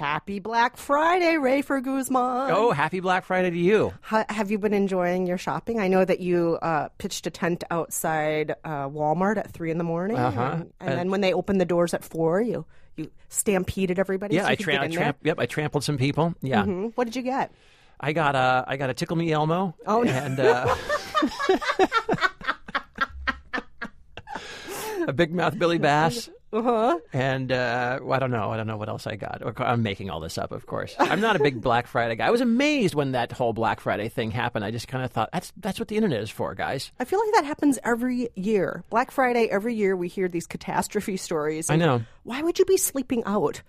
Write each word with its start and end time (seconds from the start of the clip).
Happy 0.00 0.38
Black 0.38 0.78
Friday, 0.78 1.34
Rafer 1.34 1.82
Guzman. 1.84 2.50
Oh, 2.50 2.70
happy 2.70 3.00
Black 3.00 3.22
Friday 3.26 3.50
to 3.50 3.58
you. 3.58 3.92
Ha- 4.00 4.24
have 4.30 4.50
you 4.50 4.58
been 4.58 4.72
enjoying 4.72 5.26
your 5.26 5.36
shopping? 5.36 5.78
I 5.78 5.88
know 5.88 6.06
that 6.06 6.20
you 6.20 6.58
uh, 6.62 6.88
pitched 6.96 7.26
a 7.26 7.30
tent 7.30 7.64
outside 7.70 8.52
uh, 8.64 8.88
Walmart 8.88 9.36
at 9.36 9.50
three 9.50 9.70
in 9.70 9.76
the 9.76 9.84
morning, 9.84 10.16
Uh-huh. 10.16 10.40
and, 10.54 10.72
and 10.80 10.98
then 10.98 11.10
when 11.10 11.20
they 11.20 11.34
opened 11.34 11.60
the 11.60 11.66
doors 11.66 11.92
at 11.92 12.02
four, 12.02 12.40
you 12.40 12.64
you 12.96 13.10
stampeded 13.28 13.98
everybody. 13.98 14.36
Yeah, 14.36 14.44
so 14.44 14.48
I, 14.48 14.54
tra- 14.54 14.80
I 14.80 14.88
tramp- 14.88 15.18
Yep, 15.22 15.38
I 15.38 15.44
trampled 15.44 15.84
some 15.84 15.98
people. 15.98 16.34
Yeah, 16.40 16.62
Mhm. 16.64 16.92
What 16.94 17.04
did 17.04 17.14
you 17.14 17.22
get? 17.22 17.52
I 18.00 18.14
got 18.14 18.34
a 18.34 18.64
I 18.66 18.78
got 18.78 18.88
a 18.88 18.94
tickle 18.94 19.16
me 19.18 19.30
Elmo. 19.30 19.74
Oh, 19.86 20.02
and 20.02 20.40
uh, 20.40 20.74
a 25.06 25.12
big 25.12 25.34
mouth 25.34 25.58
Billy 25.58 25.76
Bass. 25.86 26.30
Uh 26.52 26.62
huh. 26.62 26.98
And 27.12 27.52
uh, 27.52 28.00
well, 28.02 28.14
I 28.14 28.18
don't 28.18 28.30
know. 28.30 28.50
I 28.50 28.56
don't 28.56 28.66
know 28.66 28.76
what 28.76 28.88
else 28.88 29.06
I 29.06 29.16
got. 29.16 29.40
I'm 29.60 29.82
making 29.82 30.10
all 30.10 30.20
this 30.20 30.36
up, 30.36 30.50
of 30.50 30.66
course. 30.66 30.94
I'm 30.98 31.20
not 31.20 31.36
a 31.36 31.38
big 31.38 31.60
Black 31.60 31.86
Friday 31.86 32.16
guy. 32.16 32.26
I 32.26 32.30
was 32.30 32.40
amazed 32.40 32.94
when 32.94 33.12
that 33.12 33.30
whole 33.30 33.52
Black 33.52 33.80
Friday 33.80 34.08
thing 34.08 34.30
happened. 34.32 34.64
I 34.64 34.70
just 34.70 34.88
kind 34.88 35.04
of 35.04 35.12
thought 35.12 35.30
that's 35.32 35.52
that's 35.56 35.78
what 35.78 35.88
the 35.88 35.96
internet 35.96 36.20
is 36.20 36.30
for, 36.30 36.54
guys. 36.54 36.90
I 36.98 37.04
feel 37.04 37.20
like 37.20 37.34
that 37.34 37.44
happens 37.44 37.78
every 37.84 38.30
year. 38.34 38.82
Black 38.90 39.10
Friday, 39.12 39.48
every 39.48 39.74
year 39.74 39.96
we 39.96 40.08
hear 40.08 40.28
these 40.28 40.46
catastrophe 40.46 41.16
stories. 41.16 41.70
I 41.70 41.76
know. 41.76 42.02
Why 42.24 42.42
would 42.42 42.58
you 42.58 42.64
be 42.64 42.76
sleeping 42.76 43.22
out? 43.26 43.62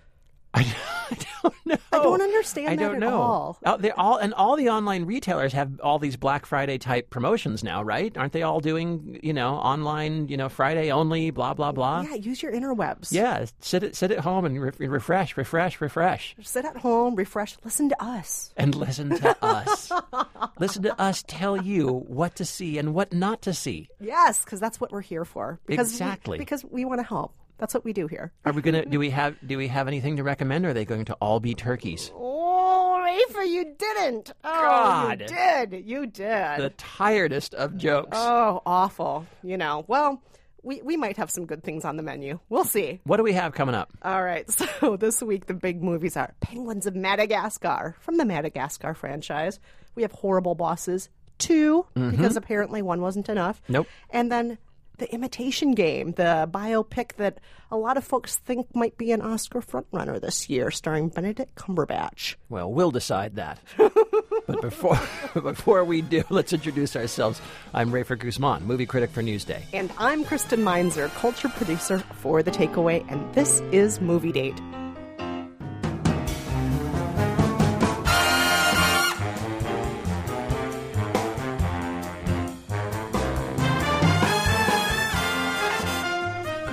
I, 0.54 1.18
don't 1.44 1.66
know. 1.66 1.78
I 1.94 1.98
don't 2.04 2.22
understand 2.22 2.70
I 2.70 2.76
don't 2.76 2.96
at 2.96 3.00
know. 3.00 3.22
all. 3.22 3.58
They 3.80 3.92
all 3.92 4.18
and 4.18 4.34
all 4.34 4.56
the 4.56 4.70
online 4.70 5.06
retailers 5.06 5.54
have 5.54 5.80
all 5.82 5.98
these 6.00 6.18
Black 6.18 6.46
Friday 6.46 6.78
type 6.78 7.10
promotions 7.10 7.64
now, 7.64 7.82
right? 7.84 8.16
Aren't 8.18 8.34
they 8.34 8.44
all 8.44 8.60
doing 8.60 9.20
you 9.24 9.34
know 9.34 9.56
online 9.56 10.28
you 10.28 10.38
know 10.38 10.50
Friday 10.50 10.92
only 10.92 11.32
blah 11.32 11.54
blah 11.54 11.72
blah? 11.72 12.02
Yeah, 12.02 12.16
use 12.16 12.44
your 12.44 12.52
interwebs. 12.52 13.12
Yeah, 13.12 13.46
sit 13.62 13.84
at 13.84 13.96
sit 13.96 14.12
at 14.12 14.20
home 14.20 14.46
and 14.46 14.62
re- 14.62 14.88
refresh, 14.88 15.38
refresh, 15.38 15.80
refresh, 15.82 16.36
Sit 16.42 16.66
at 16.66 16.78
home, 16.78 17.16
refresh, 17.16 17.56
listen 17.64 17.90
to 17.90 18.04
us. 18.04 18.54
and 18.58 18.76
listen 18.76 19.10
to 19.18 19.38
us. 19.44 19.92
listen 20.60 20.84
to 20.84 21.00
us 21.02 21.24
tell 21.28 21.62
you 21.62 21.88
what 22.08 22.36
to 22.36 22.46
see 22.46 22.78
and 22.78 22.94
what 22.94 23.14
not 23.14 23.42
to 23.44 23.54
see. 23.54 23.88
Yes, 24.00 24.44
because 24.44 24.60
that's 24.60 24.80
what 24.82 24.92
we're 24.92 25.02
here 25.02 25.26
for. 25.26 25.60
Because 25.66 25.88
we- 25.90 25.94
Exactly. 25.96 26.38
because 26.38 26.64
we 26.66 26.84
want 26.86 27.00
to 27.00 27.08
help. 27.08 27.34
That's 27.62 27.76
what 27.76 27.86
we 27.86 27.94
do 27.94 28.08
here. 28.08 28.34
Are 28.44 28.54
we 28.54 28.64
gonna? 28.64 28.84
Do 28.88 28.98
we 28.98 29.12
have? 29.12 29.36
Do 29.46 29.56
we 29.56 29.68
have 29.68 29.88
anything 29.88 30.18
to 30.18 30.24
recommend? 30.24 30.66
Or 30.66 30.70
are 30.70 30.74
they 30.74 30.84
going 30.84 31.06
to 31.06 31.14
all 31.22 31.40
be 31.40 31.54
turkeys? 31.54 32.12
Oh, 32.12 33.00
Rafer, 33.00 33.48
you 33.48 33.76
didn't. 33.78 34.32
Oh, 34.44 34.50
God. 34.52 35.22
you 35.22 35.28
did. 35.28 35.86
You 35.86 36.08
did. 36.08 36.60
The 36.60 36.74
tiredest 36.76 37.54
of 37.54 37.78
jokes. 37.78 38.18
oh, 38.20 38.64
awful. 38.66 39.28
You 39.44 39.58
know, 39.58 39.86
well, 39.88 40.24
we, 40.64 40.82
we 40.82 40.98
might 40.98 41.18
have 41.18 41.30
some 41.30 41.46
good 41.46 41.64
things 41.64 41.86
on 41.86 41.98
the 41.98 42.04
menu. 42.04 42.40
We'll 42.50 42.64
see. 42.64 43.00
what 43.04 43.18
do 43.18 43.24
we 43.24 43.34
have 43.34 43.54
coming 43.54 43.76
up? 43.76 43.92
All 44.02 44.24
right, 44.24 44.50
so 44.80 44.98
this 44.98 45.22
week 45.22 45.46
the 45.46 45.54
big 45.54 45.84
movies 45.84 46.18
are 46.18 46.34
Penguins 46.40 46.88
of 46.88 46.96
Madagascar 46.96 47.96
from 48.00 48.18
the 48.18 48.26
Madagascar 48.26 48.96
franchise. 48.96 49.60
We 49.94 50.02
have 50.02 50.14
Horrible 50.14 50.56
Bosses 50.56 51.10
2, 51.38 51.86
mm-hmm. 51.96 52.10
because 52.10 52.36
apparently 52.38 52.82
one 52.82 53.02
wasn't 53.02 53.30
enough. 53.30 53.62
Nope. 53.68 53.88
And 54.10 54.32
then 54.32 54.58
The 55.02 55.12
Imitation 55.12 55.72
Game, 55.72 56.12
the 56.12 56.48
biopic 56.54 57.16
that 57.16 57.40
a 57.72 57.76
lot 57.76 57.98
of 57.98 58.04
folks 58.04 58.36
think 58.36 58.76
might 58.76 59.00
be 59.00 59.12
an 59.12 59.20
Oscar 59.20 59.60
frontrunner 59.60 60.22
this 60.22 60.48
year, 60.48 60.70
starring 60.70 61.10
Benedict 61.10 61.56
Cumberbatch. 61.56 62.36
Well, 62.50 62.72
we'll 62.72 62.92
decide 62.92 63.38
that. 63.38 63.60
but 63.78 64.62
before 64.62 65.00
before 65.34 65.84
we 65.86 66.04
do, 66.04 66.24
let's 66.30 66.54
introduce 66.54 66.96
ourselves. 66.96 67.42
I'm 67.74 67.90
Rafer 67.90 68.16
Guzman, 68.16 68.64
movie 68.68 68.86
critic 68.86 69.10
for 69.10 69.24
Newsday. 69.24 69.64
And 69.74 69.92
I'm 69.98 70.24
Kristen 70.24 70.64
Meinzer, 70.64 71.08
culture 71.16 71.50
producer 71.50 71.98
for 72.18 72.44
The 72.44 72.52
Takeaway, 72.52 73.04
and 73.12 73.34
this 73.34 73.60
is 73.72 74.00
Movie 74.02 74.32
Date. 74.32 74.62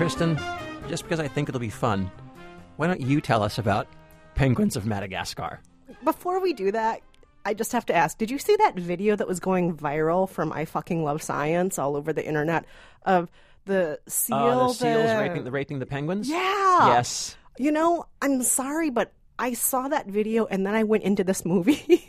Kristen, 0.09 0.41
just 0.89 1.03
because 1.03 1.21
I 1.21 1.29
think 1.29 1.51
it'll 1.51 1.61
be 1.61 1.69
fun, 1.69 2.11
why 2.77 2.87
don't 2.87 3.03
you 3.03 3.21
tell 3.21 3.43
us 3.43 3.59
about 3.59 3.87
Penguins 4.37 4.75
of 4.75 4.87
Madagascar? 4.87 5.61
Before 6.03 6.41
we 6.41 6.55
do 6.55 6.73
that, 6.73 7.03
I 7.45 7.53
just 7.53 7.73
have 7.73 7.85
to 7.85 7.95
ask 7.95 8.17
Did 8.17 8.31
you 8.31 8.39
see 8.39 8.57
that 8.57 8.75
video 8.75 9.17
that 9.17 9.29
was 9.29 9.39
going 9.39 9.77
viral 9.77 10.27
from 10.27 10.51
I 10.51 10.65
Fucking 10.65 11.05
Love 11.05 11.23
Science 11.23 11.79
all 11.79 11.95
over 11.95 12.15
the 12.15 12.27
internet 12.27 12.65
of 13.03 13.31
the 13.67 14.01
seal? 14.09 14.35
Uh, 14.35 14.69
the 14.69 14.73
seals 14.73 15.05
that- 15.05 15.21
raping 15.21 15.45
the 15.45 15.51
raping 15.51 15.79
the 15.79 15.85
penguins. 15.85 16.27
Yeah. 16.27 16.87
Yes. 16.87 17.37
You 17.59 17.71
know, 17.71 18.07
I'm 18.23 18.43
sorry, 18.43 18.89
but 18.89 19.13
I 19.39 19.53
saw 19.53 19.89
that 19.89 20.07
video 20.07 20.47
and 20.47 20.65
then 20.65 20.75
I 20.75 20.85
went 20.85 21.03
into 21.03 21.23
this 21.23 21.45
movie. 21.45 22.07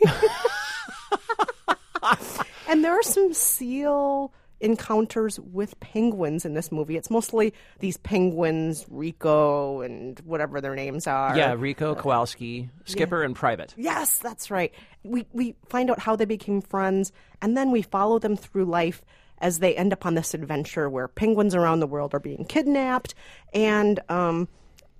and 2.66 2.82
there 2.82 2.98
are 2.98 3.02
some 3.02 3.34
seal 3.34 4.32
encounters 4.60 5.40
with 5.40 5.78
penguins 5.80 6.44
in 6.44 6.54
this 6.54 6.70
movie. 6.70 6.96
It's 6.96 7.10
mostly 7.10 7.54
these 7.78 7.96
penguins, 7.96 8.86
Rico 8.88 9.80
and 9.80 10.18
whatever 10.20 10.60
their 10.60 10.74
names 10.74 11.06
are. 11.06 11.36
Yeah, 11.36 11.54
Rico 11.56 11.94
Kowalski, 11.94 12.70
Skipper, 12.84 13.22
and 13.22 13.34
Private. 13.34 13.74
Yes, 13.76 14.18
that's 14.18 14.50
right. 14.50 14.72
We 15.02 15.26
we 15.32 15.54
find 15.68 15.90
out 15.90 15.98
how 15.98 16.16
they 16.16 16.24
became 16.24 16.60
friends, 16.60 17.12
and 17.40 17.56
then 17.56 17.70
we 17.70 17.82
follow 17.82 18.18
them 18.18 18.36
through 18.36 18.66
life 18.66 19.02
as 19.38 19.58
they 19.58 19.74
end 19.74 19.92
up 19.92 20.04
on 20.04 20.14
this 20.14 20.34
adventure 20.34 20.90
where 20.90 21.08
penguins 21.08 21.54
around 21.54 21.80
the 21.80 21.86
world 21.86 22.14
are 22.14 22.20
being 22.20 22.44
kidnapped, 22.44 23.14
and 23.54 24.00
um, 24.08 24.48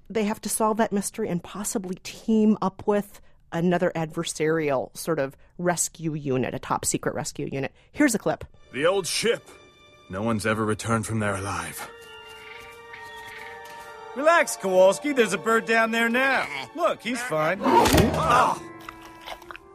they 0.08 0.24
have 0.24 0.40
to 0.40 0.48
solve 0.48 0.78
that 0.78 0.92
mystery 0.92 1.28
and 1.28 1.42
possibly 1.42 1.96
team 2.02 2.56
up 2.62 2.86
with 2.86 3.20
another 3.52 3.92
adversarial 3.94 4.96
sort 4.96 5.18
of 5.18 5.36
rescue 5.58 6.14
unit, 6.14 6.54
a 6.54 6.58
top 6.58 6.84
secret 6.84 7.14
rescue 7.14 7.48
unit. 7.50 7.72
Here's 7.92 8.14
a 8.14 8.18
clip. 8.18 8.44
The 8.72 8.86
old 8.86 9.06
ship. 9.06 9.48
No 10.08 10.22
one's 10.22 10.46
ever 10.46 10.64
returned 10.64 11.06
from 11.06 11.20
there 11.20 11.36
alive. 11.36 11.88
Relax, 14.16 14.56
Kowalski. 14.56 15.12
There's 15.12 15.32
a 15.32 15.38
bird 15.38 15.66
down 15.66 15.92
there 15.92 16.08
now. 16.08 16.46
Look, 16.74 17.00
he's 17.00 17.22
fine. 17.22 17.60
Ah! 17.62 18.60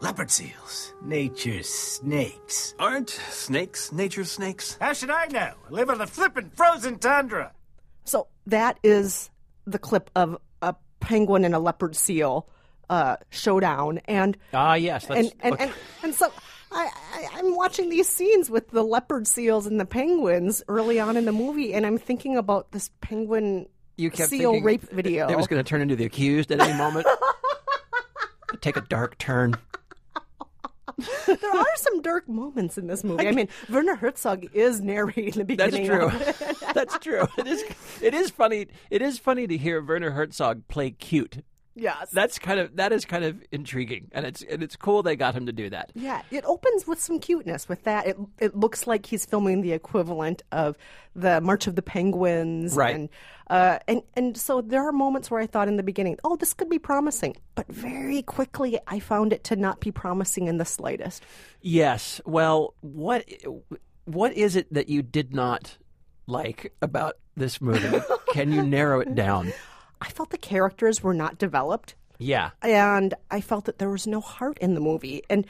Leopard 0.02 0.30
seals. 0.30 0.94
Nature's 1.02 1.70
snakes. 1.70 2.76
Aren't 2.78 3.10
snakes 3.10 3.92
nature's 3.92 4.30
snakes? 4.30 4.78
How 4.80 4.94
should 4.94 5.10
I 5.10 5.26
know? 5.28 5.54
I 5.68 5.70
live 5.70 5.90
on 5.90 5.98
the 5.98 6.06
flippin' 6.06 6.52
frozen 6.54 7.00
tundra. 7.00 7.54
So 8.04 8.28
that 8.46 8.78
is 8.84 9.32
the 9.66 9.80
clip 9.80 10.12
of 10.16 10.38
a 10.62 10.76
penguin 11.00 11.46
and 11.46 11.56
a 11.56 11.60
leopard 11.60 11.96
seal 11.96 12.48
uh, 12.90 13.18
showdown, 13.30 14.00
and 14.06 14.38
Ah, 14.54 14.76
yes. 14.76 15.10
Let's, 15.10 15.32
and 15.32 15.34
and, 15.42 15.54
okay. 15.54 15.64
and 15.66 15.74
and 16.04 16.16
so 16.16 16.32
I, 16.72 16.90
I 17.14 17.28
I'm 17.40 17.56
watching 17.56 17.90
these 17.90 18.08
scenes 18.10 18.50
with 18.50 18.70
the 18.72 18.84
leopard 18.84 19.28
seals 19.28 19.66
and 19.68 19.80
the 19.80 19.86
penguins 19.86 20.62
early 20.68 21.00
on 21.00 21.18
in 21.18 21.26
the 21.26 21.32
movie, 21.32 21.74
and 21.74 21.86
I'm 21.86 21.98
thinking 21.98 22.38
about 22.38 22.72
this 22.72 22.90
penguin 23.02 23.68
you 23.98 24.10
kept 24.12 24.30
seal 24.30 24.52
thinking 24.52 24.64
rape 24.66 24.82
video. 24.92 25.28
It 25.30 25.38
was 25.38 25.48
going 25.48 25.64
to 25.64 25.68
turn 25.68 25.82
into 25.82 25.96
the 25.96 26.06
accused 26.06 26.52
at 26.52 26.60
any 26.60 26.78
moment. 26.78 27.08
Take 28.62 28.78
a 28.78 28.82
dark 28.82 29.18
turn. 29.18 29.56
there 31.28 31.38
are 31.54 31.66
some 31.76 32.02
dark 32.02 32.28
moments 32.30 32.78
in 32.78 32.88
this 32.88 33.04
movie. 33.04 33.28
I 33.28 33.32
mean, 33.32 33.50
Werner 33.70 33.96
Herzog 33.96 34.46
is 34.54 34.80
narrating 34.80 35.46
the 35.46 35.56
That's 35.56 35.76
beginning. 35.76 35.88
true. 35.88 36.06
of 36.08 36.22
it. 36.42 36.56
That's 36.74 36.98
true. 37.00 37.28
It 37.38 37.48
is. 37.48 37.64
It 38.02 38.14
is 38.14 38.30
funny. 38.30 38.68
It 38.90 39.02
is 39.02 39.20
funny 39.20 39.46
to 39.48 39.58
hear 39.58 39.82
Werner 39.84 40.12
Herzog 40.12 40.68
play 40.70 40.92
cute. 40.92 41.44
Yes. 41.76 42.10
That's 42.12 42.40
kind 42.40 42.60
of 42.60 42.76
that 42.78 42.92
is 42.92 43.06
kind 43.06 43.24
of 43.24 43.42
intriguing, 43.52 44.10
and 44.12 44.26
it's 44.26 44.42
and 44.42 44.64
it's 44.64 44.76
cool 44.76 45.04
they 45.04 45.16
got 45.16 45.36
him 45.36 45.46
to 45.46 45.52
do 45.52 45.70
that. 45.70 45.92
Yeah, 45.94 46.22
it 46.32 46.44
opens 46.46 46.88
with 46.88 47.00
some 47.00 47.20
cuteness. 47.20 47.70
With 47.70 47.84
that, 47.84 48.08
it 48.08 48.18
it 48.40 48.56
looks 48.56 48.88
like 48.88 49.06
he's 49.06 49.26
filming 49.26 49.62
the 49.62 49.74
equivalent 49.74 50.42
of 50.52 50.78
the 51.16 51.40
March 51.42 51.68
of 51.68 51.76
the 51.76 51.82
Penguins, 51.82 52.76
Right. 52.76 52.96
And 52.96 53.10
uh, 53.50 53.80
and 53.88 54.02
and 54.16 54.38
so 54.38 54.62
there 54.62 54.88
are 54.88 54.92
moments 54.92 55.30
where 55.30 55.40
I 55.40 55.48
thought 55.48 55.68
in 55.68 55.78
the 55.78 55.84
beginning, 55.84 56.18
oh, 56.24 56.36
this 56.36 56.54
could 56.54 56.70
be 56.70 56.80
promising, 56.80 57.38
but 57.54 57.68
very 57.68 58.22
quickly 58.22 58.80
I 58.88 59.00
found 59.00 59.34
it 59.34 59.44
to 59.46 59.56
not 59.56 59.80
be 59.80 59.92
promising 59.92 60.48
in 60.48 60.58
the 60.58 60.66
slightest. 60.66 61.24
Yes. 61.62 62.22
Well, 62.26 62.74
what 62.82 63.26
what 64.06 64.34
is 64.34 64.56
it 64.56 64.74
that 64.74 64.90
you 64.90 65.02
did 65.02 65.34
not 65.34 65.78
like 66.28 66.74
about 66.82 67.18
this 67.36 67.62
movie? 67.62 68.00
Can 68.34 68.52
you 68.52 68.64
narrow 68.64 69.00
it 69.00 69.14
down? 69.16 69.54
I 70.06 70.10
felt 70.10 70.30
the 70.30 70.38
characters 70.38 71.02
were 71.04 71.14
not 71.14 71.38
developed, 71.38 71.96
Yeah. 72.20 72.52
and 72.62 73.14
I 73.32 73.42
felt 73.42 73.66
that 73.66 73.80
there 73.80 73.90
was 73.90 74.06
no 74.08 74.22
heart 74.22 74.58
in 74.60 74.74
the 74.74 74.82
movie, 74.82 75.24
and. 75.30 75.46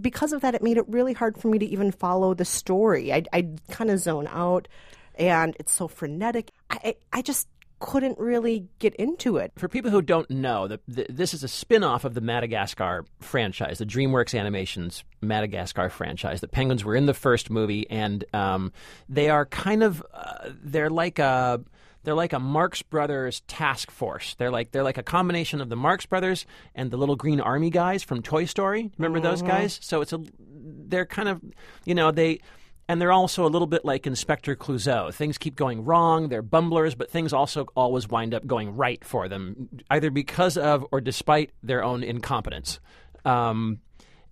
Because 0.00 0.32
of 0.32 0.42
that, 0.42 0.54
it 0.54 0.62
made 0.62 0.76
it 0.76 0.88
really 0.88 1.12
hard 1.12 1.36
for 1.36 1.48
me 1.48 1.58
to 1.58 1.66
even 1.66 1.90
follow 1.90 2.32
the 2.32 2.44
story. 2.44 3.12
I 3.12 3.24
I 3.32 3.48
kind 3.72 3.90
of 3.90 3.98
zone 3.98 4.28
out, 4.30 4.68
and 5.16 5.56
it's 5.58 5.72
so 5.72 5.88
frenetic. 5.88 6.52
I 6.70 6.78
I, 6.84 6.94
I 7.14 7.22
just 7.22 7.48
couldn't 7.80 8.16
really 8.16 8.68
get 8.78 8.94
into 8.94 9.38
it. 9.38 9.50
For 9.56 9.66
people 9.66 9.90
who 9.90 10.00
don't 10.00 10.30
know, 10.30 10.68
the, 10.68 10.78
the, 10.86 11.06
this 11.10 11.34
is 11.34 11.42
a 11.42 11.48
spin 11.48 11.82
off 11.82 12.04
of 12.04 12.14
the 12.14 12.20
Madagascar 12.20 13.06
franchise, 13.18 13.78
the 13.78 13.86
DreamWorks 13.86 14.38
Animations 14.38 15.02
Madagascar 15.20 15.88
franchise. 15.88 16.40
The 16.42 16.46
penguins 16.48 16.84
were 16.84 16.94
in 16.94 17.06
the 17.06 17.14
first 17.14 17.50
movie, 17.50 17.90
and 17.90 18.22
um, 18.32 18.72
they 19.08 19.30
are 19.30 19.46
kind 19.46 19.82
of, 19.82 20.00
uh, 20.14 20.50
they're 20.62 20.90
like 20.90 21.18
a. 21.18 21.60
they're 22.08 22.14
like 22.14 22.32
a 22.32 22.38
Marx 22.38 22.80
Brothers 22.80 23.42
task 23.48 23.90
force. 23.90 24.34
They're 24.36 24.50
like 24.50 24.70
they're 24.70 24.82
like 24.82 24.96
a 24.96 25.02
combination 25.02 25.60
of 25.60 25.68
the 25.68 25.76
Marx 25.76 26.06
Brothers 26.06 26.46
and 26.74 26.90
the 26.90 26.96
little 26.96 27.16
green 27.16 27.38
army 27.38 27.68
guys 27.68 28.02
from 28.02 28.22
Toy 28.22 28.46
Story. 28.46 28.90
Remember 28.96 29.20
those 29.20 29.42
guys? 29.42 29.78
So 29.82 30.00
it's 30.00 30.14
a 30.14 30.24
they're 30.40 31.04
kind 31.04 31.28
of 31.28 31.42
you 31.84 31.94
know 31.94 32.10
they 32.10 32.40
and 32.88 32.98
they're 32.98 33.12
also 33.12 33.44
a 33.44 33.50
little 33.50 33.66
bit 33.66 33.84
like 33.84 34.06
Inspector 34.06 34.56
Clouseau. 34.56 35.12
Things 35.12 35.36
keep 35.36 35.54
going 35.54 35.84
wrong. 35.84 36.30
They're 36.30 36.40
bumblers, 36.40 36.94
but 36.94 37.10
things 37.10 37.34
also 37.34 37.66
always 37.76 38.08
wind 38.08 38.32
up 38.32 38.46
going 38.46 38.74
right 38.74 39.04
for 39.04 39.28
them, 39.28 39.68
either 39.90 40.10
because 40.10 40.56
of 40.56 40.86
or 40.90 41.02
despite 41.02 41.50
their 41.62 41.84
own 41.84 42.02
incompetence. 42.02 42.80
Um, 43.26 43.80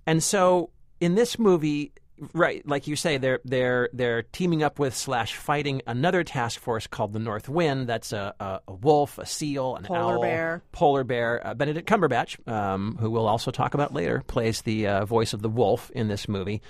and 0.06 0.22
so 0.22 0.70
in 0.98 1.14
this 1.14 1.38
movie, 1.38 1.92
right, 2.32 2.66
like 2.66 2.86
you 2.86 2.96
say, 2.96 3.18
they're 3.18 3.40
they're 3.44 3.88
they're 3.92 4.22
teaming 4.22 4.62
up 4.62 4.78
with 4.78 4.94
slash 4.94 5.34
fighting 5.34 5.82
another 5.86 6.24
task 6.24 6.60
force 6.60 6.86
called 6.86 7.12
the 7.12 7.18
North 7.18 7.48
Wind. 7.48 7.86
That's 7.86 8.12
a, 8.12 8.34
a, 8.40 8.60
a 8.68 8.74
wolf, 8.74 9.18
a 9.18 9.26
seal, 9.26 9.76
an 9.76 9.84
Polar 9.84 10.16
owl, 10.16 10.22
bear. 10.22 10.62
polar 10.72 11.04
bear. 11.04 11.46
Uh, 11.46 11.54
Benedict 11.54 11.88
Cumberbatch, 11.88 12.46
um, 12.48 12.96
who 13.00 13.10
we'll 13.10 13.28
also 13.28 13.50
talk 13.50 13.74
about 13.74 13.92
later, 13.92 14.22
plays 14.26 14.62
the 14.62 14.86
uh, 14.86 15.04
voice 15.04 15.32
of 15.32 15.42
the 15.42 15.48
wolf 15.48 15.90
in 15.94 16.08
this 16.08 16.28
movie. 16.28 16.62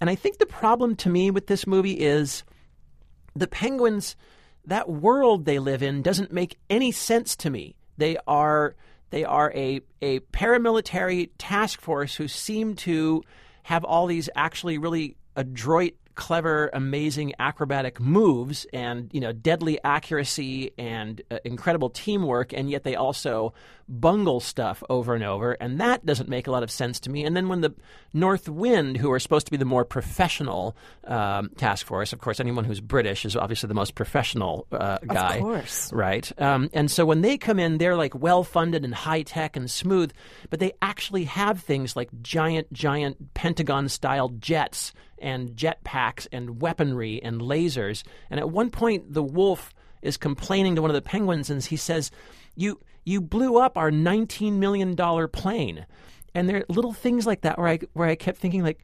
And 0.00 0.08
I 0.08 0.14
think 0.14 0.38
the 0.38 0.46
problem 0.46 0.96
to 0.96 1.08
me 1.08 1.30
with 1.30 1.46
this 1.46 1.66
movie 1.66 1.92
is 1.94 2.44
the 3.34 3.48
penguins, 3.48 4.16
that 4.66 4.88
world 4.88 5.44
they 5.44 5.58
live 5.58 5.82
in 5.82 6.02
doesn't 6.02 6.32
make 6.32 6.58
any 6.70 6.92
sense 6.92 7.36
to 7.36 7.50
me. 7.50 7.74
They 7.96 8.16
are 8.26 8.76
they 9.10 9.24
are 9.24 9.52
a 9.54 9.80
a 10.02 10.20
paramilitary 10.20 11.30
task 11.38 11.80
force 11.80 12.14
who 12.14 12.28
seem 12.28 12.74
to 12.76 13.22
have 13.64 13.84
all 13.84 14.06
these 14.06 14.28
actually 14.34 14.78
really 14.78 15.16
adroit 15.36 15.94
clever 16.14 16.68
amazing 16.72 17.32
acrobatic 17.38 18.00
moves 18.00 18.66
and 18.72 19.08
you 19.12 19.20
know 19.20 19.30
deadly 19.30 19.78
accuracy 19.84 20.72
and 20.76 21.22
uh, 21.30 21.38
incredible 21.44 21.88
teamwork 21.90 22.52
and 22.52 22.68
yet 22.68 22.82
they 22.82 22.96
also 22.96 23.54
bungle 23.88 24.40
stuff 24.40 24.82
over 24.90 25.14
and 25.14 25.24
over 25.24 25.52
and 25.52 25.80
that 25.80 26.04
doesn't 26.04 26.28
make 26.28 26.46
a 26.46 26.50
lot 26.50 26.62
of 26.62 26.70
sense 26.70 27.00
to 27.00 27.10
me 27.10 27.24
and 27.24 27.36
then 27.36 27.48
when 27.48 27.60
the 27.62 27.74
north 28.12 28.48
wind 28.48 28.96
who 28.96 29.10
are 29.10 29.18
supposed 29.18 29.46
to 29.46 29.50
be 29.50 29.56
the 29.56 29.64
more 29.64 29.84
professional 29.84 30.76
um, 31.04 31.48
task 31.56 31.86
force 31.86 32.12
of 32.12 32.20
course 32.20 32.38
anyone 32.40 32.64
who's 32.64 32.80
british 32.80 33.24
is 33.24 33.34
obviously 33.34 33.66
the 33.66 33.74
most 33.74 33.94
professional 33.94 34.66
uh, 34.72 34.98
guy 35.06 35.40
course. 35.40 35.92
right? 35.92 36.30
Um, 36.40 36.70
and 36.72 36.90
so 36.90 37.04
when 37.06 37.20
they 37.22 37.36
come 37.36 37.58
in, 37.58 37.78
they're 37.78 37.96
like 37.96 38.14
well 38.14 38.44
funded 38.44 38.84
and 38.84 38.94
high 38.94 39.22
tech 39.22 39.56
and 39.56 39.70
smooth, 39.70 40.12
but 40.50 40.60
they 40.60 40.72
actually 40.82 41.24
have 41.24 41.60
things 41.60 41.96
like 41.96 42.08
giant, 42.22 42.72
giant 42.72 43.34
Pentagon 43.34 43.88
style 43.88 44.28
jets 44.28 44.92
and 45.18 45.50
jetpacks 45.50 46.26
and 46.32 46.60
weaponry 46.60 47.22
and 47.22 47.40
lasers. 47.40 48.02
And 48.30 48.38
at 48.38 48.50
one 48.50 48.70
point, 48.70 49.12
the 49.12 49.22
wolf 49.22 49.74
is 50.02 50.16
complaining 50.16 50.76
to 50.76 50.82
one 50.82 50.90
of 50.90 50.94
the 50.94 51.02
penguins, 51.02 51.50
and 51.50 51.62
he 51.62 51.76
says, 51.76 52.10
"You 52.54 52.80
you 53.08 53.20
blew 53.20 53.58
up 53.58 53.76
our 53.76 53.90
nineteen 53.90 54.60
million 54.60 54.94
dollar 54.94 55.28
plane." 55.28 55.86
And 56.34 56.48
there 56.48 56.58
are 56.58 56.64
little 56.68 56.92
things 56.92 57.26
like 57.26 57.40
that 57.40 57.58
where 57.58 57.68
I 57.68 57.78
where 57.94 58.08
I 58.08 58.14
kept 58.14 58.38
thinking 58.38 58.62
like, 58.62 58.80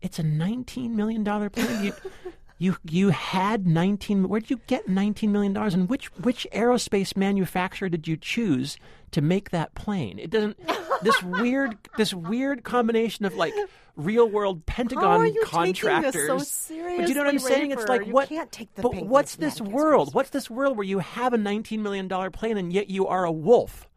it's 0.00 0.18
a 0.18 0.22
nineteen 0.22 0.96
million 0.96 1.22
dollar 1.22 1.50
plane. 1.50 1.84
You, 1.84 1.92
you 2.58 2.76
you 2.84 3.10
had 3.10 3.66
nineteen. 3.66 4.28
Where 4.28 4.40
did 4.40 4.50
you 4.50 4.60
get 4.66 4.88
nineteen 4.88 5.32
million 5.32 5.52
dollars? 5.52 5.74
And 5.74 5.88
which 5.88 6.06
which 6.16 6.46
aerospace 6.52 7.16
manufacturer 7.16 7.88
did 7.88 8.08
you 8.08 8.16
choose 8.16 8.76
to 9.12 9.20
make 9.22 9.50
that 9.50 9.74
plane? 9.74 10.18
It 10.18 10.30
doesn't. 10.30 10.58
This 11.00 11.22
weird 11.22 11.78
this 11.96 12.12
weird 12.12 12.64
combination 12.64 13.24
of 13.24 13.36
like 13.36 13.54
real 13.94 14.28
world 14.28 14.66
Pentagon 14.66 15.04
How 15.04 15.18
are 15.18 15.26
you 15.26 15.44
taking 15.44 15.72
this 15.72 15.80
contractors. 15.80 16.48
so 16.48 16.74
but 16.96 17.08
you 17.08 17.14
know 17.14 17.20
what 17.22 17.28
I'm 17.28 17.38
saying? 17.38 17.70
It's 17.70 17.86
like 17.86 18.04
You 18.04 18.12
what? 18.12 18.28
can't 18.28 18.50
take 18.50 18.74
the 18.74 18.82
but 18.82 18.96
what's 19.06 19.36
this 19.36 19.60
world? 19.60 20.12
What's 20.12 20.30
this 20.30 20.50
world 20.50 20.76
where 20.76 20.84
you 20.84 20.98
have 20.98 21.32
a 21.32 21.38
nineteen 21.38 21.84
million 21.84 22.08
dollar 22.08 22.32
plane 22.32 22.58
and 22.58 22.72
yet 22.72 22.90
you 22.90 23.06
are 23.06 23.24
a 23.24 23.30
wolf? 23.30 23.88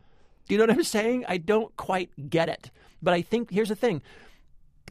Do 0.48 0.54
you 0.54 0.60
know 0.60 0.68
what 0.68 0.76
I'm 0.78 0.84
saying? 0.84 1.26
I 1.28 1.38
don't 1.38 1.76
quite 1.76 2.12
get 2.30 2.50
it. 2.50 2.70
But 3.02 3.16
I 3.16 3.24
think 3.24 3.50
here's 3.50 3.70
the 3.70 3.76
thing 3.76 4.04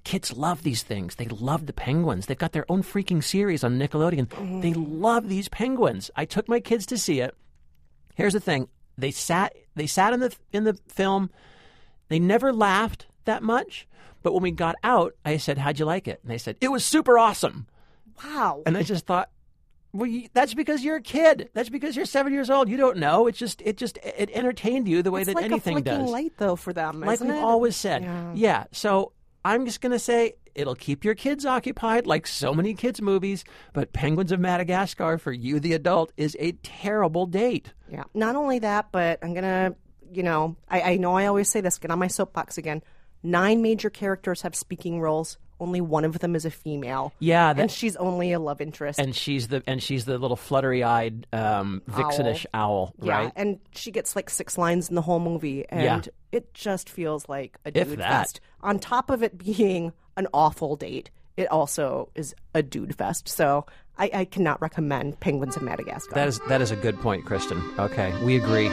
kids 0.05 0.37
love 0.37 0.63
these 0.63 0.83
things. 0.83 1.17
They 1.17 1.27
love 1.27 1.67
the 1.67 1.73
penguins. 1.73 2.27
They've 2.27 2.39
got 2.39 2.53
their 2.53 2.71
own 2.71 2.83
freaking 2.83 3.23
series 3.23 3.65
on 3.65 3.79
Nickelodeon. 3.79 4.63
They 4.63 4.73
love 4.75 5.29
these 5.29 5.49
penguins. 5.49 6.11
I 6.17 6.25
took 6.25 6.49
my 6.49 6.61
kids 6.61 6.87
to 6.87 6.99
see 6.99 7.21
it. 7.21 7.35
Here's 8.15 8.33
the 8.33 8.41
thing. 8.41 8.69
They 8.99 9.11
sat 9.11 9.55
they 9.75 9.87
sat 9.87 10.13
in 10.13 10.21
the 10.21 10.35
in 10.53 10.65
the 10.65 10.79
film. 10.89 11.31
They 12.09 12.19
never 12.19 12.53
laughed 12.53 13.07
that 13.25 13.43
much, 13.43 13.87
but 14.23 14.33
when 14.33 14.43
we 14.43 14.51
got 14.51 14.75
out, 14.83 15.15
I 15.25 15.37
said, 15.37 15.59
"How'd 15.59 15.79
you 15.79 15.85
like 15.85 16.09
it?" 16.09 16.21
And 16.23 16.31
they 16.31 16.39
said, 16.39 16.57
"It 16.61 16.69
was 16.69 16.85
super 16.85 17.19
awesome." 17.19 17.67
Wow. 18.23 18.63
And 18.67 18.77
I 18.77 18.83
just 18.83 19.07
thought, 19.07 19.31
well, 19.93 20.07
you, 20.07 20.29
that's 20.33 20.55
because 20.55 20.85
you're 20.85 20.97
a 20.97 21.03
kid. 21.03 21.51
That's 21.53 21.69
because 21.69 21.97
you're 21.97 22.05
seven 22.05 22.33
years 22.33 22.51
old. 22.51 22.69
You 22.69 22.77
don't 22.77 22.99
know. 22.99 23.27
It's 23.27 23.39
just 23.39 23.61
it 23.63 23.77
just 23.77 23.99
it 24.05 24.31
entertained 24.33 24.89
you 24.89 25.03
the 25.03 25.11
way 25.11 25.23
it's 25.23 25.29
that 25.29 25.37
like 25.37 25.47
anything 25.47 25.79
a 25.79 25.81
does 25.81 26.09
light, 26.11 26.33
though, 26.37 26.57
for 26.57 26.73
them. 26.73 27.01
like 27.01 27.21
we've 27.21 27.31
it? 27.31 27.39
always 27.39 27.77
said. 27.77 28.07
Yeah. 28.35 28.65
So 28.73 29.13
I'm 29.45 29.65
just 29.65 29.81
going 29.81 29.93
to 29.93 29.99
say 29.99 30.35
it'll 30.55 30.75
keep 30.75 31.05
your 31.05 31.15
kids 31.15 31.47
occupied, 31.47 32.07
like 32.07 32.27
so 32.27 32.53
many 32.53 32.75
kids' 32.75 33.01
movies. 33.01 33.45
But 33.73 33.93
Penguins 33.93 34.33
of 34.33 34.41
Madagascar 34.41 35.19
for 35.19 35.33
you, 35.33 35.61
the 35.61 35.73
adult, 35.73 36.13
is 36.17 36.37
a 36.39 36.53
terrible 36.53 37.27
date. 37.27 37.73
Yeah. 37.91 38.05
Not 38.15 38.37
only 38.37 38.59
that, 38.61 38.93
but 38.93 39.19
I'm 39.23 39.35
gonna, 39.35 39.75
you 40.13 40.23
know, 40.23 40.57
I, 40.69 40.81
I 40.83 40.97
know 40.97 41.17
I 41.17 41.27
always 41.27 41.49
say 41.49 41.61
this. 41.61 41.79
Get 41.79 41.91
on 41.91 41.99
my 41.99 42.09
soapbox 42.09 42.59
again. 42.59 42.83
Nine 43.23 43.63
major 43.63 43.91
characters 43.91 44.43
have 44.43 44.55
speaking 44.55 45.01
roles. 45.01 45.39
Only 45.61 45.81
one 45.81 46.05
of 46.05 46.19
them 46.21 46.35
is 46.35 46.45
a 46.45 46.51
female. 46.51 47.13
Yeah, 47.19 47.53
that- 47.53 47.61
and 47.63 47.71
she's 47.71 47.95
only 47.97 48.33
a 48.33 48.39
love 48.41 48.61
interest. 48.61 48.99
And 48.99 49.15
she's 49.15 49.49
the 49.49 49.63
and 49.67 49.83
she's 49.83 50.07
the 50.07 50.19
little 50.19 50.37
fluttery-eyed, 50.37 51.27
um, 51.33 51.83
vixenish 51.91 52.47
owl, 52.55 52.95
yeah, 53.01 53.15
right? 53.19 53.33
and 53.37 53.59
she 53.75 53.91
gets 53.91 54.17
like 54.17 54.31
six 54.31 54.57
lines 54.59 54.89
in 54.89 54.95
the 54.95 55.03
whole 55.03 55.21
movie, 55.21 55.65
and 55.69 55.83
Yeah. 56.07 56.13
it 56.33 56.55
just 56.55 56.89
feels 56.89 57.29
like 57.29 57.59
a 57.65 57.71
dude 57.71 57.99
fest. 57.99 58.41
On 58.63 58.79
top 58.79 59.11
of 59.11 59.23
it 59.23 59.37
being 59.39 59.93
an 60.17 60.27
awful 60.35 60.77
date, 60.77 61.11
it 61.37 61.47
also 61.51 62.09
is 62.15 62.35
a 62.55 62.63
dude 62.63 62.97
fest. 62.97 63.29
So 63.29 63.67
I, 63.99 64.11
I 64.15 64.25
cannot 64.25 64.61
recommend 64.63 65.21
Penguins 65.21 65.57
of 65.57 65.63
Madagascar. 65.63 66.15
That 66.15 66.29
is 66.29 66.41
that 66.49 66.61
is 66.63 66.71
a 66.71 66.77
good 66.77 66.99
point, 67.01 67.27
Kristen. 67.27 67.63
Okay, 67.79 68.13
we 68.25 68.37
agree. 68.37 68.71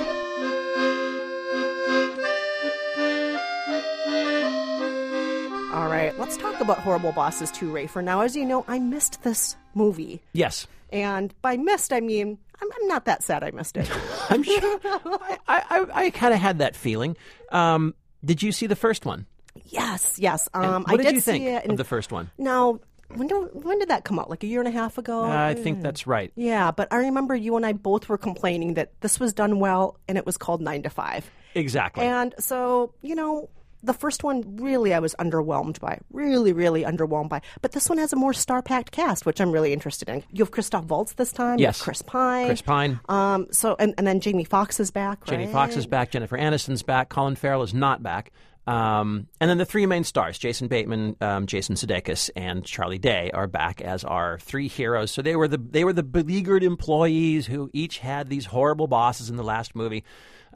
Right, 6.07 6.19
let's 6.19 6.37
talk 6.37 6.59
about 6.61 6.79
Horrible 6.79 7.11
Bosses 7.11 7.51
2, 7.51 7.71
Rafer. 7.71 8.03
Now, 8.03 8.21
as 8.21 8.35
you 8.35 8.45
know, 8.45 8.63
I 8.67 8.79
missed 8.79 9.23
this 9.23 9.55
movie. 9.73 10.21
Yes, 10.33 10.67
And 10.89 11.33
by 11.41 11.57
missed, 11.57 11.91
I 11.91 11.99
mean, 11.99 12.37
I'm, 12.61 12.67
I'm 12.71 12.87
not 12.87 13.05
that 13.05 13.23
sad 13.23 13.43
I 13.43 13.51
missed 13.51 13.75
it. 13.75 13.89
I'm 14.29 14.41
sure. 14.43 14.79
I 14.85 15.37
I, 15.47 15.85
I 15.93 16.09
kind 16.11 16.33
of 16.33 16.39
had 16.39 16.59
that 16.59 16.75
feeling. 16.75 17.17
Um, 17.51 17.93
did 18.23 18.41
you 18.41 18.51
see 18.51 18.67
the 18.67 18.75
first 18.75 19.05
one? 19.05 19.25
yes, 19.65 20.17
yes. 20.17 20.47
Um, 20.53 20.83
what 20.83 20.93
I 20.93 20.97
did, 20.97 21.03
did 21.03 21.15
you 21.15 21.21
think 21.21 21.43
see 21.43 21.49
it. 21.49 21.65
of 21.65 21.77
the 21.77 21.83
first 21.83 22.11
one? 22.11 22.29
Now, 22.37 22.79
when, 23.13 23.27
do, 23.27 23.49
when 23.53 23.79
did 23.79 23.89
that 23.89 24.05
come 24.05 24.17
out? 24.17 24.29
Like 24.29 24.43
a 24.43 24.47
year 24.47 24.59
and 24.59 24.67
a 24.67 24.71
half 24.71 24.97
ago? 24.97 25.25
I 25.25 25.55
think 25.55 25.81
that's 25.81 26.07
right. 26.07 26.31
Yeah, 26.35 26.71
but 26.71 26.87
I 26.91 26.97
remember 26.97 27.35
you 27.35 27.57
and 27.57 27.65
I 27.65 27.73
both 27.73 28.07
were 28.07 28.17
complaining 28.17 28.75
that 28.75 28.93
this 29.01 29.19
was 29.19 29.33
done 29.33 29.59
well 29.59 29.99
and 30.07 30.17
it 30.17 30.25
was 30.25 30.37
called 30.37 30.61
9 30.61 30.83
to 30.83 30.89
5. 30.89 31.29
Exactly. 31.55 32.05
And 32.05 32.33
so, 32.39 32.93
you 33.01 33.15
know, 33.15 33.49
the 33.83 33.93
first 33.93 34.23
one 34.23 34.57
really 34.57 34.93
I 34.93 34.99
was 34.99 35.15
underwhelmed 35.19 35.79
by. 35.79 35.99
Really, 36.11 36.53
really 36.53 36.83
underwhelmed 36.83 37.29
by. 37.29 37.41
But 37.61 37.71
this 37.71 37.89
one 37.89 37.97
has 37.97 38.13
a 38.13 38.15
more 38.15 38.33
star 38.33 38.61
packed 38.61 38.91
cast, 38.91 39.25
which 39.25 39.39
I'm 39.39 39.51
really 39.51 39.73
interested 39.73 40.09
in. 40.09 40.23
You 40.31 40.43
have 40.43 40.51
Christoph 40.51 40.85
Waltz 40.85 41.13
this 41.13 41.31
time. 41.31 41.59
Yes. 41.59 41.81
Chris 41.81 42.01
Pine. 42.01 42.47
Chris 42.47 42.61
Pine. 42.61 42.99
Um, 43.09 43.47
so 43.51 43.75
and, 43.79 43.93
and 43.97 44.05
then 44.05 44.19
Jamie 44.19 44.43
Foxx 44.43 44.79
is 44.79 44.91
back. 44.91 45.25
Jenny 45.25 45.45
right? 45.45 45.53
Fox 45.53 45.75
is 45.75 45.87
back. 45.87 46.11
Jennifer 46.11 46.37
Aniston's 46.37 46.83
back. 46.83 47.09
Colin 47.09 47.35
Farrell 47.35 47.63
is 47.63 47.73
not 47.73 48.01
back. 48.01 48.31
Um, 48.67 49.27
and 49.39 49.49
then 49.49 49.57
the 49.57 49.65
three 49.65 49.85
main 49.85 50.03
stars, 50.03 50.37
Jason 50.37 50.67
Bateman, 50.67 51.15
um, 51.21 51.47
Jason 51.47 51.75
Sudeikis, 51.75 52.29
and 52.35 52.65
Charlie 52.65 52.97
Day, 52.97 53.31
are 53.33 53.47
back 53.47 53.79
as 53.79 54.03
our 54.03 54.39
three 54.39 54.67
heroes. 54.67 55.09
So 55.09 55.21
they 55.21 55.37
were 55.37 55.47
the 55.47 55.57
they 55.57 55.85
were 55.85 55.93
the 55.93 56.03
beleaguered 56.03 56.63
employees 56.63 57.47
who 57.47 57.69
each 57.71 57.99
had 57.99 58.27
these 58.27 58.45
horrible 58.45 58.87
bosses 58.87 59.29
in 59.29 59.37
the 59.37 59.43
last 59.43 59.73
movie. 59.73 60.03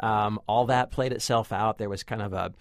Um, 0.01 0.41
all 0.45 0.65
that 0.65 0.91
played 0.91 1.13
itself 1.13 1.53
out. 1.53 1.77
There 1.77 1.89
was 1.89 2.03
kind 2.03 2.21
of 2.21 2.33
a 2.33 2.53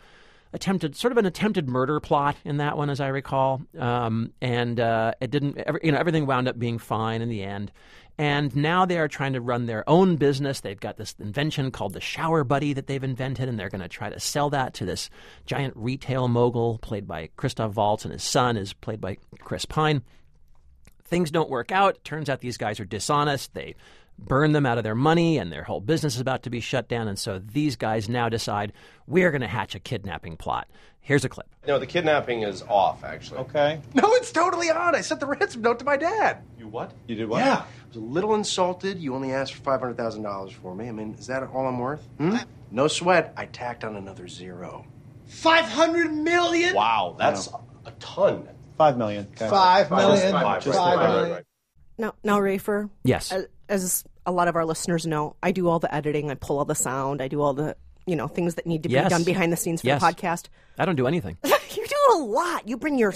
attempted 0.52 0.96
sort 0.96 1.12
of 1.12 1.18
an 1.18 1.26
attempted 1.26 1.68
murder 1.68 2.00
plot 2.00 2.36
in 2.44 2.58
that 2.58 2.76
one, 2.76 2.90
as 2.90 3.00
I 3.00 3.08
recall, 3.08 3.62
um, 3.78 4.32
and 4.40 4.78
uh, 4.78 5.12
it 5.20 5.30
didn't. 5.30 5.58
Every, 5.58 5.80
you 5.84 5.92
know, 5.92 5.98
everything 5.98 6.26
wound 6.26 6.48
up 6.48 6.58
being 6.58 6.78
fine 6.78 7.22
in 7.22 7.28
the 7.28 7.42
end. 7.42 7.72
And 8.18 8.54
now 8.54 8.84
they 8.84 8.98
are 8.98 9.08
trying 9.08 9.32
to 9.32 9.40
run 9.40 9.64
their 9.64 9.88
own 9.88 10.16
business. 10.16 10.60
They've 10.60 10.78
got 10.78 10.98
this 10.98 11.14
invention 11.18 11.70
called 11.70 11.94
the 11.94 12.02
Shower 12.02 12.44
Buddy 12.44 12.74
that 12.74 12.86
they've 12.86 13.02
invented, 13.02 13.48
and 13.48 13.58
they're 13.58 13.70
going 13.70 13.80
to 13.80 13.88
try 13.88 14.10
to 14.10 14.20
sell 14.20 14.50
that 14.50 14.74
to 14.74 14.84
this 14.84 15.08
giant 15.46 15.74
retail 15.74 16.28
mogul 16.28 16.78
played 16.78 17.08
by 17.08 17.30
Christoph 17.36 17.74
Waltz, 17.76 18.04
and 18.04 18.12
his 18.12 18.22
son 18.22 18.58
is 18.58 18.74
played 18.74 19.00
by 19.00 19.16
Chris 19.40 19.64
Pine 19.64 20.02
things 21.10 21.30
don't 21.30 21.50
work 21.50 21.72
out. 21.72 22.02
Turns 22.04 22.30
out 22.30 22.40
these 22.40 22.56
guys 22.56 22.80
are 22.80 22.84
dishonest. 22.84 23.52
They 23.52 23.74
burn 24.24 24.52
them 24.52 24.66
out 24.66 24.78
of 24.78 24.84
their 24.84 24.94
money, 24.94 25.38
and 25.38 25.52
their 25.52 25.64
whole 25.64 25.80
business 25.80 26.14
is 26.14 26.20
about 26.20 26.42
to 26.44 26.50
be 26.50 26.60
shut 26.60 26.88
down. 26.88 27.08
And 27.08 27.18
so 27.18 27.38
these 27.38 27.76
guys 27.76 28.08
now 28.08 28.28
decide 28.28 28.72
we're 29.06 29.30
going 29.30 29.40
to 29.40 29.48
hatch 29.48 29.74
a 29.74 29.80
kidnapping 29.80 30.36
plot. 30.36 30.68
Here's 31.00 31.24
a 31.24 31.28
clip. 31.28 31.48
No, 31.66 31.78
the 31.78 31.86
kidnapping 31.86 32.42
is 32.42 32.62
off, 32.62 33.02
actually. 33.04 33.38
Okay. 33.40 33.80
No, 33.94 34.02
it's 34.14 34.30
totally 34.32 34.70
on. 34.70 34.94
I 34.94 35.00
sent 35.00 35.20
the 35.20 35.26
ransom 35.26 35.62
note 35.62 35.78
to 35.78 35.84
my 35.84 35.96
dad. 35.96 36.42
You 36.58 36.68
what? 36.68 36.92
You 37.06 37.16
did 37.16 37.28
what? 37.28 37.38
Yeah. 37.38 37.62
I 37.62 37.88
was 37.88 37.96
a 37.96 38.00
little 38.00 38.34
insulted. 38.34 38.98
You 39.00 39.14
only 39.14 39.32
asked 39.32 39.54
for 39.54 39.62
$500,000 39.62 40.52
for 40.52 40.74
me. 40.74 40.88
I 40.88 40.92
mean, 40.92 41.14
is 41.14 41.26
that 41.26 41.42
all 41.42 41.66
I'm 41.66 41.78
worth? 41.78 42.06
Hmm? 42.18 42.36
No 42.70 42.86
sweat. 42.86 43.32
I 43.36 43.46
tacked 43.46 43.82
on 43.82 43.96
another 43.96 44.28
zero. 44.28 44.84
500 45.26 46.12
million? 46.12 46.74
Wow, 46.74 47.16
that's 47.18 47.48
a 47.86 47.90
ton. 47.92 48.48
Five 48.76 48.96
million. 48.96 49.26
Okay. 49.32 49.48
Five 49.48 49.90
million. 49.90 50.32
Five, 50.32 50.64
Five 50.64 50.74
right, 50.74 50.96
right, 50.96 51.12
million. 51.12 51.30
right. 51.32 51.44
Now, 51.98 52.14
now, 52.24 52.38
Rafer. 52.38 52.88
Yes. 53.04 53.30
As, 53.30 53.46
as 53.68 54.04
a 54.26 54.32
lot 54.32 54.48
of 54.48 54.56
our 54.56 54.64
listeners 54.64 55.06
know, 55.06 55.36
I 55.42 55.52
do 55.52 55.68
all 55.68 55.78
the 55.78 55.92
editing. 55.94 56.30
I 56.30 56.34
pull 56.34 56.58
all 56.58 56.64
the 56.64 56.74
sound. 56.74 57.20
I 57.22 57.28
do 57.28 57.40
all 57.42 57.54
the 57.54 57.76
you 58.06 58.16
know 58.16 58.26
things 58.28 58.54
that 58.56 58.66
need 58.66 58.82
to 58.84 58.88
Yes. 58.90 59.04
be 59.04 59.10
done 59.10 59.24
behind 59.24 59.52
the 59.52 59.56
scenes 59.56 59.80
for 59.82 59.86
Yes. 59.88 60.00
the 60.00 60.06
podcast. 60.06 60.46
I 60.78 60.84
don't 60.84 60.96
do 60.96 61.06
anything. 61.06 61.36
you 61.44 61.86
do 61.86 61.96
a 62.14 62.18
lot. 62.18 62.66
You 62.68 62.76
bring 62.76 62.98
your 62.98 63.12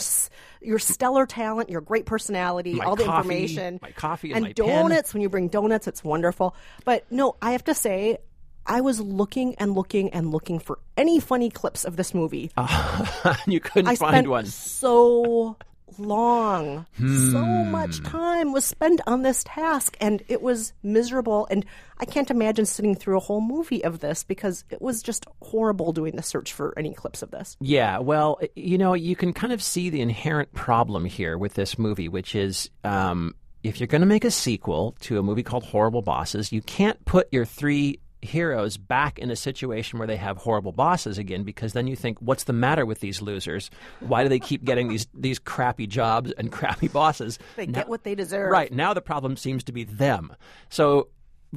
your 0.60 0.78
stellar 0.78 1.26
talent, 1.26 1.70
your 1.70 1.80
great 1.80 2.06
personality, 2.06 2.74
My 2.74 2.84
all 2.84 2.96
the 2.96 3.04
coffee, 3.04 3.18
information, 3.28 3.78
my 3.82 3.90
coffee 3.92 4.28
and 4.32 4.36
and 4.36 4.44
my 4.44 4.52
pen. 4.52 4.82
donuts. 4.82 5.12
When 5.14 5.22
you 5.22 5.28
bring 5.28 5.48
donuts, 5.48 5.86
it's 5.88 6.04
wonderful. 6.04 6.54
But 6.84 7.04
no, 7.10 7.36
I 7.42 7.52
have 7.52 7.64
to 7.64 7.74
say, 7.74 8.18
I 8.66 8.80
was 8.82 9.00
looking 9.00 9.54
and 9.56 9.74
looking 9.74 10.10
and 10.10 10.30
looking 10.30 10.58
for 10.58 10.78
any 10.96 11.18
funny 11.20 11.50
clips 11.50 11.84
of 11.84 11.96
this 11.96 12.14
movie. 12.14 12.50
you 13.46 13.60
couldn't 13.60 13.88
I 13.88 13.96
find 13.96 14.14
spent 14.14 14.28
one. 14.28 14.46
so 14.46 15.56
long. 15.98 16.86
So 16.98 17.04
Hmm. 17.04 17.70
much 17.70 18.02
time 18.02 18.52
was 18.52 18.64
spent 18.64 19.00
on 19.06 19.22
this 19.22 19.44
task 19.44 19.96
and 20.00 20.22
it 20.28 20.42
was 20.42 20.72
miserable 20.82 21.46
and 21.50 21.64
I 21.98 22.04
can't 22.04 22.30
imagine 22.30 22.66
sitting 22.66 22.94
through 22.94 23.16
a 23.16 23.20
whole 23.20 23.40
movie 23.40 23.84
of 23.84 24.00
this 24.00 24.24
because 24.24 24.64
it 24.70 24.82
was 24.82 25.02
just 25.02 25.26
horrible 25.42 25.92
doing 25.92 26.16
the 26.16 26.22
search 26.22 26.52
for 26.52 26.76
any 26.76 26.92
clips 26.94 27.22
of 27.22 27.30
this. 27.30 27.56
Yeah, 27.60 27.98
well, 27.98 28.40
you 28.56 28.78
know, 28.78 28.94
you 28.94 29.14
can 29.14 29.32
kind 29.32 29.52
of 29.52 29.62
see 29.62 29.90
the 29.90 30.00
inherent 30.00 30.52
problem 30.52 31.04
here 31.04 31.38
with 31.38 31.54
this 31.54 31.78
movie, 31.78 32.08
which 32.08 32.34
is 32.34 32.68
um, 32.82 33.34
if 33.62 33.78
you're 33.78 33.86
going 33.86 34.00
to 34.00 34.06
make 34.06 34.24
a 34.24 34.30
sequel 34.30 34.96
to 35.00 35.18
a 35.18 35.22
movie 35.22 35.42
called 35.44 35.64
Horrible 35.64 36.02
Bosses, 36.02 36.50
you 36.52 36.60
can't 36.62 37.02
put 37.04 37.28
your 37.32 37.44
three 37.44 38.00
heroes 38.24 38.76
back 38.76 39.18
in 39.18 39.30
a 39.30 39.36
situation 39.36 39.98
where 39.98 40.08
they 40.08 40.16
have 40.16 40.36
horrible 40.38 40.72
bosses 40.72 41.18
again 41.18 41.44
because 41.44 41.72
then 41.74 41.86
you 41.86 41.94
think 41.96 42.18
what's 42.20 42.44
the 42.44 42.52
matter 42.52 42.84
with 42.86 43.00
these 43.00 43.20
losers 43.22 43.70
why 44.00 44.22
do 44.22 44.28
they 44.28 44.38
keep 44.38 44.64
getting 44.64 44.88
these 44.88 45.06
these 45.14 45.38
crappy 45.38 45.86
jobs 45.86 46.32
and 46.32 46.50
crappy 46.58 46.88
bosses 46.88 47.38
They 47.56 47.66
Now- 47.66 47.80
get 47.80 47.88
what 47.88 48.04
they 48.04 48.14
deserve. 48.14 48.50
Right 48.50 48.72
now, 48.72 48.94
the 48.94 49.00
problem 49.02 49.36
seems 49.36 49.64
to 49.64 49.72
be 49.72 49.84
them. 49.84 50.34
So, 50.68 51.08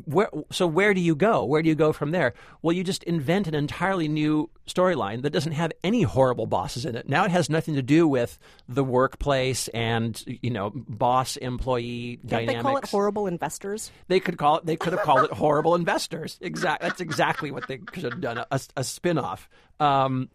where 0.06 0.30
so 0.51 0.68
where 0.68 0.94
do 0.94 1.01
you 1.01 1.16
go? 1.16 1.44
Where 1.46 1.62
do 1.62 1.70
you 1.70 1.75
go 1.75 1.92
from 1.94 2.12
there? 2.12 2.34
Well, 2.62 2.74
you 2.74 2.84
just 2.84 3.04
invent 3.04 3.48
an 3.48 3.56
entirely 3.56 4.08
new 4.08 4.50
storyline 4.68 5.22
that 5.22 5.32
doesn't 5.32 5.54
have 5.54 5.72
any 5.84 6.04
horrible 6.04 6.46
bosses 6.46 6.86
in 6.86 6.96
it. 6.96 7.08
Now 7.08 7.25
it 7.25 7.32
has 7.32 7.50
nothing 7.50 7.75
to 7.75 7.82
do 7.82 8.08
with 8.08 8.38
the 8.68 8.84
workplace 8.84 9.68
and 9.70 10.22
you 10.42 10.50
know 10.50 10.72
boss 10.74 11.38
employee 11.38 12.18
Can't 12.18 12.30
dynamics. 12.48 12.58
they 12.58 12.62
call 12.62 12.77
it 12.77 12.86
horrible 12.89 13.27
investors? 13.27 13.92
They 14.08 14.20
could 14.20 14.38
call 14.38 14.58
it. 14.58 14.66
They 14.66 14.75
could 14.75 14.94
have 14.94 15.04
called 15.04 15.25
it 15.25 15.32
horrible 15.32 15.75
investors. 15.75 16.38
Exact. 16.42 16.82
That's 16.82 17.01
exactly 17.01 17.51
what 17.51 17.68
they 17.68 17.77
could 17.77 18.04
have 18.04 18.22
done. 18.22 18.38
A, 18.51 18.62
a 18.75 18.84
spin-off. 18.84 19.50
Um, 19.80 20.30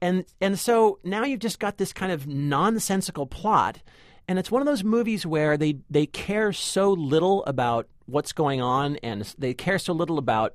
and 0.00 0.24
and 0.40 0.58
so 0.58 0.98
now 1.04 1.24
you've 1.24 1.40
just 1.40 1.58
got 1.58 1.78
this 1.78 1.92
kind 1.92 2.12
of 2.12 2.26
nonsensical 2.26 3.26
plot, 3.26 3.80
and 4.28 4.38
it's 4.38 4.50
one 4.50 4.62
of 4.62 4.66
those 4.66 4.84
movies 4.84 5.24
where 5.24 5.56
they 5.56 5.78
they 5.90 6.06
care 6.06 6.52
so 6.52 6.92
little 6.92 7.44
about 7.44 7.88
what's 8.06 8.32
going 8.32 8.60
on, 8.60 8.96
and 8.96 9.22
they 9.38 9.54
care 9.54 9.78
so 9.78 9.92
little 9.92 10.18
about 10.18 10.54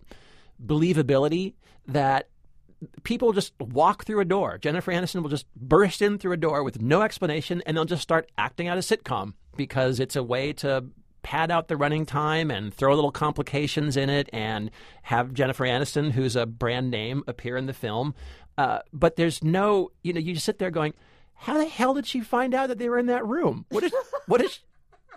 believability 0.64 1.54
that 1.88 2.30
people 3.04 3.32
just 3.34 3.54
walk 3.60 4.06
through 4.06 4.20
a 4.20 4.26
door. 4.26 4.58
Jennifer 4.58 4.92
Aniston 4.92 5.22
will 5.22 5.30
just 5.30 5.46
burst 5.56 6.02
in 6.02 6.18
through 6.18 6.34
a 6.34 6.38
door 6.38 6.64
with 6.64 6.82
no 6.82 7.02
explanation, 7.02 7.62
and 7.66 7.78
they'll 7.78 7.86
just 7.86 8.02
start 8.02 8.32
acting 8.38 8.68
out 8.68 8.78
a 8.78 8.82
sitcom 8.82 9.34
because 9.56 10.00
it's 10.00 10.16
a 10.16 10.24
way 10.24 10.54
to 10.54 10.86
pad 11.24 11.52
out 11.52 11.68
the 11.68 11.78
running 11.78 12.06
time 12.06 12.50
and 12.50 12.74
throw 12.74 12.96
little 12.96 13.12
complications 13.12 13.96
in 13.96 14.10
it 14.10 14.28
and 14.34 14.72
have 15.04 15.34
Jennifer 15.34 15.66
Aniston, 15.66 16.12
who's 16.12 16.36
a 16.36 16.46
brand 16.46 16.90
name, 16.90 17.24
appear 17.28 17.58
in 17.58 17.68
the 17.68 17.74
film. 17.74 18.16
Uh, 18.58 18.80
but 18.92 19.16
there's 19.16 19.44
no, 19.44 19.92
you 20.04 20.14
know, 20.14 20.20
you 20.20 20.34
just 20.34 20.46
sit 20.46 20.58
there 20.58 20.72
going, 20.72 20.94
how 21.42 21.58
the 21.58 21.66
hell 21.66 21.96
did 21.96 22.06
she 22.06 22.22
find 22.22 22.54
out 22.54 22.70
that 22.70 22.78
they 22.78 22.88
were 22.88 23.00
in 23.00 23.08
that 23.08 23.26
room? 23.26 23.66
What 23.70 23.84
is, 23.84 23.94
what 24.28 24.42
is, 24.42 24.60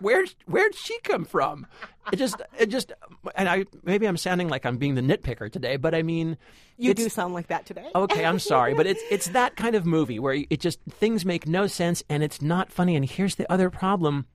where 0.00 0.24
where'd 0.46 0.74
she 0.74 0.98
come 1.00 1.24
from? 1.24 1.66
It 2.12 2.16
just 2.16 2.40
it 2.58 2.66
just 2.66 2.92
and 3.34 3.48
I 3.48 3.66
maybe 3.84 4.06
I'm 4.06 4.16
sounding 4.16 4.48
like 4.48 4.64
I'm 4.66 4.78
being 4.78 4.94
the 4.94 5.02
nitpicker 5.02 5.52
today, 5.52 5.76
but 5.76 5.94
I 5.94 6.02
mean 6.02 6.36
You 6.78 6.94
do 6.94 7.08
sound 7.08 7.34
like 7.34 7.48
that 7.48 7.66
today. 7.66 7.88
Okay, 7.94 8.24
I'm 8.24 8.38
sorry, 8.38 8.74
but 8.74 8.86
it's 8.86 9.02
it's 9.10 9.28
that 9.28 9.54
kind 9.54 9.74
of 9.76 9.86
movie 9.86 10.18
where 10.18 10.34
it 10.34 10.60
just 10.60 10.80
things 10.90 11.24
make 11.24 11.46
no 11.46 11.66
sense 11.66 12.02
and 12.08 12.22
it's 12.22 12.42
not 12.42 12.72
funny. 12.72 12.96
And 12.96 13.04
here's 13.04 13.36
the 13.36 13.50
other 13.52 13.70
problem: 13.70 14.26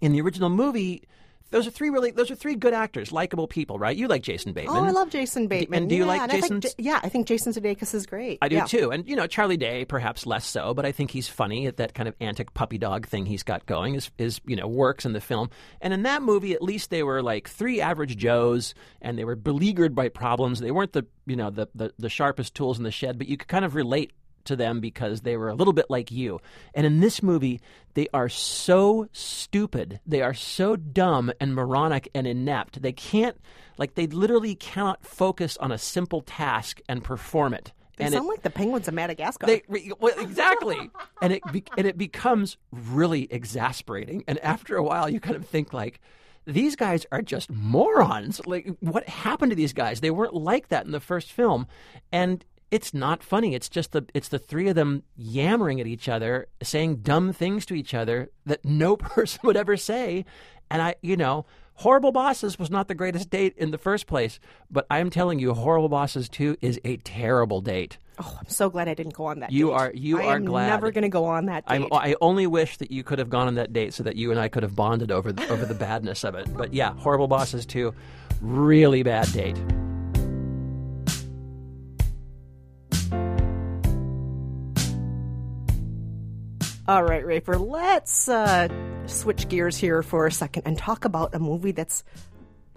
in 0.00 0.12
the 0.12 0.20
original 0.20 0.50
movie, 0.50 1.04
those 1.50 1.66
are 1.66 1.70
three 1.70 1.90
really 1.90 2.10
those 2.10 2.30
are 2.30 2.34
three 2.34 2.54
good 2.54 2.74
actors, 2.74 3.12
likable 3.12 3.46
people, 3.46 3.78
right? 3.78 3.96
You 3.96 4.08
like 4.08 4.22
Jason 4.22 4.52
Bateman. 4.52 4.76
Oh, 4.76 4.84
I 4.84 4.90
love 4.90 5.10
Jason 5.10 5.48
Bateman. 5.48 5.82
and 5.82 5.88
do 5.90 5.96
you 5.96 6.02
yeah, 6.02 6.08
like 6.08 6.20
I 6.20 6.26
think 6.28 6.42
Jason- 6.42 6.60
J- 6.60 6.68
yeah, 6.78 7.00
I 7.02 7.08
think 7.08 7.26
Jason 7.26 7.52
Sudeikis 7.52 7.94
is 7.94 8.06
great. 8.06 8.38
I 8.42 8.48
do 8.48 8.56
yeah. 8.56 8.64
too, 8.64 8.90
and 8.90 9.08
you 9.08 9.16
know 9.16 9.26
Charlie 9.26 9.56
Day 9.56 9.84
perhaps 9.84 10.26
less 10.26 10.46
so, 10.46 10.74
but 10.74 10.84
I 10.84 10.92
think 10.92 11.10
he's 11.10 11.28
funny 11.28 11.66
at 11.66 11.76
that 11.78 11.94
kind 11.94 12.08
of 12.08 12.14
antic 12.20 12.54
puppy 12.54 12.78
dog 12.78 13.06
thing 13.06 13.26
he's 13.26 13.42
got 13.42 13.66
going. 13.66 13.94
Is 13.94 14.10
is 14.18 14.40
you 14.46 14.56
know 14.56 14.66
works 14.68 15.04
in 15.04 15.12
the 15.12 15.20
film, 15.20 15.50
and 15.80 15.92
in 15.92 16.02
that 16.02 16.22
movie 16.22 16.52
at 16.52 16.62
least 16.62 16.90
they 16.90 17.02
were 17.02 17.22
like 17.22 17.48
three 17.48 17.80
average 17.80 18.16
Joes, 18.16 18.74
and 19.02 19.18
they 19.18 19.24
were 19.24 19.36
beleaguered 19.36 19.94
by 19.94 20.08
problems. 20.08 20.60
They 20.60 20.70
weren't 20.70 20.92
the 20.92 21.06
you 21.26 21.36
know 21.36 21.50
the 21.50 21.68
the, 21.74 21.92
the 21.98 22.08
sharpest 22.08 22.54
tools 22.54 22.78
in 22.78 22.84
the 22.84 22.90
shed, 22.90 23.18
but 23.18 23.28
you 23.28 23.36
could 23.36 23.48
kind 23.48 23.64
of 23.64 23.74
relate 23.74 24.12
to 24.44 24.56
them 24.56 24.80
because 24.80 25.22
they 25.22 25.36
were 25.36 25.48
a 25.48 25.54
little 25.54 25.72
bit 25.72 25.86
like 25.88 26.10
you. 26.10 26.40
And 26.74 26.86
in 26.86 27.00
this 27.00 27.22
movie, 27.22 27.60
they 27.94 28.08
are 28.14 28.28
so 28.28 29.08
stupid. 29.12 30.00
They 30.06 30.22
are 30.22 30.34
so 30.34 30.76
dumb 30.76 31.32
and 31.40 31.54
moronic 31.54 32.08
and 32.14 32.26
inept. 32.26 32.82
They 32.82 32.92
can't 32.92 33.36
like 33.80 33.94
they 33.94 34.06
literally 34.06 34.54
cannot 34.54 35.04
focus 35.04 35.56
on 35.56 35.72
a 35.72 35.78
simple 35.78 36.20
task 36.20 36.80
and 36.88 37.02
perform 37.02 37.54
it. 37.54 37.72
They 37.96 38.04
and 38.04 38.14
sound 38.14 38.26
it, 38.26 38.28
like 38.28 38.42
the 38.42 38.50
penguins 38.50 38.88
of 38.88 38.94
Madagascar. 38.94 39.46
they 39.46 39.62
well, 39.98 40.14
exactly, 40.18 40.90
and 41.20 41.32
it 41.32 41.42
be, 41.52 41.64
and 41.76 41.86
it 41.86 41.98
becomes 41.98 42.56
really 42.72 43.26
exasperating. 43.30 44.24
And 44.26 44.38
after 44.40 44.76
a 44.76 44.82
while, 44.82 45.08
you 45.08 45.20
kind 45.20 45.36
of 45.36 45.46
think 45.46 45.72
like, 45.72 46.00
these 46.46 46.76
guys 46.76 47.04
are 47.12 47.22
just 47.22 47.50
morons. 47.50 48.40
Like, 48.46 48.70
what 48.80 49.08
happened 49.08 49.50
to 49.50 49.56
these 49.56 49.72
guys? 49.72 50.00
They 50.00 50.10
weren't 50.10 50.34
like 50.34 50.68
that 50.68 50.86
in 50.86 50.92
the 50.92 51.00
first 51.00 51.30
film, 51.30 51.66
and 52.12 52.44
it's 52.70 52.94
not 52.94 53.22
funny. 53.22 53.54
It's 53.54 53.68
just 53.68 53.92
the 53.92 54.04
it's 54.14 54.28
the 54.28 54.38
three 54.38 54.68
of 54.68 54.74
them 54.76 55.02
yammering 55.16 55.80
at 55.80 55.86
each 55.86 56.08
other, 56.08 56.46
saying 56.62 56.96
dumb 56.96 57.32
things 57.32 57.66
to 57.66 57.74
each 57.74 57.94
other 57.94 58.30
that 58.46 58.64
no 58.64 58.96
person 59.14 59.40
would 59.44 59.56
ever 59.56 59.76
say. 59.76 60.24
And 60.70 60.80
I, 60.80 60.94
you 61.02 61.16
know, 61.16 61.46
Horrible 61.74 62.12
Bosses 62.12 62.58
was 62.58 62.70
not 62.70 62.86
the 62.86 62.94
greatest 62.94 63.28
date 63.30 63.54
in 63.56 63.70
the 63.72 63.78
first 63.78 64.06
place, 64.06 64.38
but 64.70 64.86
I'm 64.90 65.10
telling 65.10 65.38
you, 65.40 65.52
Horrible 65.54 65.88
Bosses 65.88 66.28
2 66.28 66.58
is 66.60 66.78
a 66.84 66.98
terrible 66.98 67.60
date. 67.60 67.98
oh, 68.22 68.36
I'm 68.38 68.48
so 68.48 68.68
glad 68.70 68.86
I 68.86 68.94
didn't 68.94 69.14
go 69.14 69.24
on 69.24 69.40
that. 69.40 69.50
You 69.50 69.68
date. 69.68 69.72
are- 69.72 69.92
you 69.94 70.20
I 70.20 70.26
are 70.26 70.36
am 70.36 70.44
glad. 70.44 70.68
Never 70.68 70.92
going 70.92 71.02
to 71.02 71.08
go 71.08 71.24
on 71.24 71.46
that 71.46 71.64
I'm. 71.66 71.86
I 71.90 72.14
only 72.20 72.46
wish 72.46 72.76
that 72.76 72.90
you 72.92 73.02
could 73.02 73.18
have 73.18 73.30
gone 73.30 73.48
on 73.48 73.54
that 73.56 73.72
date 73.72 73.94
so 73.94 74.02
that 74.04 74.14
you 74.14 74.30
and 74.30 74.38
I 74.38 74.46
could 74.48 74.62
have 74.62 74.76
bonded 74.76 75.10
over 75.10 75.32
the, 75.32 75.48
over 75.48 75.64
the 75.64 75.74
badness 75.74 76.22
of 76.22 76.34
it. 76.36 76.54
But 76.56 76.72
yeah, 76.74 76.92
Horrible 76.94 77.26
Bosses 77.28 77.64
2, 77.66 77.92
really 78.42 79.02
bad 79.02 79.32
date. 79.32 79.56
All 86.90 87.04
right, 87.04 87.24
Rafer, 87.24 87.56
let's 87.56 88.28
uh, 88.28 88.66
switch 89.06 89.48
gears 89.48 89.76
here 89.76 90.02
for 90.02 90.26
a 90.26 90.32
second 90.32 90.64
and 90.66 90.76
talk 90.76 91.04
about 91.04 91.32
a 91.36 91.38
movie 91.38 91.70
that's 91.70 92.02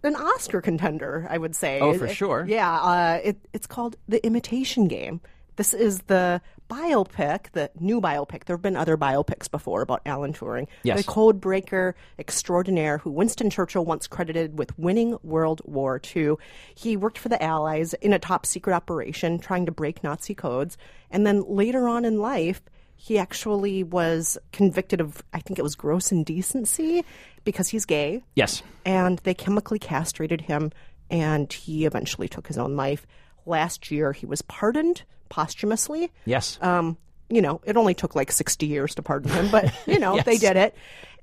an 0.04 0.16
Oscar 0.16 0.62
contender, 0.62 1.26
I 1.32 1.40
would 1.40 1.56
say. 1.56 1.80
Oh, 1.80 1.98
for 1.98 2.06
It- 2.06 2.14
sure. 2.14 2.46
Yeah, 2.48 2.72
uh, 2.80 3.20
it, 3.24 3.38
it's 3.54 3.66
called 3.66 3.96
The 4.08 4.24
Imitation 4.24 4.88
Game. 4.88 5.20
This 5.56 5.74
is 5.74 6.02
the 6.02 6.42
biopic, 6.70 7.54
the 7.54 7.72
new 7.80 8.00
biopic. 8.00 8.44
There 8.44 8.56
have 8.56 8.62
been 8.62 8.76
other 8.76 8.98
biopics 8.98 9.50
before 9.50 9.82
about 9.82 10.04
Alan 10.06 10.32
Turing. 10.32 10.68
Yes. 10.84 11.00
The 11.04 11.12
code 11.12 11.42
breaker 11.42 11.96
extraordinaire 12.20 13.00
who 13.00 13.10
Winston 13.10 13.50
Churchill 13.50 13.84
once 13.84 14.06
credited 14.06 14.60
with 14.60 14.78
winning 14.78 15.18
World 15.24 15.64
War 15.66 16.00
II. 16.16 16.36
He 16.76 16.96
worked 16.96 17.18
for 17.18 17.30
the 17.30 17.42
Allies 17.42 17.96
in 17.96 18.14
a 18.14 18.20
top 18.20 18.46
secret 18.46 18.76
operation 18.76 19.40
trying 19.40 19.66
to 19.66 19.72
break 19.72 20.04
Nazi 20.04 20.36
codes. 20.36 20.78
And 21.10 21.26
then 21.26 21.44
later 21.48 21.88
on 21.88 22.06
in 22.06 22.20
life, 22.20 22.62
he 23.04 23.18
actually 23.18 23.84
was 23.84 24.38
convicted 24.54 25.02
of, 25.02 25.22
I 25.34 25.42
think 25.42 25.60
it 25.60 25.62
was 25.62 25.76
gross 25.76 26.10
indecency 26.10 27.04
because 27.44 27.68
he's 27.68 27.86
gay. 27.86 28.24
Yes. 28.34 28.64
And 28.86 29.20
they 29.26 29.34
chemically 29.34 29.78
castrated 29.78 30.40
him, 30.40 30.72
and 31.10 31.52
he 31.52 31.86
eventually 31.86 32.30
took 32.30 32.48
his 32.48 32.58
own 32.58 32.78
life. 32.78 33.06
Last 33.46 33.92
year, 33.92 34.14
he 34.14 34.26
was 34.26 34.42
pardoned 34.44 35.04
posthumously. 35.28 36.14
Yes. 36.24 36.58
Um, 36.62 36.98
you 37.30 37.42
know, 37.42 37.60
it 37.66 37.76
only 37.76 37.94
took 37.94 38.16
like 38.16 38.32
60 38.32 38.68
years 38.68 38.96
to 38.96 39.02
pardon 39.02 39.32
him, 39.32 39.50
but, 39.52 39.74
you 39.86 40.00
know, 40.00 40.22
they 40.22 40.38
did 40.38 40.56
it. 40.56 40.74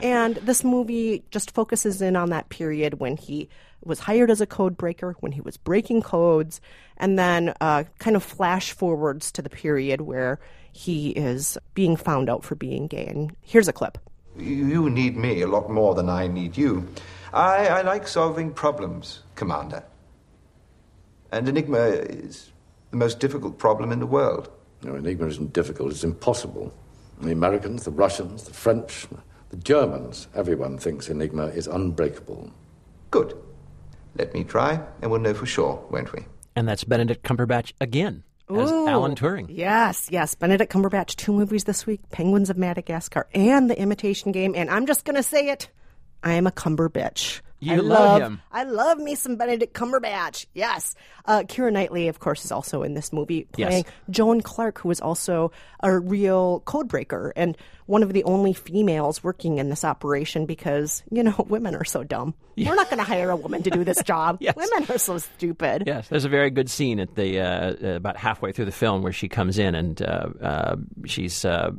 And 0.01 0.37
this 0.37 0.63
movie 0.63 1.25
just 1.31 1.51
focuses 1.51 2.03
in 2.03 2.15
on 2.15 2.29
that 2.29 2.51
period 2.51 3.01
when 3.01 3.17
he 3.17 3.49
was 3.83 4.01
hired 4.01 4.31
as 4.31 4.43
a 4.43 4.47
code 4.47 4.77
breaker, 4.77 5.17
when 5.21 5.33
he 5.33 5.41
was 5.41 5.57
breaking 5.57 6.03
codes, 6.03 6.61
and 6.99 7.19
then 7.19 7.55
uh, 7.63 7.85
kind 7.99 8.17
of 8.17 8.23
flash 8.23 8.73
forwards 8.73 9.33
to 9.33 9.41
the 9.41 9.49
period 9.49 10.03
where 10.03 10.41
he 10.73 11.11
is 11.11 11.59
being 11.75 11.97
found 11.97 12.29
out 12.29 12.45
for 12.45 12.55
being 12.55 12.87
gay. 12.87 13.07
And 13.07 13.35
here's 13.43 13.69
a 13.69 13.73
clip. 13.73 13.99
You 14.37 14.89
need 14.91 15.17
me 15.17 15.43
a 15.43 15.47
lot 15.47 15.71
more 15.71 15.95
than 15.95 16.09
I 16.09 16.27
need 16.27 16.57
you. 16.57 16.89
I, 17.33 17.67
I 17.69 17.83
like 17.83 18.09
solving 18.09 18.53
problems, 18.53 19.21
Commander. 19.35 19.83
And 21.33 21.49
Enigma 21.49 21.79
is 21.79 22.51
the 22.91 22.97
most 22.97 23.21
difficult 23.21 23.59
problem 23.59 23.93
in 23.93 24.01
the 24.01 24.07
world. 24.07 24.51
No, 24.83 24.95
Enigma 24.95 25.27
isn't 25.27 25.53
difficult, 25.53 25.93
it's 25.93 26.05
impossible. 26.05 26.73
The 27.21 27.33
Americans, 27.33 27.85
the 27.85 27.91
Russians, 27.91 28.45
the 28.45 28.55
French, 28.55 29.07
the 29.51 29.57
Germans, 29.57 30.27
everyone 30.35 30.79
thinks 30.79 31.09
Enigma 31.09 31.47
is 31.47 31.67
unbreakable. 31.67 32.51
Good. 33.11 33.37
Let 34.17 34.33
me 34.35 34.43
try, 34.43 34.81
and 35.03 35.11
we'll 35.11 35.21
know 35.21 35.35
for 35.35 35.47
sure, 35.47 35.85
won't 35.91 36.13
we? 36.13 36.25
And 36.57 36.67
that's 36.67 36.83
Benedict 36.83 37.23
Cumberbatch 37.25 37.73
again 37.81 38.25
as 38.59 38.71
Ooh. 38.71 38.89
Alan 38.89 39.15
Turing. 39.15 39.47
Yes, 39.49 40.09
yes. 40.11 40.35
Benedict 40.35 40.73
Cumberbatch, 40.73 41.17
two 41.17 41.33
movies 41.33 41.65
this 41.65 41.87
week 41.87 42.01
Penguins 42.11 42.51
of 42.51 42.57
Madagascar 42.57 43.27
and 43.35 43.71
The 43.71 43.79
Imitation 43.79 44.33
Game. 44.33 44.55
And 44.57 44.71
I'm 44.71 44.87
just 44.87 45.05
going 45.05 45.17
to 45.17 45.23
say 45.23 45.49
it 45.49 45.69
I 46.23 46.35
am 46.35 46.47
a 46.47 46.53
Cumber 46.53 46.89
bitch. 46.89 47.41
You 47.61 47.75
I 47.75 47.77
love 47.77 48.23
him. 48.23 48.43
I 48.51 48.65
love 48.65 48.99
me 48.99 49.15
some 49.15 49.37
Benedict 49.37 49.75
Cumberbatch. 49.75 50.47
Yes. 50.55 50.95
Uh, 51.27 51.43
Keira 51.47 51.71
Knightley, 51.73 52.09
of 52.09 52.19
course, 52.19 52.45
is 52.45 52.51
also 52.53 52.83
in 52.83 52.95
this 52.95 53.13
movie 53.13 53.45
playing 53.53 53.85
Yes. 53.85 53.93
Joan 54.09 54.41
Clarke, 54.41 54.79
who 54.79 54.91
is 54.91 55.01
also 55.01 55.53
a 55.83 55.99
real 55.99 56.61
code 56.61 56.89
breaker 56.89 57.33
and 57.37 57.57
one 57.87 58.03
of 58.03 58.13
the 58.13 58.25
only 58.25 58.53
females 58.55 59.23
working 59.23 59.59
in 59.59 59.69
this 59.69 59.85
operation 59.85 60.47
because, 60.47 61.03
you 61.11 61.23
know, 61.23 61.35
women 61.49 61.75
are 61.75 61.85
so 61.85 62.03
dumb. 62.03 62.35
We're 62.57 62.75
not 62.75 62.89
going 62.91 62.99
to 62.99 63.05
hire 63.05 63.31
a 63.31 63.37
woman 63.37 63.63
to 63.63 63.71
do 63.71 63.85
this 63.85 64.03
job. 64.05 64.39
Yes. 64.41 64.55
Women 64.57 64.91
are 64.91 64.99
so 64.99 65.19
stupid. 65.19 65.85
Yes, 65.87 66.09
there's 66.09 66.25
a 66.25 66.29
very 66.29 66.51
good 66.51 66.69
scene 66.71 66.99
at 67.01 67.15
the 67.15 67.41
uh, 67.41 67.45
uh, 67.83 67.89
about 67.97 68.17
halfway 68.17 68.53
through 68.53 68.67
the 68.67 68.73
film 68.73 69.03
where 69.03 69.13
she 69.13 69.29
comes 69.29 69.59
in 69.59 69.75
and 69.75 70.01
uh, 70.03 70.29
uh, 70.43 70.77
she's 71.07 71.45
uh, 71.45 71.71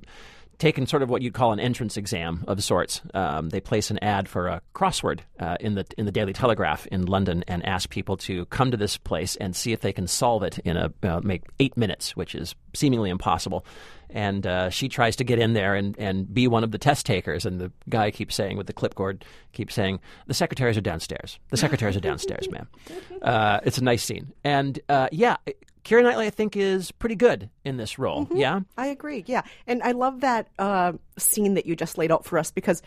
taken 0.61 0.85
sort 0.85 1.01
of 1.01 1.09
what 1.09 1.23
you'd 1.23 1.33
call 1.33 1.51
an 1.51 1.59
entrance 1.59 1.97
exam 1.97 2.45
of 2.47 2.63
sorts. 2.63 3.01
Um, 3.15 3.49
they 3.49 3.59
place 3.59 3.89
an 3.89 3.97
ad 4.03 4.29
for 4.29 4.47
a 4.47 4.61
crossword 4.75 5.21
uh, 5.39 5.57
in 5.59 5.73
the 5.73 5.85
in 5.97 6.05
the 6.05 6.11
Daily 6.11 6.33
Telegraph 6.33 6.85
in 6.87 7.07
London 7.07 7.43
and 7.47 7.65
ask 7.65 7.89
people 7.89 8.15
to 8.17 8.45
come 8.45 8.69
to 8.69 8.77
this 8.77 8.95
place 8.95 9.35
and 9.37 9.55
see 9.55 9.73
if 9.73 9.81
they 9.81 9.91
can 9.91 10.05
solve 10.05 10.43
it 10.43 10.59
in 10.59 10.77
a 10.77 10.93
uh, 11.01 11.19
make 11.23 11.43
eight 11.59 11.75
minutes, 11.75 12.15
which 12.15 12.35
is 12.35 12.53
seemingly 12.75 13.09
impossible. 13.09 13.65
And 14.11 14.45
uh, 14.45 14.69
she 14.69 14.87
tries 14.87 15.15
to 15.15 15.23
get 15.23 15.39
in 15.39 15.53
there 15.53 15.73
and, 15.73 15.97
and 15.97 16.31
be 16.31 16.47
one 16.47 16.63
of 16.63 16.71
the 16.71 16.77
test 16.77 17.05
takers. 17.05 17.45
And 17.45 17.59
the 17.59 17.71
guy 17.87 18.11
keeps 18.11 18.35
saying, 18.35 18.57
with 18.57 18.67
the 18.67 18.73
clipboard, 18.73 19.23
keeps 19.53 19.73
saying, 19.73 20.01
the 20.27 20.33
secretaries 20.33 20.77
are 20.77 20.81
downstairs. 20.81 21.39
The 21.49 21.55
secretaries 21.55 21.95
are 21.95 22.01
downstairs, 22.01 22.49
ma'am. 22.51 22.67
Uh, 23.21 23.59
it's 23.63 23.77
a 23.77 23.83
nice 23.83 24.03
scene. 24.03 24.33
And 24.43 24.79
uh, 24.89 25.07
yeah, 25.11 25.37
Keira 25.83 26.03
Knightley, 26.03 26.27
I 26.27 26.29
think, 26.29 26.55
is 26.55 26.91
pretty 26.91 27.15
good 27.15 27.49
in 27.65 27.77
this 27.77 27.97
role. 27.97 28.27
Yeah? 28.33 28.61
I 28.77 28.87
agree. 28.87 29.23
Yeah, 29.27 29.41
and 29.67 29.81
I 29.83 29.91
love 29.93 30.21
that 30.21 30.47
uh, 30.59 30.93
scene 31.17 31.55
that 31.55 31.65
you 31.65 31.75
just 31.75 31.97
laid 31.97 32.11
out 32.11 32.25
for 32.25 32.37
us 32.37 32.51
because 32.51 32.81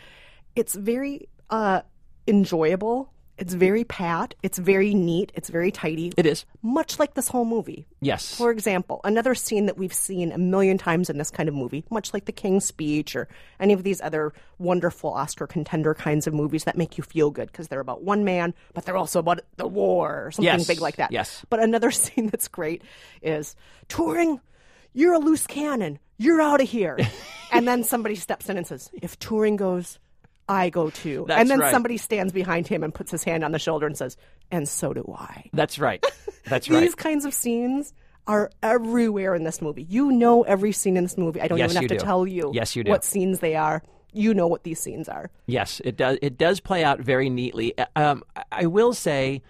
it's 0.55 0.75
very 0.75 1.27
uh, 1.49 1.81
enjoyable. 2.27 3.11
It's 3.37 3.53
very 3.53 3.83
pat. 3.83 4.33
It's 4.43 4.57
very 4.57 4.93
neat. 4.93 5.31
It's 5.35 5.49
very 5.49 5.69
tidy. 5.69 6.13
It 6.15 6.25
is. 6.25 6.45
much 6.61 6.99
like 6.99 7.15
this 7.15 7.27
whole 7.27 7.43
movie. 7.43 7.85
Yes. 7.99 8.33
For 8.37 8.49
example, 8.49 9.01
another 9.03 9.35
scene 9.35 9.65
that 9.65 9.77
we've 9.77 9.93
seen 9.93 10.31
a 10.31 10.37
million 10.37 10.77
times 10.77 11.09
in 11.09 11.17
this 11.17 11.31
kind 11.31 11.49
of 11.49 11.55
movie, 11.55 11.83
much 11.89 12.13
like 12.13 12.25
The 12.25 12.31
King's 12.31 12.63
Speech 12.65 13.15
or 13.15 13.27
any 13.59 13.73
of 13.73 13.83
these 13.83 13.99
other 13.99 14.31
wonderful 14.57 15.11
Oscar 15.13 15.47
contender 15.47 15.93
kinds 15.93 16.27
of 16.27 16.33
movies 16.33 16.63
that 16.63 16.77
make 16.77 16.97
you 16.97 17.03
feel 17.03 17.29
good 17.29 17.51
because 17.51 17.67
they're 17.67 17.81
about 17.81 18.03
one 18.03 18.23
man, 18.23 18.53
but 18.73 18.85
they're 18.85 18.95
also 18.95 19.19
about 19.19 19.41
the 19.57 19.67
war 19.67 20.27
or 20.27 20.31
something 20.31 20.45
Yes. 20.45 20.67
big 20.67 20.79
like 20.79 20.95
that. 20.95 21.11
Yes. 21.11 21.45
But 21.49 21.59
another 21.59 21.91
scene 21.91 22.27
that's 22.27 22.47
great 22.47 22.83
is 23.21 23.55
Turing, 23.89 24.39
you're 24.93 25.13
a 25.13 25.19
loose 25.19 25.45
cannon. 25.45 25.99
You're 26.17 26.41
out 26.41 26.61
of 26.61 26.69
here. 26.69 26.97
and 27.51 27.67
then 27.67 27.83
somebody 27.83 28.15
steps 28.15 28.47
in 28.49 28.55
and 28.55 28.65
says, 28.65 28.89
if 28.93 29.19
Turing 29.19 29.57
goes, 29.57 29.99
I 30.47 30.69
go 30.69 30.89
too. 30.89 31.25
That's 31.27 31.41
and 31.41 31.49
then 31.49 31.59
right. 31.59 31.71
somebody 31.71 31.97
stands 31.97 32.31
behind 32.33 32.67
him 32.67 32.83
and 32.83 32.93
puts 32.93 33.11
his 33.11 33.23
hand 33.23 33.43
on 33.43 33.51
the 33.51 33.59
shoulder 33.59 33.87
and 33.87 33.97
says, 33.97 34.15
and 34.51 34.67
so 34.69 34.93
do 34.93 35.03
I. 35.17 35.49
That's 35.53 35.79
right. 35.79 36.03
That's 36.45 36.69
right. 36.69 36.81
These 36.81 36.95
kinds 36.95 37.25
of 37.25 37.33
scenes 37.33 37.93
are 38.27 38.51
everywhere 38.61 39.33
in 39.35 39.43
this 39.43 39.61
movie. 39.61 39.83
You 39.83 40.11
know 40.11 40.43
every 40.43 40.71
scene 40.71 40.97
in 40.97 41.03
this 41.03 41.17
movie. 41.17 41.41
I 41.41 41.47
don't 41.47 41.57
Yes, 41.57 41.71
even 41.71 41.83
have 41.83 41.89
to 41.89 41.97
do. 41.97 42.03
tell 42.03 42.27
you 42.27 42.51
Yes, 42.53 42.75
you 42.75 42.83
do. 42.83 42.91
what 42.91 43.03
scenes 43.03 43.39
they 43.39 43.55
are. 43.55 43.81
You 44.13 44.33
know 44.33 44.47
what 44.47 44.63
these 44.63 44.79
scenes 44.79 45.09
are. 45.09 45.29
Yes, 45.47 45.81
it 45.83 45.97
does. 45.97 46.17
It 46.21 46.37
does 46.37 46.59
play 46.59 46.83
out 46.83 46.99
very 47.01 47.29
neatly. 47.29 47.73
Um, 47.95 48.23
I- 48.35 48.43
I 48.51 48.65
will 48.67 48.93
say, 48.93 49.41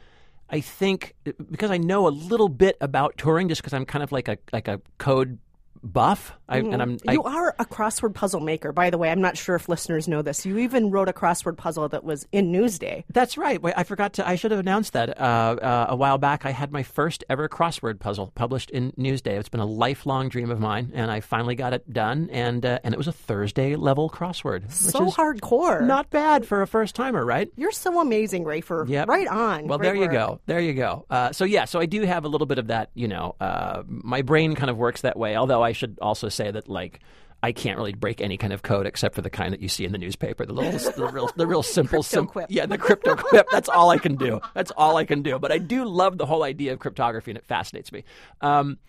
I 0.50 0.60
think 0.62 1.14
because 1.52 1.72
I 1.72 1.78
know 1.78 2.08
a 2.08 2.10
little 2.10 2.50
bit 2.50 2.76
about 2.82 3.18
Turing, 3.18 3.48
just 3.48 3.62
because 3.62 3.74
I'm 3.74 3.86
kind 3.86 4.02
of 4.04 4.12
like 4.12 4.28
a 4.28 4.38
like 4.54 4.68
a 4.68 4.82
code 4.98 5.38
buff, 5.86 6.34
I, 6.50 6.58
and 6.58 6.82
I'm 6.82 6.98
I, 7.08 7.14
you 7.14 7.24
are 7.24 7.56
a 7.60 7.66
crossword 7.66 8.14
puzzle 8.14 8.40
maker, 8.42 8.72
by 8.72 8.90
the 8.90 8.98
way. 8.98 9.10
I'm 9.10 9.22
not 9.22 9.38
sure 9.38 9.56
if 9.56 9.70
listeners 9.70 10.08
know 10.08 10.22
this. 10.22 10.46
You 10.46 10.58
even 10.60 10.92
wrote 10.92 11.08
a 11.10 11.14
crossword 11.14 11.58
puzzle 11.58 11.88
that 11.90 12.04
was 12.04 12.28
in 12.32 12.52
Newsday. 12.52 13.04
That's 13.12 13.38
right. 13.38 13.62
Wait, 13.62 13.74
I 13.78 13.84
forgot 13.84 14.14
to. 14.14 14.28
I 14.28 14.36
should 14.36 14.52
have 14.52 14.60
announced 14.60 14.94
that 14.94 15.20
uh, 15.20 15.24
uh, 15.24 15.86
a 15.90 15.96
while 15.96 16.18
back. 16.18 16.46
I 16.46 16.52
had 16.52 16.72
my 16.72 16.84
first 16.84 17.24
ever 17.30 17.48
crossword 17.48 18.00
puzzle 18.00 18.32
published 18.36 18.70
in 18.72 18.92
Newsday. 18.94 19.38
It's 19.40 19.50
been 19.50 19.60
a 19.62 19.66
lifelong 19.66 20.30
dream 20.30 20.50
of 20.52 20.60
mine, 20.60 20.92
and 20.94 21.10
I 21.12 21.20
finally 21.22 21.56
got 21.56 21.74
it 21.74 21.92
done. 21.92 22.30
And 22.32 22.66
uh, 22.66 22.80
and 22.84 22.94
it 22.94 22.98
was 22.98 23.08
a 23.08 23.12
Thursday 23.14 23.76
level 23.76 24.10
crossword, 24.10 24.72
So 24.72 25.06
hardcore. 25.12 25.86
not 25.86 26.10
bad 26.10 26.46
for 26.46 26.62
a 26.62 26.68
first 26.68 26.96
timer, 26.96 27.24
right? 27.26 27.50
You're 27.56 27.72
so 27.72 28.00
amazing, 28.00 28.44
Rafer. 28.44 28.88
Yep. 28.88 29.08
Right 29.08 29.28
on. 29.28 29.68
Well, 29.68 29.78
Great 29.78 29.88
there 29.88 29.96
you 29.96 30.02
work. 30.02 30.12
go. 30.12 30.40
There 30.46 30.60
you 30.60 30.74
go. 30.74 31.06
Uh, 31.10 31.32
so 31.32 31.44
yeah, 31.46 31.66
so 31.66 31.80
I 31.80 31.86
do 31.86 32.02
have 32.04 32.26
a 32.26 32.28
little 32.28 32.48
bit 32.48 32.58
of 32.60 32.68
that. 32.68 32.90
You 32.94 33.08
know, 33.08 33.36
uh, 33.40 33.84
my 33.88 34.22
brain 34.22 34.56
kind 34.56 34.70
of 34.70 34.78
works 34.78 35.02
that 35.02 35.18
way. 35.18 35.36
Although 35.36 35.64
I 35.64 35.72
should 35.76 36.00
also 36.02 36.30
say 36.30 36.52
that 36.52 36.68
like. 36.68 37.00
I 37.44 37.52
can't 37.52 37.78
really 37.78 37.94
break 37.94 38.22
any 38.22 38.38
kind 38.38 38.54
of 38.54 38.64
code 38.64 38.88
except 38.88 39.14
for 39.14 39.22
the 39.22 39.30
kind 39.30 39.54
that 39.54 39.62
you 39.62 39.68
see 39.70 39.86
in 39.86 39.92
the 39.92 40.00
newspaper. 40.00 40.48
The 40.48 40.54
little, 40.54 40.72
the 40.72 41.06
real, 41.14 41.30
the 41.36 41.46
real 41.46 41.62
simple, 41.62 42.02
sim- 42.02 42.26
quip. 42.26 42.48
yeah, 42.50 42.66
the 42.66 42.78
crypto 42.78 43.16
quip. 43.16 43.46
That's 43.52 43.70
all 43.70 43.92
I 43.92 44.00
can 44.00 44.16
do. 44.16 44.40
That's 44.56 44.72
all 44.72 44.98
I 44.98 45.06
can 45.06 45.22
do. 45.22 45.38
But 45.38 45.52
I 45.52 45.60
do 45.60 45.86
love 45.86 46.18
the 46.18 46.26
whole 46.26 46.42
idea 46.42 46.74
of 46.74 46.80
cryptography, 46.80 47.30
and 47.30 47.38
it 47.38 47.46
fascinates 47.46 47.92
me. 47.92 48.04
Um, 48.42 48.80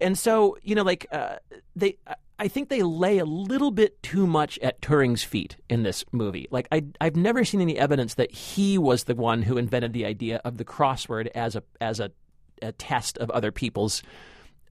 and 0.00 0.16
so 0.16 0.58
you 0.62 0.76
know, 0.76 0.84
like 0.84 1.06
uh, 1.10 1.36
they, 1.74 1.96
I 2.38 2.46
think 2.46 2.68
they 2.68 2.82
lay 2.82 3.18
a 3.18 3.24
little 3.24 3.72
bit 3.72 4.00
too 4.02 4.28
much 4.28 4.60
at 4.60 4.80
Turing's 4.80 5.24
feet 5.24 5.56
in 5.68 5.82
this 5.82 6.04
movie. 6.12 6.46
Like 6.52 6.68
I, 6.70 6.84
I've 7.00 7.16
never 7.16 7.44
seen 7.44 7.60
any 7.60 7.78
evidence 7.78 8.14
that 8.14 8.30
he 8.30 8.78
was 8.78 9.04
the 9.04 9.16
one 9.16 9.42
who 9.42 9.56
invented 9.58 9.92
the 9.92 10.04
idea 10.04 10.40
of 10.44 10.56
the 10.56 10.64
crossword 10.64 11.28
as 11.34 11.56
a 11.56 11.64
as 11.80 11.98
a, 11.98 12.12
a 12.60 12.70
test 12.70 13.18
of 13.18 13.28
other 13.30 13.50
people's 13.50 14.04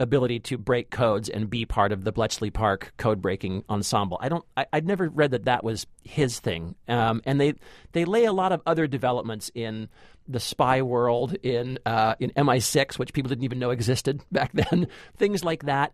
ability 0.01 0.39
to 0.39 0.57
break 0.57 0.89
codes 0.89 1.29
and 1.29 1.49
be 1.49 1.65
part 1.65 1.91
of 1.91 2.03
the 2.03 2.11
Bletchley 2.11 2.49
Park 2.49 2.93
code 2.97 3.21
breaking 3.21 3.63
ensemble. 3.69 4.17
I 4.19 4.29
don't. 4.29 4.43
I, 4.57 4.65
I'd 4.73 4.85
never 4.85 5.07
read 5.09 5.31
that 5.31 5.45
that 5.45 5.63
was 5.63 5.85
his 6.03 6.39
thing. 6.39 6.75
Um, 6.87 7.21
and 7.25 7.39
they 7.39 7.53
they 7.91 8.05
lay 8.05 8.25
a 8.25 8.33
lot 8.33 8.51
of 8.51 8.61
other 8.65 8.87
developments 8.87 9.51
in 9.53 9.89
the 10.27 10.39
spy 10.39 10.81
world 10.81 11.35
in 11.43 11.77
uh, 11.85 12.15
in 12.19 12.31
MI6, 12.31 12.97
which 12.97 13.13
people 13.13 13.29
didn't 13.29 13.43
even 13.43 13.59
know 13.59 13.69
existed 13.69 14.21
back 14.31 14.51
then. 14.53 14.87
Things 15.17 15.43
like 15.43 15.63
that. 15.65 15.93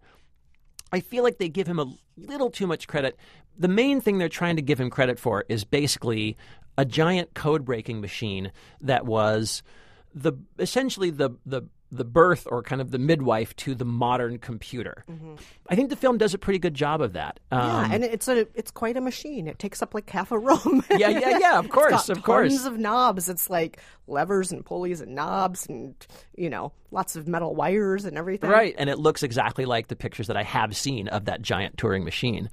I 0.91 1.01
feel 1.01 1.23
like 1.23 1.37
they 1.37 1.49
give 1.49 1.67
him 1.67 1.79
a 1.79 1.93
little 2.15 2.49
too 2.49 2.65
much 2.65 2.87
credit. 2.87 3.17
The 3.59 3.67
main 3.67 3.99
thing 3.99 4.17
they're 4.17 4.29
trying 4.29 4.55
to 4.55 4.61
give 4.61 4.79
him 4.79 4.89
credit 4.89 5.19
for 5.19 5.43
is 5.49 5.65
basically 5.65 6.37
a 6.77 6.85
giant 6.85 7.33
code 7.33 7.65
breaking 7.65 7.99
machine 7.99 8.51
that 8.81 9.05
was 9.05 9.63
the 10.13 10.33
essentially 10.59 11.09
the 11.09 11.31
the 11.45 11.63
the 11.91 12.03
birth 12.03 12.47
or 12.51 12.61
kind 12.61 12.81
of 12.81 12.91
the 12.91 12.97
midwife 12.99 13.55
to 13.55 13.73
the 13.73 13.85
modern 13.85 14.37
computer. 14.39 15.05
I 15.69 15.75
think 15.75 15.89
the 15.89 15.95
film 15.95 16.17
does 16.17 16.33
a 16.33 16.37
pretty 16.37 16.59
good 16.59 16.73
job 16.73 17.01
of 17.01 17.13
that. 17.13 17.39
Um, 17.49 17.59
Yeah, 17.61 17.89
and 17.93 18.03
it's 18.03 18.27
a 18.27 18.47
it's 18.55 18.71
quite 18.71 18.97
a 18.97 19.01
machine. 19.01 19.47
It 19.47 19.57
takes 19.57 19.81
up 19.81 19.93
like 19.93 20.09
half 20.09 20.31
a 20.31 20.37
room. 20.37 20.83
Yeah, 20.91 21.09
yeah, 21.09 21.37
yeah, 21.39 21.59
of 21.59 21.69
course, 21.77 22.09
of 22.09 22.23
course. 22.23 22.51
Tons 22.53 22.65
of 22.65 22.77
knobs. 22.77 23.29
It's 23.29 23.49
like 23.49 23.79
levers 24.07 24.51
and 24.51 24.65
pulleys 24.65 24.99
and 24.99 25.15
knobs 25.15 25.67
and 25.67 25.95
you 26.35 26.49
know 26.49 26.71
lots 26.91 27.15
of 27.15 27.27
metal 27.27 27.55
wires 27.55 28.03
and 28.05 28.17
everything. 28.17 28.49
Right, 28.49 28.75
and 28.77 28.89
it 28.89 28.99
looks 28.99 29.23
exactly 29.23 29.65
like 29.65 29.87
the 29.87 29.95
pictures 29.95 30.27
that 30.27 30.37
I 30.37 30.43
have 30.43 30.75
seen 30.75 31.07
of 31.07 31.25
that 31.25 31.41
giant 31.41 31.77
Turing 31.77 32.03
machine. 32.03 32.49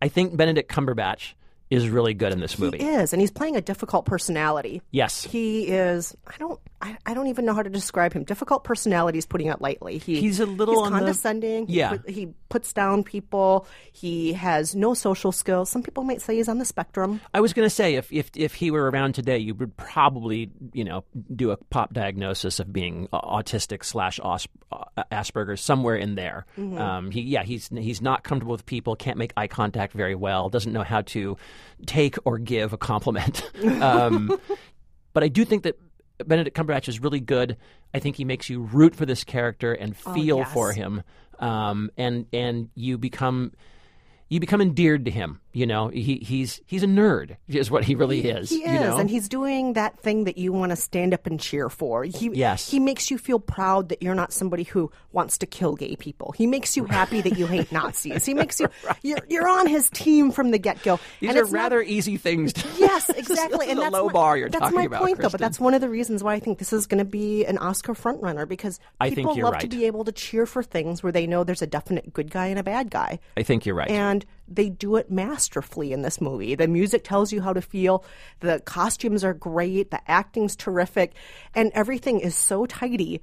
I 0.00 0.08
think 0.08 0.36
Benedict 0.36 0.70
Cumberbatch 0.70 1.34
is 1.72 1.88
really 1.88 2.14
good 2.14 2.32
in 2.32 2.40
this 2.40 2.58
movie. 2.58 2.78
He 2.78 2.88
is, 2.88 3.12
and 3.12 3.20
he's 3.20 3.30
playing 3.30 3.56
a 3.56 3.60
difficult 3.60 4.04
personality. 4.04 4.82
Yes. 4.90 5.24
He 5.24 5.66
is. 5.68 6.16
I 6.26 6.34
don't. 6.38 6.60
I, 6.80 6.98
I 7.06 7.14
don't 7.14 7.28
even 7.28 7.44
know 7.44 7.54
how 7.54 7.62
to 7.62 7.70
describe 7.70 8.12
him. 8.12 8.24
Difficult 8.24 8.64
personality 8.64 9.16
is 9.18 9.24
putting 9.26 9.46
it 9.46 9.60
lightly. 9.60 9.98
He, 9.98 10.20
He's 10.20 10.40
a 10.40 10.46
little 10.46 10.74
he's 10.74 10.86
on 10.86 10.92
the- 10.92 10.98
condescending. 10.98 11.66
He 11.68 11.74
Yeah. 11.78 11.90
put- 11.96 12.10
He, 12.10 12.28
puts 12.48 12.74
down 12.74 13.02
people. 13.02 13.66
He 13.92 14.34
has 14.34 14.74
no 14.74 14.92
social 14.92 15.32
skills. 15.32 15.70
Some 15.70 15.82
people 15.82 16.04
might 16.04 16.20
say 16.20 16.36
he's 16.36 16.48
on 16.50 16.58
the 16.58 16.66
spectrum. 16.66 17.18
I 17.32 17.40
was 17.40 17.54
going 17.54 17.64
to 17.64 17.70
say 17.74 17.94
if, 17.94 18.12
if 18.12 18.30
if 18.36 18.52
he 18.52 18.70
were 18.70 18.90
around 18.90 19.14
today, 19.14 19.38
you 19.38 19.54
would 19.54 19.74
probably 19.78 20.50
you 20.74 20.84
know 20.84 21.02
do 21.34 21.50
a 21.50 21.56
pop 21.56 21.94
diagnosis 21.94 22.60
of 22.60 22.70
being 22.70 23.08
autistic 23.10 23.82
slash 23.84 24.20
uh, 24.22 24.38
Asperger's 25.10 25.62
somewhere 25.62 25.96
in 25.96 26.14
there. 26.14 26.44
Um, 26.58 27.10
he 27.10 27.22
yeah 27.22 27.42
he's 27.42 27.68
he's 27.68 28.02
not 28.02 28.22
comfortable 28.22 28.52
with 28.52 28.66
people, 28.66 28.96
can't 28.96 29.16
make 29.16 29.32
eye 29.36 29.46
contact 29.46 29.94
very 29.94 30.14
well, 30.14 30.50
doesn't 30.50 30.72
know 30.74 30.82
how 30.82 31.00
to 31.02 31.38
take 31.86 32.16
or 32.24 32.38
give 32.38 32.72
a 32.72 32.78
compliment. 32.78 33.50
um, 33.82 34.38
but 35.12 35.22
I 35.22 35.28
do 35.28 35.44
think 35.44 35.64
that 35.64 35.78
Benedict 36.24 36.56
Cumberbatch 36.56 36.88
is 36.88 37.00
really 37.00 37.20
good. 37.20 37.56
I 37.92 37.98
think 37.98 38.16
he 38.16 38.24
makes 38.24 38.48
you 38.48 38.62
root 38.62 38.94
for 38.94 39.06
this 39.06 39.24
character 39.24 39.72
and 39.72 39.96
feel 39.96 40.38
yes. 40.38 40.52
for 40.52 40.72
him, 40.72 41.02
um, 41.38 41.90
and 41.96 42.26
and 42.32 42.70
you 42.74 42.96
become 42.98 43.52
you 44.28 44.40
become 44.40 44.60
endeared 44.60 45.04
to 45.04 45.10
him. 45.10 45.40
You 45.54 45.66
know, 45.66 45.88
he 45.88 46.16
he's 46.16 46.60
he's 46.66 46.82
a 46.82 46.86
nerd, 46.86 47.36
is 47.46 47.70
what 47.70 47.84
he 47.84 47.94
really 47.94 48.20
is. 48.24 48.48
He 48.48 48.60
you 48.60 48.64
is, 48.66 48.80
know? 48.80 48.96
and 48.98 49.10
he's 49.10 49.28
doing 49.28 49.74
that 49.74 49.98
thing 49.98 50.24
that 50.24 50.38
you 50.38 50.50
want 50.52 50.70
to 50.70 50.76
stand 50.76 51.12
up 51.12 51.26
and 51.26 51.38
cheer 51.38 51.68
for. 51.68 52.04
He, 52.04 52.30
Yes. 52.32 52.70
he 52.70 52.80
makes 52.80 53.10
you 53.10 53.18
feel 53.18 53.38
proud 53.38 53.90
that 53.90 54.02
you're 54.02 54.14
not 54.14 54.32
somebody 54.32 54.62
who 54.62 54.90
wants 55.12 55.36
to 55.38 55.46
kill 55.46 55.74
gay 55.76 55.94
people. 55.96 56.32
He 56.32 56.46
makes 56.46 56.74
you 56.76 56.84
happy 56.86 57.20
that 57.20 57.36
you 57.38 57.46
hate 57.46 57.70
Nazis. 57.70 58.24
He 58.24 58.32
makes 58.32 58.60
you 58.60 58.68
you're 59.02 59.18
you're 59.28 59.46
on 59.48 59.66
his 59.66 59.90
team 59.90 60.30
from 60.30 60.52
the 60.52 60.58
get 60.58 60.82
go. 60.82 60.98
These 61.20 61.28
and 61.30 61.38
are 61.38 61.42
it's 61.42 61.52
not- 61.52 61.58
rather 61.60 61.82
easy 61.82 62.16
things. 62.16 62.54
To, 62.54 62.66
Yes, 62.78 63.10
exactly. 63.14 63.68
and 63.68 63.78
a 63.78 63.82
that's 63.82 63.92
low 63.92 64.06
my, 64.06 64.12
bar 64.12 64.36
you're 64.38 64.48
that's 64.48 64.60
talking 64.62 64.78
my 64.78 64.84
about, 64.84 65.02
point, 65.02 65.18
though. 65.20 65.28
But 65.28 65.40
that's 65.40 65.60
one 65.60 65.74
of 65.74 65.82
the 65.82 65.88
reasons 65.90 66.22
why 66.24 66.32
I 66.34 66.40
think 66.40 66.58
this 66.60 66.72
is 66.72 66.86
going 66.86 66.98
to 66.98 67.04
be 67.04 67.44
an 67.44 67.58
Oscar 67.58 67.92
frontrunner 67.92 68.48
because 68.48 68.80
people 69.02 69.38
love 69.38 69.58
to 69.58 69.68
be 69.68 69.84
able 69.84 70.04
to 70.04 70.12
cheer 70.12 70.46
for 70.46 70.62
things 70.62 71.02
where 71.02 71.12
they 71.12 71.26
know 71.26 71.44
there's 71.44 71.60
a 71.62 71.66
definite 71.66 72.12
good 72.14 72.30
guy 72.30 72.46
and 72.46 72.58
a 72.58 72.62
bad 72.62 72.90
guy. 72.90 73.18
I 73.36 73.42
think 73.42 73.66
you're 73.66 73.74
right. 73.74 73.90
And 73.90 74.24
they 74.48 74.68
do 74.68 74.96
it 74.96 75.10
masterfully 75.10 75.92
in 75.92 76.02
this 76.02 76.20
movie. 76.20 76.54
The 76.54 76.68
music 76.68 77.04
tells 77.04 77.32
you 77.32 77.40
how 77.40 77.52
to 77.52 77.62
feel. 77.62 78.04
The 78.40 78.60
costumes 78.64 79.24
are 79.24 79.34
great. 79.34 79.90
The 79.90 80.00
acting's 80.10 80.56
terrific. 80.56 81.14
And 81.54 81.70
everything 81.74 82.20
is 82.20 82.36
so 82.36 82.66
tidy. 82.66 83.20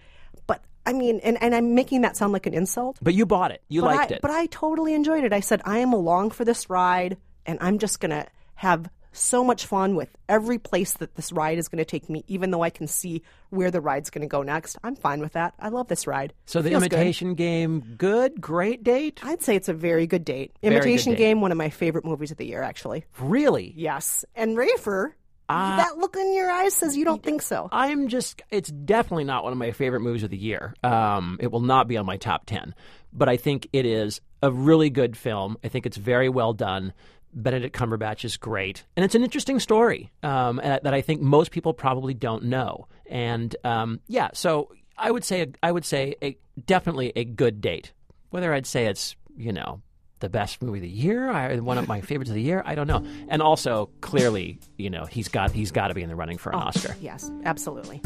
But 0.47 0.63
I 0.85 0.93
mean, 0.93 1.19
and, 1.23 1.41
and 1.41 1.53
I'm 1.53 1.75
making 1.75 2.01
that 2.01 2.17
sound 2.17 2.33
like 2.33 2.45
an 2.45 2.53
insult. 2.53 2.97
but 3.01 3.13
you 3.13 3.25
bought 3.25 3.51
it. 3.51 3.61
You 3.67 3.81
but 3.81 3.95
liked 3.95 4.11
I, 4.11 4.15
it. 4.15 4.21
But 4.21 4.31
I 4.31 4.47
totally 4.47 4.93
enjoyed 4.93 5.23
it. 5.23 5.33
I 5.33 5.41
said, 5.41 5.61
I 5.65 5.79
am 5.79 5.93
along 5.93 6.31
for 6.31 6.45
this 6.45 6.69
ride, 6.69 7.17
and 7.45 7.59
I'm 7.61 7.79
just 7.79 7.99
going 7.99 8.11
to 8.11 8.25
have 8.55 8.89
so 9.11 9.43
much 9.43 9.65
fun 9.65 9.95
with 9.95 10.09
every 10.27 10.57
place 10.59 10.93
that 10.95 11.15
this 11.15 11.31
ride 11.31 11.57
is 11.57 11.67
going 11.67 11.79
to 11.79 11.85
take 11.85 12.09
me, 12.09 12.23
even 12.27 12.51
though 12.51 12.61
I 12.61 12.69
can 12.69 12.87
see 12.87 13.23
where 13.49 13.71
the 13.71 13.81
ride's 13.81 14.09
going 14.09 14.21
to 14.21 14.27
go 14.27 14.43
next. 14.43 14.77
I'm 14.83 14.95
fine 14.95 15.19
with 15.19 15.33
that. 15.33 15.53
I 15.59 15.69
love 15.69 15.87
this 15.87 16.05
ride. 16.07 16.33
so 16.45 16.61
the 16.61 16.69
Feels 16.69 16.83
good. 16.83 16.93
imitation 16.93 17.33
game, 17.33 17.95
good, 17.97 18.39
great 18.39 18.83
date. 18.83 19.19
I'd 19.23 19.41
say 19.41 19.55
it's 19.55 19.69
a 19.69 19.73
very 19.73 20.05
good 20.07 20.23
date. 20.25 20.53
Very 20.61 20.75
good 20.75 20.77
Imitation 20.83 21.11
date. 21.13 21.17
Game, 21.17 21.41
one 21.41 21.51
of 21.51 21.57
my 21.57 21.69
favorite 21.69 22.05
movies 22.05 22.31
of 22.31 22.37
the 22.37 22.45
year, 22.45 22.61
actually. 22.61 23.05
Really, 23.19 23.73
Yes. 23.75 24.23
And 24.35 24.55
Rafer, 24.57 25.13
Uh, 25.49 25.77
that 25.77 25.97
look 25.97 26.15
in 26.15 26.33
your 26.35 26.51
eyes 26.51 26.75
says 26.75 26.95
you 26.95 27.03
don't 27.03 27.23
think 27.23 27.41
so. 27.41 27.67
I'm 27.71 28.07
just. 28.07 28.41
It's 28.51 28.69
definitely 28.69 29.23
not 29.23 29.43
one 29.43 29.51
of 29.51 29.57
my 29.57 29.71
favorite 29.71 30.01
movies 30.01 30.21
of 30.21 30.29
the 30.29 30.37
year. 30.37 30.75
Um, 30.83 31.37
it 31.41 31.51
will 31.51 31.61
not 31.61 31.87
be 31.87 31.97
on 31.97 32.05
my 32.05 32.17
top 32.17 32.45
ten, 32.45 32.75
but 33.11 33.27
I 33.27 33.37
think 33.37 33.67
it 33.73 33.87
is 33.87 34.21
a 34.43 34.51
really 34.51 34.91
good 34.91 35.17
film. 35.17 35.57
I 35.63 35.67
think 35.69 35.87
it's 35.87 35.97
very 35.97 36.29
well 36.29 36.53
done. 36.53 36.93
Benedict 37.33 37.75
Cumberbatch 37.75 38.25
is 38.25 38.37
great, 38.37 38.83
and 38.95 39.03
it's 39.03 39.15
an 39.15 39.23
interesting 39.23 39.59
story 39.59 40.11
um, 40.23 40.57
that 40.63 40.93
I 40.93 41.01
think 41.01 41.21
most 41.21 41.51
people 41.51 41.73
probably 41.73 42.13
don't 42.13 42.45
know. 42.45 42.87
And 43.07 43.55
um, 43.63 43.99
yeah, 44.07 44.29
so 44.33 44.71
I 44.97 45.11
would 45.11 45.23
say 45.23 45.51
I 45.61 45.71
would 45.71 45.85
say 45.85 46.15
a, 46.21 46.37
definitely 46.65 47.13
a 47.15 47.23
good 47.23 47.61
date. 47.61 47.93
Whether 48.29 48.53
I'd 48.53 48.67
say 48.67 48.85
it's 48.85 49.15
you 49.37 49.53
know 49.53 49.81
the 50.19 50.29
best 50.29 50.61
movie 50.61 50.79
of 50.79 50.83
the 50.83 50.89
year, 50.89 51.29
I, 51.29 51.55
one 51.57 51.77
of 51.77 51.87
my 51.87 52.01
favorites 52.01 52.29
of 52.29 52.35
the 52.35 52.41
year, 52.41 52.61
I 52.65 52.75
don't 52.75 52.87
know. 52.87 53.05
And 53.29 53.41
also 53.41 53.89
clearly, 54.01 54.59
you 54.77 54.89
know, 54.89 55.05
he's 55.05 55.29
got 55.29 55.51
he's 55.51 55.71
got 55.71 55.87
to 55.87 55.93
be 55.93 56.01
in 56.01 56.09
the 56.09 56.15
running 56.15 56.37
for 56.37 56.51
an 56.51 56.59
Oscar. 56.59 56.95
Yes, 57.01 57.31
absolutely. 57.45 58.01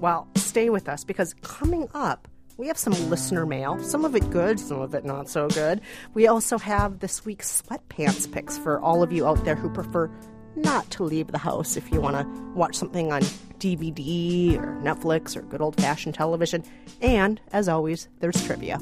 Well, 0.00 0.28
stay 0.34 0.68
with 0.68 0.88
us 0.88 1.04
because 1.04 1.34
coming 1.42 1.88
up, 1.94 2.26
we 2.56 2.66
have 2.68 2.78
some 2.78 2.92
listener 3.10 3.46
mail. 3.46 3.82
Some 3.82 4.04
of 4.04 4.14
it 4.14 4.28
good, 4.30 4.60
some 4.60 4.80
of 4.80 4.94
it 4.94 5.04
not 5.04 5.28
so 5.28 5.48
good. 5.48 5.80
We 6.14 6.26
also 6.26 6.58
have 6.58 6.98
this 7.00 7.24
week's 7.24 7.62
sweatpants 7.62 8.30
picks 8.30 8.58
for 8.58 8.80
all 8.80 9.02
of 9.02 9.12
you 9.12 9.26
out 9.26 9.44
there 9.44 9.56
who 9.56 9.70
prefer 9.70 10.10
not 10.54 10.90
to 10.90 11.02
leave 11.02 11.28
the 11.28 11.38
house 11.38 11.76
if 11.76 11.90
you 11.90 12.00
want 12.00 12.16
to 12.16 12.42
watch 12.54 12.76
something 12.76 13.10
on 13.10 13.22
DVD 13.58 14.58
or 14.58 14.78
Netflix 14.82 15.36
or 15.36 15.42
good 15.42 15.62
old 15.62 15.80
fashioned 15.80 16.14
television. 16.14 16.62
And, 17.00 17.40
as 17.52 17.68
always, 17.68 18.08
there's 18.20 18.44
trivia. 18.44 18.78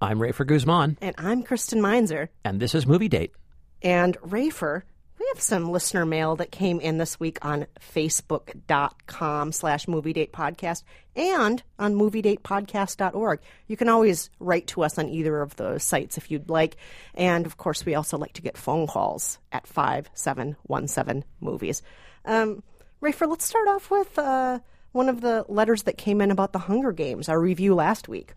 I'm 0.00 0.18
Rafer 0.18 0.46
Guzman, 0.46 0.98
And 1.00 1.14
I'm 1.18 1.42
Kristen 1.42 1.80
Meinzer. 1.80 2.28
and 2.44 2.58
this 2.60 2.74
is 2.74 2.86
Movie 2.86 3.08
Date. 3.08 3.32
And 3.80 4.18
Rafer, 4.22 4.82
we 5.20 5.26
have 5.32 5.40
some 5.40 5.70
listener 5.70 6.04
mail 6.04 6.34
that 6.36 6.50
came 6.50 6.80
in 6.80 6.98
this 6.98 7.20
week 7.20 7.38
on 7.44 7.66
facebook.com 7.94 9.52
slash 9.52 9.86
movie 9.86 10.12
date 10.12 10.32
podcast 10.32 10.82
and 11.14 11.62
on 11.78 11.94
moviedatepodcast.org. 11.94 13.38
You 13.68 13.76
can 13.76 13.88
always 13.88 14.30
write 14.40 14.66
to 14.68 14.82
us 14.82 14.98
on 14.98 15.08
either 15.08 15.40
of 15.40 15.54
those 15.56 15.84
sites 15.84 16.18
if 16.18 16.28
you'd 16.30 16.50
like. 16.50 16.76
And 17.14 17.46
of 17.46 17.56
course, 17.56 17.86
we 17.86 17.94
also 17.94 18.18
like 18.18 18.32
to 18.34 18.42
get 18.42 18.58
phone 18.58 18.86
calls 18.88 19.38
at 19.52 19.66
5717 19.66 21.24
movies. 21.40 21.82
Um, 22.24 22.64
Rafer, 23.00 23.28
let's 23.28 23.44
start 23.44 23.68
off 23.68 23.90
with 23.92 24.18
uh, 24.18 24.58
one 24.94 25.08
of 25.08 25.22
the 25.22 25.44
letters 25.48 25.82
that 25.82 25.98
came 25.98 26.20
in 26.20 26.30
about 26.30 26.52
the 26.52 26.58
Hunger 26.60 26.92
Games, 26.92 27.28
our 27.28 27.40
review 27.40 27.74
last 27.74 28.08
week. 28.08 28.34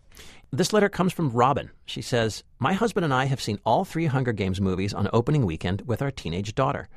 This 0.50 0.72
letter 0.72 0.88
comes 0.88 1.12
from 1.12 1.30
Robin. 1.30 1.70
She 1.86 2.02
says, 2.02 2.42
My 2.58 2.72
husband 2.72 3.04
and 3.04 3.14
I 3.14 3.26
have 3.26 3.40
seen 3.40 3.60
all 3.64 3.84
three 3.84 4.06
Hunger 4.06 4.32
Games 4.32 4.60
movies 4.60 4.92
on 4.92 5.08
opening 5.12 5.46
weekend 5.46 5.82
with 5.86 6.02
our 6.02 6.10
teenage 6.10 6.56
daughter. 6.56 6.88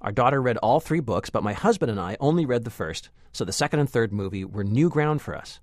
Our 0.00 0.12
daughter 0.12 0.40
read 0.40 0.56
all 0.58 0.78
three 0.78 1.00
books, 1.00 1.30
but 1.30 1.42
my 1.42 1.52
husband 1.52 1.90
and 1.90 1.98
I 1.98 2.16
only 2.20 2.46
read 2.46 2.62
the 2.62 2.70
first, 2.70 3.10
so 3.32 3.44
the 3.44 3.52
second 3.52 3.80
and 3.80 3.90
third 3.90 4.12
movie 4.12 4.44
were 4.44 4.62
new 4.62 4.88
ground 4.88 5.20
for 5.20 5.34
us. 5.34 5.58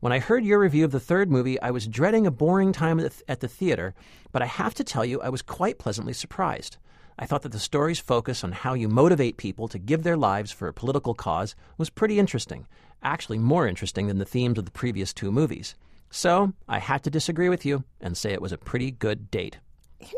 When 0.00 0.12
I 0.12 0.18
heard 0.18 0.42
your 0.42 0.58
review 0.58 0.86
of 0.86 0.90
the 0.90 0.98
third 0.98 1.30
movie, 1.30 1.60
I 1.60 1.72
was 1.72 1.86
dreading 1.86 2.26
a 2.26 2.30
boring 2.30 2.72
time 2.72 2.98
at 3.28 3.40
the, 3.40 3.48
theater, 3.48 3.94
but 4.32 4.40
I 4.40 4.46
have 4.46 4.72
to 4.76 4.84
tell 4.84 5.04
you, 5.04 5.20
I 5.20 5.28
was 5.28 5.42
quite 5.42 5.78
pleasantly 5.78 6.14
surprised. 6.14 6.78
I 7.18 7.26
thought 7.26 7.42
that 7.42 7.52
the 7.52 7.58
story's 7.58 8.00
focus 8.00 8.42
on 8.42 8.52
how 8.52 8.72
you 8.72 8.88
motivate 8.88 9.36
people 9.36 9.68
to 9.68 9.78
give 9.78 10.04
their 10.04 10.16
lives 10.16 10.50
for 10.50 10.68
a 10.68 10.72
political 10.72 11.14
cause 11.14 11.54
was 11.76 11.90
pretty 11.90 12.18
interesting, 12.18 12.66
actually, 13.04 13.38
more 13.38 13.66
interesting 13.66 14.06
than 14.06 14.18
the 14.18 14.24
themes 14.24 14.58
of 14.58 14.64
the 14.64 14.70
previous 14.70 15.12
two 15.12 15.30
movies. 15.30 15.74
So, 16.10 16.52
I 16.68 16.78
had 16.78 17.02
to 17.04 17.10
disagree 17.10 17.48
with 17.48 17.64
you 17.64 17.84
and 18.00 18.16
say 18.16 18.32
it 18.32 18.42
was 18.42 18.52
a 18.52 18.58
pretty 18.58 18.90
good 18.90 19.30
date. 19.30 19.58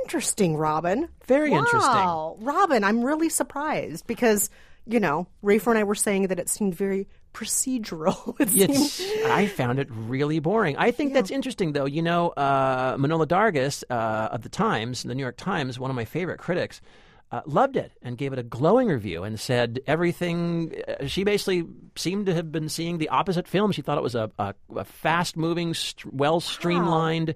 Interesting, 0.02 0.56
Robin. 0.56 1.08
Very 1.26 1.50
wow. 1.50 1.58
interesting. 1.58 2.46
Robin, 2.46 2.84
I'm 2.84 3.02
really 3.02 3.28
surprised 3.28 4.06
because, 4.06 4.50
you 4.86 5.00
know, 5.00 5.26
Rafer 5.42 5.68
and 5.68 5.78
I 5.78 5.84
were 5.84 5.94
saying 5.94 6.28
that 6.28 6.38
it 6.38 6.48
seemed 6.48 6.74
very 6.74 7.08
procedural. 7.32 8.34
It 8.40 8.70
It's, 8.70 9.00
I 9.26 9.46
found 9.46 9.78
it 9.78 9.88
really 9.90 10.38
boring. 10.38 10.76
I 10.76 10.90
think 10.90 11.12
that's 11.12 11.30
interesting, 11.30 11.72
though. 11.72 11.84
You 11.84 12.02
know, 12.02 12.30
uh, 12.30 12.96
Manohla 12.96 13.26
Dargis 13.26 13.84
uh, 13.90 14.28
of 14.32 14.42
the 14.42 14.48
Times, 14.48 15.02
the 15.02 15.14
New 15.14 15.22
York 15.22 15.36
Times, 15.36 15.78
one 15.78 15.90
of 15.90 15.96
my 15.96 16.04
favorite 16.04 16.38
critics, 16.38 16.80
uh, 17.32 17.42
loved 17.44 17.76
it 17.76 17.92
and 18.02 18.16
gave 18.16 18.32
it 18.32 18.38
a 18.38 18.42
glowing 18.42 18.88
review 18.88 19.24
and 19.24 19.38
said 19.38 19.80
everything. 19.86 20.74
Uh, 20.86 21.06
she 21.06 21.24
basically 21.24 21.64
seemed 21.96 22.26
to 22.26 22.34
have 22.34 22.52
been 22.52 22.68
seeing 22.68 22.98
the 22.98 23.08
opposite 23.08 23.48
film. 23.48 23.72
She 23.72 23.82
thought 23.82 23.98
it 23.98 24.04
was 24.04 24.14
a, 24.14 24.30
a, 24.38 24.54
a 24.76 24.84
fast 24.84 25.36
moving, 25.36 25.74
st- 25.74 26.14
well 26.14 26.40
streamlined, 26.40 27.34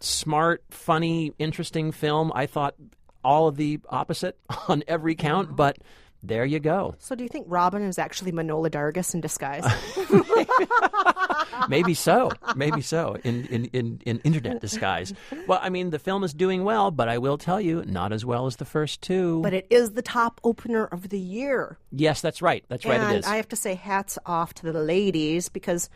smart, 0.00 0.64
funny, 0.70 1.32
interesting 1.38 1.92
film. 1.92 2.32
I 2.34 2.46
thought 2.46 2.74
all 3.22 3.48
of 3.48 3.56
the 3.56 3.80
opposite 3.88 4.38
on 4.68 4.82
every 4.88 5.14
count, 5.14 5.54
but 5.54 5.78
there 6.22 6.44
you 6.44 6.58
go. 6.58 6.94
so, 6.98 7.14
do 7.14 7.22
you 7.22 7.28
think 7.28 7.46
Robin 7.48 7.82
is 7.82 7.98
actually 7.98 8.32
Manohla 8.32 8.70
Dargis 8.70 9.14
in 9.14 9.20
disguise? 9.20 9.64
Maybe 11.68 11.94
so. 11.94 12.30
Maybe 12.56 12.80
so. 12.80 13.16
In, 13.24 13.46
in, 13.46 13.64
in, 13.66 14.02
in 14.04 14.18
internet 14.20 14.60
disguise. 14.60 15.12
Well, 15.46 15.60
I 15.62 15.68
mean, 15.68 15.90
the 15.90 15.98
film 15.98 16.24
is 16.24 16.32
doing 16.34 16.64
well, 16.64 16.90
but 16.90 17.08
I 17.08 17.18
will 17.18 17.38
tell 17.38 17.60
you, 17.60 17.84
not 17.86 18.12
as 18.12 18.24
well 18.24 18.46
as 18.46 18.56
the 18.56 18.64
first 18.64 19.02
two. 19.02 19.40
but 19.42 19.54
it 19.54 19.66
is 19.70 19.92
the 19.92 20.02
top 20.02 20.40
opener 20.44 20.86
of 20.86 21.08
the 21.08 21.18
year. 21.18 21.78
yes, 21.92 22.20
that's 22.20 22.42
right. 22.42 22.64
That's 22.68 22.84
right. 22.84 23.14
it 23.14 23.18
is. 23.20 23.26
I 23.26 23.36
have 23.36 23.48
to 23.48 23.56
say, 23.56 23.74
hats 23.74 24.18
off 24.26 24.54
to 24.54 24.72
the 24.72 24.80
ladies 24.80 25.48
because, 25.48 25.88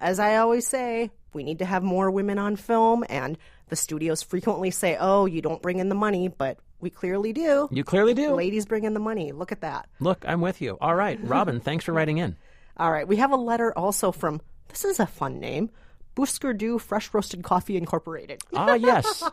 as 0.00 0.18
I 0.18 0.36
always 0.36 0.66
say, 0.66 1.10
we 1.32 1.42
need 1.42 1.60
to 1.60 1.64
have 1.64 1.82
more 1.82 2.10
women 2.10 2.38
on 2.38 2.56
film. 2.56 3.04
And 3.08 3.38
the 3.68 3.76
studios 3.76 4.22
frequently 4.22 4.70
say, 4.70 4.96
oh, 4.98 5.26
you 5.26 5.42
don't 5.42 5.62
bring 5.62 5.78
in 5.78 5.88
the 5.88 5.94
money, 5.94 6.28
but 6.28 6.58
we 6.80 6.90
clearly 6.90 7.32
do. 7.32 7.68
you 7.70 7.84
clearly 7.84 8.14
do. 8.14 8.34
Ladies 8.34 8.66
bring 8.66 8.84
in 8.84 8.94
the 8.94 9.00
money. 9.00 9.32
Look 9.32 9.52
at 9.52 9.60
that. 9.60 9.88
Look, 10.00 10.24
I'm 10.26 10.40
with 10.40 10.60
you. 10.60 10.78
All 10.80 10.94
right, 10.94 11.18
Robin. 11.22 11.60
thanks 11.68 11.84
for 11.84 11.92
writing 11.92 12.18
in. 12.18 12.36
All 12.76 12.90
right, 12.90 13.06
we 13.06 13.16
have 13.16 13.32
a 13.32 13.36
letter 13.36 13.76
also 13.76 14.12
from, 14.12 14.40
this 14.68 14.84
is 14.84 15.00
a 15.00 15.06
fun 15.06 15.38
name, 15.38 15.70
Busker 16.16 16.56
Du 16.56 16.78
Fresh 16.78 17.12
Roasted 17.14 17.42
Coffee 17.42 17.76
Incorporated. 17.76 18.42
Ah, 18.54 18.74
yes. 18.74 19.22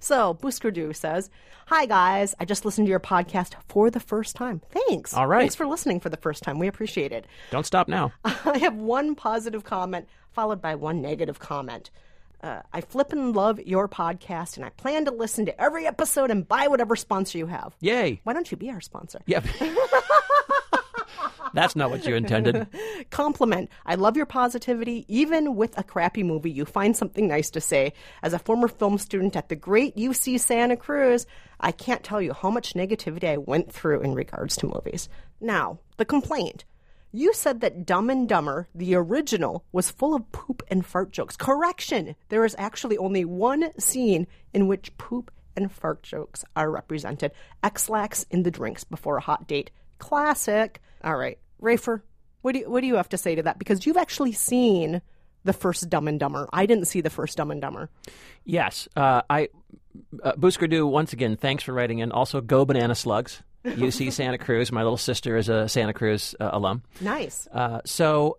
So, 0.00 0.34
Buskerdu 0.34 0.96
says, 0.96 1.30
Hi, 1.66 1.86
guys. 1.86 2.34
I 2.40 2.44
just 2.44 2.64
listened 2.64 2.86
to 2.86 2.90
your 2.90 2.98
podcast 2.98 3.54
for 3.68 3.88
the 3.88 4.00
first 4.00 4.34
time. 4.34 4.60
Thanks. 4.70 5.14
All 5.14 5.28
right. 5.28 5.40
Thanks 5.40 5.54
for 5.54 5.64
listening 5.64 6.00
for 6.00 6.08
the 6.08 6.16
first 6.16 6.42
time. 6.42 6.58
We 6.58 6.66
appreciate 6.66 7.12
it. 7.12 7.24
Don't 7.52 7.64
stop 7.64 7.86
now. 7.86 8.12
I 8.24 8.58
have 8.58 8.74
one 8.74 9.14
positive 9.14 9.62
comment 9.62 10.08
followed 10.32 10.60
by 10.60 10.74
one 10.74 11.00
negative 11.00 11.38
comment. 11.38 11.90
Uh, 12.42 12.60
I 12.72 12.80
flip 12.80 13.12
and 13.12 13.36
love 13.36 13.60
your 13.60 13.88
podcast, 13.88 14.56
and 14.56 14.64
I 14.64 14.70
plan 14.70 15.04
to 15.04 15.12
listen 15.12 15.46
to 15.46 15.60
every 15.60 15.86
episode 15.86 16.30
and 16.30 16.46
buy 16.46 16.66
whatever 16.66 16.96
sponsor 16.96 17.38
you 17.38 17.46
have. 17.46 17.74
Yay. 17.80 18.20
Why 18.24 18.32
don't 18.32 18.50
you 18.50 18.56
be 18.56 18.70
our 18.70 18.80
sponsor? 18.80 19.20
Yep. 19.26 19.44
That's 21.54 21.76
not 21.76 21.90
what 21.90 22.06
you 22.06 22.14
intended. 22.14 22.66
Compliment. 23.10 23.70
I 23.84 23.96
love 23.96 24.16
your 24.16 24.26
positivity. 24.26 25.04
Even 25.08 25.54
with 25.54 25.78
a 25.78 25.82
crappy 25.82 26.22
movie, 26.22 26.50
you 26.50 26.64
find 26.64 26.96
something 26.96 27.28
nice 27.28 27.50
to 27.50 27.60
say. 27.60 27.92
As 28.22 28.32
a 28.32 28.38
former 28.38 28.68
film 28.68 28.98
student 28.98 29.36
at 29.36 29.48
the 29.48 29.56
great 29.56 29.94
UC 29.94 30.40
Santa 30.40 30.76
Cruz, 30.76 31.26
I 31.60 31.72
can't 31.72 32.02
tell 32.02 32.22
you 32.22 32.32
how 32.32 32.50
much 32.50 32.74
negativity 32.74 33.24
I 33.24 33.36
went 33.36 33.70
through 33.70 34.00
in 34.00 34.14
regards 34.14 34.56
to 34.56 34.66
movies. 34.66 35.08
Now, 35.40 35.78
the 35.98 36.04
complaint. 36.04 36.64
You 37.14 37.34
said 37.34 37.60
that 37.60 37.84
Dumb 37.84 38.08
and 38.08 38.26
Dumber, 38.26 38.68
the 38.74 38.94
original, 38.94 39.64
was 39.70 39.90
full 39.90 40.14
of 40.14 40.32
poop 40.32 40.62
and 40.68 40.84
fart 40.84 41.12
jokes. 41.12 41.36
Correction! 41.36 42.16
There 42.30 42.46
is 42.46 42.56
actually 42.58 42.96
only 42.96 43.26
one 43.26 43.78
scene 43.78 44.26
in 44.54 44.66
which 44.66 44.96
poop 44.96 45.30
and 45.54 45.70
fart 45.70 46.02
jokes 46.02 46.42
are 46.56 46.70
represented. 46.70 47.32
Ex-Lax 47.62 48.24
in 48.30 48.44
the 48.44 48.50
drinks 48.50 48.84
before 48.84 49.18
a 49.18 49.20
hot 49.20 49.46
date. 49.46 49.70
Classic. 49.98 50.80
All 51.04 51.16
right, 51.16 51.38
Rafer, 51.60 52.00
what 52.40 52.52
do 52.52 52.60
you, 52.60 52.70
what 52.70 52.80
do 52.80 52.86
you 52.86 52.96
have 52.96 53.10
to 53.10 53.18
say 53.18 53.34
to 53.34 53.42
that? 53.42 53.58
Because 53.58 53.84
you've 53.84 53.98
actually 53.98 54.32
seen 54.32 55.02
the 55.44 55.52
first 55.52 55.90
Dumb 55.90 56.08
and 56.08 56.18
Dumber. 56.18 56.48
I 56.50 56.64
didn't 56.64 56.86
see 56.86 57.02
the 57.02 57.10
first 57.10 57.36
Dumb 57.36 57.50
and 57.50 57.60
Dumber. 57.60 57.90
Yes. 58.44 58.88
Uh, 58.96 59.20
I, 59.28 59.48
uh, 60.22 60.32
Buskerdu, 60.32 60.88
once 60.88 61.12
again, 61.12 61.36
thanks 61.36 61.62
for 61.64 61.74
writing 61.74 61.98
in. 61.98 62.10
Also, 62.10 62.40
go 62.40 62.64
banana 62.64 62.94
slugs. 62.94 63.42
UC 63.64 64.12
Santa 64.12 64.38
Cruz. 64.38 64.72
My 64.72 64.82
little 64.82 64.96
sister 64.96 65.36
is 65.36 65.48
a 65.48 65.68
Santa 65.68 65.92
Cruz 65.92 66.34
uh, 66.40 66.50
alum. 66.52 66.82
Nice. 67.00 67.48
Uh, 67.52 67.80
so 67.84 68.38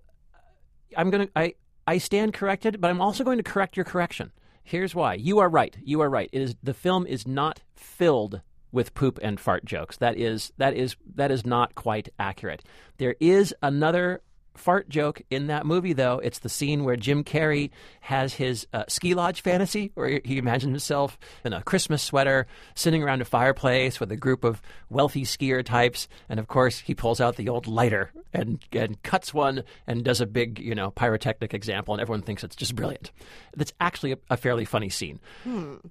I'm 0.98 1.10
going 1.10 1.28
to, 1.28 1.32
I, 1.36 1.54
I 1.88 1.98
stand 1.98 2.34
corrected, 2.34 2.80
but 2.82 2.90
I'm 2.90 3.02
also 3.02 3.24
going 3.24 3.38
to 3.38 3.44
correct 3.44 3.78
your 3.78 3.86
correction. 3.86 4.32
Here's 4.64 4.96
why. 4.96 5.16
You 5.16 5.40
are 5.40 5.50
right. 5.50 5.76
You 5.84 6.02
are 6.02 6.10
right. 6.10 6.30
It 6.32 6.42
is 6.42 6.56
the 6.64 6.74
film 6.74 7.06
is 7.06 7.28
not 7.28 7.62
filled 7.76 8.42
with 8.72 8.94
poop 8.94 9.20
and 9.22 9.40
fart 9.40 9.66
jokes. 9.66 9.98
That 9.98 10.18
is 10.18 10.52
that 10.58 10.74
is 10.74 10.96
that 11.16 11.32
is 11.32 11.46
not 11.46 11.76
quite 11.76 12.10
accurate. 12.18 12.64
There 12.98 13.16
is 13.20 13.54
another 13.62 14.22
fart 14.56 14.90
joke 14.90 15.22
in 15.30 15.48
that 15.48 15.66
movie, 15.66 15.94
though. 15.94 16.20
It's 16.20 16.40
the 16.40 16.50
scene 16.50 16.84
where 16.84 16.96
Jim 16.96 17.24
Carrey 17.24 17.72
has 18.02 18.34
his 18.34 18.68
uh, 18.74 18.84
ski 18.88 19.14
lodge 19.14 19.42
fantasy, 19.42 19.92
where 19.96 20.22
he 20.24 20.38
imagines 20.38 20.72
himself 20.72 21.18
in 21.44 21.54
a 21.54 21.64
Christmas 21.64 22.02
sweater, 22.02 22.48
sitting 22.76 23.04
around 23.04 23.22
a 23.22 23.26
fireplace 23.26 24.00
with 24.00 24.12
a 24.12 24.16
group 24.16 24.44
of 24.44 24.62
wealthy 24.90 25.24
skier 25.24 25.64
types, 25.64 26.08
and 26.30 26.40
of 26.40 26.48
course 26.48 26.80
he 26.80 26.94
pulls 26.94 27.20
out 27.22 27.36
the 27.36 27.50
old 27.50 27.68
lighter 27.68 28.12
and 28.34 28.64
and 28.72 29.02
cuts 29.04 29.34
one 29.34 29.64
and 29.88 30.04
does 30.04 30.22
a 30.22 30.26
big, 30.26 30.60
you 30.60 30.76
know, 30.76 30.92
pyrotechnic 30.92 31.54
example, 31.54 31.94
and 31.94 32.02
everyone 32.02 32.22
thinks 32.22 32.44
it's 32.44 32.56
just 32.56 32.76
brilliant. 32.76 33.12
That's 33.56 33.74
actually 33.80 34.14
a, 34.14 34.18
a 34.32 34.38
fairly 34.38 34.66
funny 34.66 34.90
scene. 34.90 35.20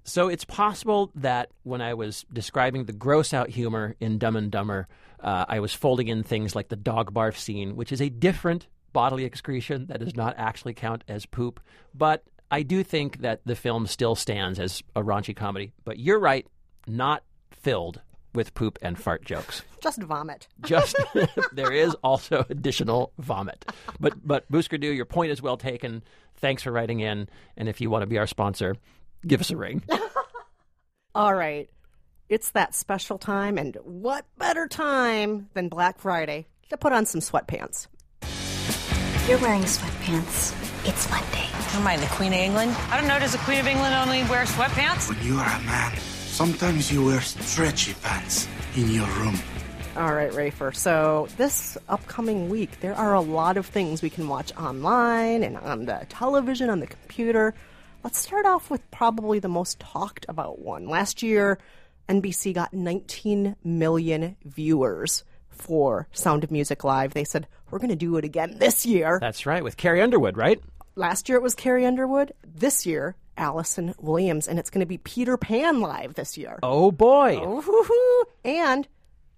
So 0.04 0.28
it's 0.28 0.44
possible 0.44 1.10
that 1.14 1.50
when 1.62 1.80
I 1.80 1.94
was 1.94 2.24
describing 2.32 2.84
the 2.84 2.92
gross 2.92 3.32
out 3.32 3.48
humor 3.50 3.94
in 4.00 4.18
Dumb 4.18 4.36
and 4.36 4.50
Dumber, 4.50 4.88
uh, 5.22 5.46
I 5.48 5.60
was 5.60 5.72
folding 5.72 6.08
in 6.08 6.22
things 6.22 6.54
like 6.54 6.68
the 6.68 6.76
dog 6.76 7.14
barf 7.14 7.36
scene, 7.36 7.76
which 7.76 7.92
is 7.92 8.02
a 8.02 8.08
different 8.08 8.66
bodily 8.92 9.24
excretion 9.24 9.86
that 9.86 10.00
does 10.00 10.16
not 10.16 10.34
actually 10.36 10.74
count 10.74 11.04
as 11.08 11.26
poop. 11.26 11.60
But 11.94 12.24
I 12.50 12.62
do 12.62 12.82
think 12.82 13.22
that 13.22 13.40
the 13.46 13.56
film 13.56 13.86
still 13.86 14.14
stands 14.14 14.58
as 14.58 14.82
a 14.94 15.02
raunchy 15.02 15.34
comedy. 15.34 15.72
But 15.84 15.98
you're 15.98 16.18
right, 16.18 16.46
not 16.86 17.22
filled 17.50 18.02
with 18.34 18.54
poop 18.54 18.78
and 18.82 18.98
fart 18.98 19.24
jokes. 19.24 19.62
Just 19.82 20.02
vomit. 20.02 20.48
Just 20.60 20.96
there 21.52 21.72
is 21.72 21.94
also 22.02 22.44
additional 22.50 23.12
vomit. 23.18 23.64
But 24.00 24.26
but 24.26 24.50
Buskerdu, 24.50 24.94
your 24.94 25.04
point 25.04 25.32
is 25.32 25.42
well 25.42 25.56
taken. 25.56 26.02
Thanks 26.36 26.62
for 26.62 26.72
writing 26.72 27.00
in. 27.00 27.28
And 27.56 27.68
if 27.68 27.80
you 27.80 27.90
want 27.90 28.02
to 28.02 28.06
be 28.06 28.18
our 28.18 28.26
sponsor, 28.26 28.76
give 29.26 29.40
us 29.40 29.50
a 29.50 29.56
ring. 29.56 29.82
All 31.14 31.34
right. 31.34 31.68
It's 32.32 32.52
that 32.52 32.74
special 32.74 33.18
time, 33.18 33.58
and 33.58 33.76
what 33.84 34.24
better 34.38 34.66
time 34.66 35.50
than 35.52 35.68
Black 35.68 35.98
Friday 35.98 36.46
to 36.70 36.78
put 36.78 36.90
on 36.90 37.04
some 37.04 37.20
sweatpants? 37.20 37.88
You're 39.28 39.38
wearing 39.38 39.64
sweatpants. 39.64 40.88
It's 40.88 41.10
Monday. 41.10 41.46
Who 41.72 41.80
am 41.80 41.86
I, 41.86 41.98
the 41.98 42.06
Queen 42.06 42.32
of 42.32 42.38
England? 42.38 42.74
I 42.88 42.98
don't 42.98 43.06
know. 43.06 43.18
Does 43.18 43.32
the 43.32 43.38
Queen 43.44 43.58
of 43.60 43.66
England 43.66 43.94
only 43.94 44.22
wear 44.30 44.46
sweatpants? 44.46 45.10
When 45.10 45.22
you 45.22 45.36
are 45.36 45.44
a 45.46 45.60
man, 45.64 45.94
sometimes 45.98 46.90
you 46.90 47.04
wear 47.04 47.20
stretchy 47.20 47.92
pants 48.00 48.48
in 48.76 48.88
your 48.88 49.06
room. 49.08 49.38
All 49.98 50.14
right, 50.14 50.32
Rafer. 50.32 50.74
So, 50.74 51.28
this 51.36 51.76
upcoming 51.90 52.48
week, 52.48 52.80
there 52.80 52.94
are 52.94 53.12
a 53.12 53.20
lot 53.20 53.58
of 53.58 53.66
things 53.66 54.00
we 54.00 54.08
can 54.08 54.26
watch 54.26 54.56
online 54.56 55.42
and 55.42 55.58
on 55.58 55.84
the 55.84 56.06
television, 56.08 56.70
on 56.70 56.80
the 56.80 56.86
computer. 56.86 57.52
Let's 58.02 58.18
start 58.18 58.46
off 58.46 58.70
with 58.70 58.90
probably 58.90 59.38
the 59.38 59.50
most 59.50 59.80
talked 59.80 60.24
about 60.30 60.60
one. 60.60 60.88
Last 60.88 61.22
year, 61.22 61.58
NBC 62.08 62.54
got 62.54 62.74
19 62.74 63.56
million 63.64 64.36
viewers 64.44 65.24
for 65.48 66.08
Sound 66.12 66.44
of 66.44 66.50
Music 66.50 66.84
Live. 66.84 67.14
They 67.14 67.24
said, 67.24 67.46
we're 67.70 67.78
going 67.78 67.90
to 67.90 67.96
do 67.96 68.16
it 68.16 68.24
again 68.24 68.58
this 68.58 68.84
year. 68.84 69.18
That's 69.20 69.46
right, 69.46 69.64
with 69.64 69.76
Carrie 69.76 70.02
Underwood, 70.02 70.36
right? 70.36 70.60
Last 70.94 71.28
year 71.28 71.38
it 71.38 71.42
was 71.42 71.54
Carrie 71.54 71.86
Underwood. 71.86 72.32
This 72.44 72.84
year, 72.84 73.16
Allison 73.38 73.94
Williams. 73.98 74.46
And 74.46 74.58
it's 74.58 74.70
going 74.70 74.80
to 74.80 74.86
be 74.86 74.98
Peter 74.98 75.36
Pan 75.36 75.80
Live 75.80 76.14
this 76.14 76.36
year. 76.36 76.58
Oh 76.62 76.90
boy. 76.90 77.38
Ooh, 77.38 78.24
and 78.44 78.86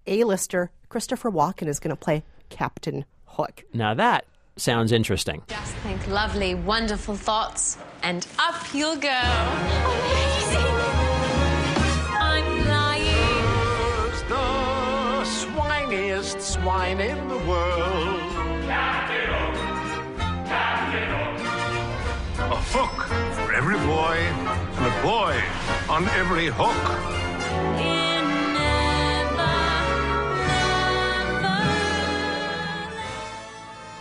A-lister 0.07 0.71
Christopher 0.89 1.31
Walken 1.31 1.67
is 1.67 1.79
going 1.79 1.95
to 1.95 1.99
play 1.99 2.23
Captain 2.49 3.05
Hook. 3.25 3.63
Now 3.73 3.93
that 3.93 4.25
sounds 4.57 4.91
interesting. 4.91 5.43
Just 5.47 5.73
think 5.75 6.05
lovely, 6.07 6.55
wonderful 6.55 7.15
thoughts, 7.15 7.77
and 8.03 8.27
up 8.39 8.73
you'll 8.73 8.95
go. 8.97 10.34
Swiniest 15.85 16.41
swine 16.41 16.99
in 16.99 17.27
the 17.27 17.37
world. 17.37 18.19
A 22.37 22.61
hook 22.73 23.07
for 23.35 23.53
every 23.53 23.77
boy, 23.77 24.15
and 24.77 24.85
a 24.85 25.01
boy 25.01 25.41
on 25.89 26.07
every 26.09 26.47
hook. 26.47 26.75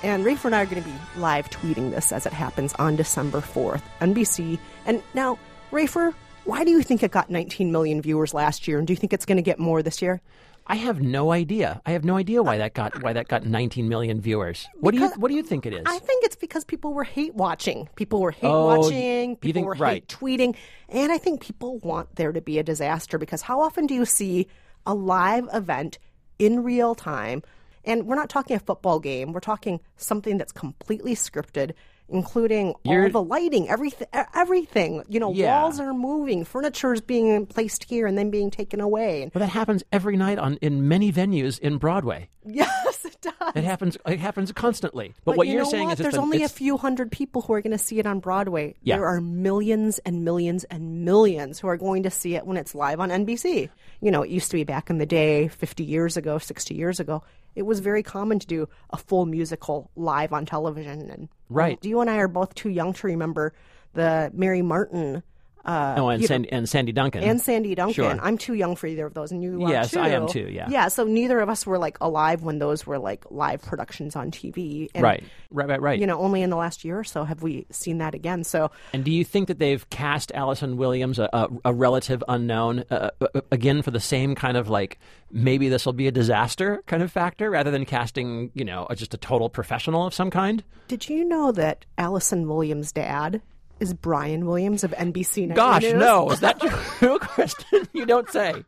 And 0.03 0.25
Rafer 0.25 0.44
and 0.47 0.55
I 0.55 0.62
are 0.62 0.66
going 0.66 0.83
to 0.83 0.88
be 0.88 0.94
live 1.16 1.49
tweeting 1.49 1.90
this 1.90 2.12
as 2.12 2.27
it 2.27 2.33
happens 2.33 2.75
on 2.75 2.97
December 2.97 3.40
4th, 3.40 3.83
NBC. 4.01 4.59
And 4.85 5.03
now, 5.14 5.38
Rafer, 5.73 6.12
why 6.44 6.64
do 6.64 6.70
you 6.70 6.83
think 6.83 7.03
it 7.03 7.11
got 7.11 7.31
19 7.31 7.73
million 7.73 8.03
viewers 8.03 8.35
last 8.35 8.68
year? 8.68 8.79
And 8.79 8.87
do 8.87 8.92
you 8.92 8.99
think 8.99 9.14
it's 9.14 9.25
going 9.25 9.37
to 9.37 9.42
get 9.42 9.59
more 9.59 9.83
this 9.83 10.03
year? 10.03 10.20
I 10.66 10.77
have 10.77 11.03
no 11.03 11.31
idea. 11.31 11.83
I 11.85 11.90
have 11.92 12.05
no 12.05 12.16
idea 12.16 12.42
why 12.42 12.57
that 12.59 12.72
got 12.74 13.03
why 13.03 13.12
that 13.12 13.29
got 13.29 13.44
19 13.44 13.88
million 13.88 14.20
viewers. 14.20 14.66
What 14.81 14.94
do 14.94 15.00
you 15.00 15.09
what 15.16 15.29
do 15.29 15.35
you 15.35 15.42
think 15.42 15.66
it 15.66 15.74
is? 15.74 15.83
I 15.85 15.98
think 15.98 16.24
it's 16.24 16.37
because 16.37 16.64
people 16.64 16.94
were 16.94 17.05
hate 17.05 17.35
watching. 17.35 17.88
People 17.96 18.20
were 18.20 18.31
hate 18.31 18.46
Oh, 18.48 18.79
watching. 18.79 19.37
People 19.37 19.61
think- 19.61 19.66
were 19.66 19.74
right. 19.74 19.94
hate 20.03 20.09
tweeting. 20.09 20.57
And 20.88 21.12
I 21.12 21.18
think 21.18 21.40
people 21.42 21.79
want 21.81 22.16
there 22.16 22.33
to 22.33 22.40
be 22.40 22.59
a 22.59 22.62
disaster 22.62 23.18
because 23.18 23.42
how 23.42 23.61
often 23.61 23.87
do 23.87 23.94
you 23.94 24.07
see 24.07 24.46
a 24.87 24.94
live 24.94 25.48
event 25.53 25.98
in 26.38 26.62
real 26.62 26.94
time? 26.94 27.42
And 27.85 28.07
we're 28.07 28.14
not 28.16 28.31
talking 28.31 28.57
a 28.57 28.61
football 28.61 28.98
game. 29.00 29.33
We're 29.33 29.40
talking 29.40 29.81
something 29.96 30.38
that's 30.38 30.53
completely 30.53 31.14
scripted, 31.14 31.72
including 32.14 32.68
all 32.87 32.92
You're- 32.92 33.11
the 33.11 33.22
lighting, 33.22 33.68
everything. 33.68 34.07
Everything. 34.35 35.03
You 35.09 35.20
know, 35.20 35.33
Yeah. 35.33 35.61
walls 35.62 35.81
are 35.81 35.92
moving, 35.92 36.44
furniture 36.44 36.92
is 36.92 37.00
being 37.00 37.44
placed 37.46 37.85
here 37.85 38.07
and 38.07 38.16
then 38.16 38.31
being 38.31 38.50
taken 38.50 38.81
away. 38.81 39.31
Well, 39.35 39.40
that 39.40 39.48
happens 39.50 39.83
every 39.92 40.16
night 40.16 40.38
on 40.38 40.57
in 40.62 40.87
many 40.88 41.12
venues 41.12 41.59
in 41.59 41.77
Broadway. 41.79 42.29
Yes, 42.46 43.07
does. 43.24 43.52
It 43.56 43.64
happens. 43.64 43.96
It 44.06 44.20
happens 44.20 44.52
constantly. 44.52 45.14
But, 45.24 45.37
what 45.37 45.46
you 45.46 45.54
you're 45.54 45.64
know 45.64 45.70
saying 45.70 45.84
what? 45.88 45.92
is, 45.94 45.98
there's 45.98 46.14
the- 46.14 46.20
only 46.20 46.42
a 46.42 46.48
few 46.48 46.76
hundred 46.76 47.10
people 47.10 47.42
who 47.42 47.52
are 47.54 47.60
going 47.60 47.72
to 47.76 47.78
see 47.78 47.98
it 47.98 48.06
on 48.06 48.20
Broadway. 48.20 48.74
Yeah. 48.82 48.96
There 48.96 49.06
are 49.06 49.20
millions 49.20 49.98
and 50.00 50.24
millions 50.24 50.64
and 50.64 51.04
millions 51.04 51.58
who 51.58 51.68
are 51.68 51.76
going 51.76 52.04
to 52.04 52.10
see 52.10 52.34
it 52.37 52.46
when 52.46 52.56
it's 52.56 52.74
live 52.74 53.00
on 53.00 53.10
NBC. 53.10 53.68
You 54.00 54.10
know, 54.10 54.22
it 54.22 54.30
used 54.30 54.50
to 54.50 54.56
be 54.56 54.64
back 54.64 54.90
in 54.90 54.98
the 54.98 55.06
day, 55.06 55.48
50 55.48 55.84
years 55.84 56.16
ago, 56.16 56.38
60 56.38 56.74
years 56.74 57.00
ago. 57.00 57.22
It 57.54 57.62
was 57.62 57.80
very 57.80 58.02
common 58.02 58.38
to 58.40 58.46
do 58.46 58.68
a 58.90 58.96
full 58.96 59.26
musical 59.26 59.90
live 59.96 60.32
on 60.32 60.44
television. 60.46 61.10
And 61.10 61.28
Right. 61.48 61.78
you 61.84 62.00
and 62.00 62.10
I 62.10 62.16
are 62.16 62.28
both 62.28 62.54
too 62.54 62.68
young 62.70 62.92
to 62.94 63.06
remember 63.06 63.52
the 63.92 64.30
Mary 64.34 64.60
Martin 64.62 65.22
Uh, 65.64 65.94
oh, 65.98 66.09
and, 66.09 66.20
you 66.20 66.27
know, 66.27 66.29
Sandy, 66.29 66.53
and 66.53 66.68
Sandy 66.68 66.92
Duncan. 66.92 67.22
and 67.22 67.40
Sandy 67.40 67.74
Duncan. 67.74 67.94
Sure. 67.94 68.18
I'm 68.20 68.37
too 68.37 68.55
young 68.55 68.77
for 68.77 68.87
either 68.87 69.07
of 69.07 69.14
those, 69.14 69.33
and 69.33 69.42
you 69.42 69.64
are 69.64 69.70
Yes, 69.70 69.92
too. 69.92 70.00
I 70.00 70.09
am 70.11 70.29
too, 70.29 70.48
yeah. 70.50 70.68
yeah. 70.68 70.88
So 70.88 71.05
neither 71.05 71.40
of 71.40 71.48
us 71.48 71.66
were 71.66 71.79
like 71.79 71.96
alive 72.00 72.42
when 72.42 72.59
those 72.59 72.87
were 72.87 72.98
like 72.98 73.24
live 73.31 73.62
productions 73.62 74.14
on 74.14 74.31
TV. 74.31 74.88
And, 74.94 75.03
right, 75.03 75.24
right, 75.50 75.68
right, 75.68 75.81
right. 75.81 75.98
You 75.98 76.07
know, 76.07 76.18
only 76.20 76.42
in 76.42 76.50
the 76.50 76.57
last 76.57 76.85
year 76.85 76.98
or 76.98 77.05
so 77.05 77.24
have 77.24 77.42
we 77.42 77.66
seen 77.70 77.98
that 77.98 78.14
again. 78.14 78.44
So 78.44 78.70
And 78.92 79.05
do 79.05 79.11
you 79.11 79.24
think 79.24 79.48
that 79.48 79.59
they've 79.59 79.88
cast 79.90 80.33
Allison 80.35 80.77
Williams, 80.77 81.18
a, 81.18 81.31
a, 81.33 81.48
a 81.66 81.72
relative 81.72 82.22
unknown, 82.29 82.85
uh, 82.90 83.11
uh, 83.20 83.40
again 83.50 83.81
for 83.83 83.90
the 83.90 84.00
same 84.00 84.35
kind 84.35 84.57
of 84.57 84.68
like 84.68 84.98
maybe 85.31 85.68
this 85.68 85.87
will 85.87 85.92
be 85.94 86.07
a 86.07 86.12
disaster 86.12 86.83
kind 86.87 87.03
of 87.03 87.11
factor, 87.11 87.50
rather 87.50 87.70
than 87.70 87.85
casting 87.85 88.50
you 88.55 88.64
know 88.64 88.87
just 88.94 89.14
a 89.14 89.16
total 89.16 89.48
professional 89.48 90.07
of 90.07 90.12
some 90.14 90.31
kind? 90.31 90.62
Did 90.88 91.09
you 91.09 91.24
know 91.24 91.53
that 91.53 91.87
Allison 91.96 92.46
Williams' 92.48 92.92
dad 92.92 93.40
is 93.80 93.92
Brian 93.94 94.46
Williams 94.46 94.84
of 94.84 94.92
NBC 94.92 95.48
Nightly 95.48 95.54
Gosh, 95.54 95.82
News? 95.82 95.94
no, 95.94 96.30
is 96.30 96.40
that 96.40 96.60
true, 96.60 97.18
Kristen? 97.20 97.88
You 97.92 98.06
don't 98.06 98.28
say. 98.30 98.64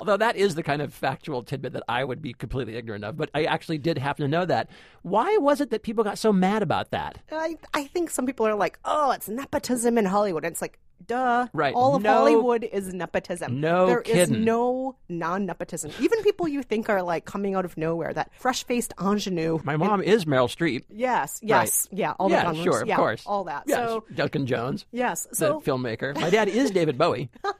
Although 0.00 0.16
that 0.16 0.36
is 0.36 0.54
the 0.54 0.62
kind 0.62 0.80
of 0.80 0.94
factual 0.94 1.42
tidbit 1.42 1.72
that 1.72 1.82
I 1.88 2.04
would 2.04 2.22
be 2.22 2.32
completely 2.32 2.76
ignorant 2.76 3.04
of, 3.04 3.16
but 3.16 3.30
I 3.34 3.44
actually 3.44 3.78
did 3.78 3.98
happen 3.98 4.22
to 4.22 4.28
know 4.28 4.44
that. 4.44 4.70
Why 5.02 5.36
was 5.38 5.60
it 5.60 5.70
that 5.70 5.82
people 5.82 6.04
got 6.04 6.18
so 6.18 6.32
mad 6.32 6.62
about 6.62 6.90
that? 6.92 7.18
I, 7.32 7.56
I 7.74 7.84
think 7.84 8.10
some 8.10 8.24
people 8.24 8.46
are 8.46 8.54
like, 8.54 8.78
oh, 8.84 9.10
it's 9.10 9.28
nepotism 9.28 9.98
in 9.98 10.04
Hollywood. 10.04 10.44
And 10.44 10.52
it's 10.52 10.62
like, 10.62 10.78
duh. 11.06 11.46
Right. 11.52 11.74
All 11.74 11.94
of 11.96 12.02
No- 12.02 12.12
Hollywood 12.14 12.64
is 12.64 12.92
nepotism. 12.92 13.60
No 13.60 13.86
There 13.86 14.00
is 14.00 14.28
kidding. 14.28 14.44
no 14.44 14.96
non 15.08 15.46
nepotism. 15.46 15.90
Even 16.00 16.22
people 16.22 16.48
you 16.48 16.62
think 16.62 16.88
are 16.88 17.02
like 17.02 17.24
coming 17.24 17.54
out 17.54 17.64
of 17.64 17.76
nowhere, 17.76 18.12
that 18.12 18.30
fresh 18.34 18.64
faced 18.64 18.92
ingenue. 19.00 19.58
My 19.64 19.76
mom 19.76 20.02
is 20.02 20.24
Meryl 20.24 20.48
Streep. 20.48 20.84
Yes, 20.90 21.40
yes, 21.42 21.88
yeah, 21.90 22.12
all 22.18 22.30
yeah, 22.30 22.52
the 22.52 22.62
sure, 22.62 22.82
of 22.82 22.88
yeah, 22.88 22.96
course, 22.96 23.22
all 23.26 23.44
that. 23.44 23.64
Yes, 23.66 23.76
So 23.78 24.04
Duncan 24.14 24.46
Jones. 24.46 24.86
Yes, 24.92 25.26
the 25.30 25.36
so- 25.36 25.60
filmmaker. 25.60 26.14
My 26.20 26.30
dad 26.30 26.48
is 26.48 26.70
David 26.70 26.98
Bowie. 26.98 27.30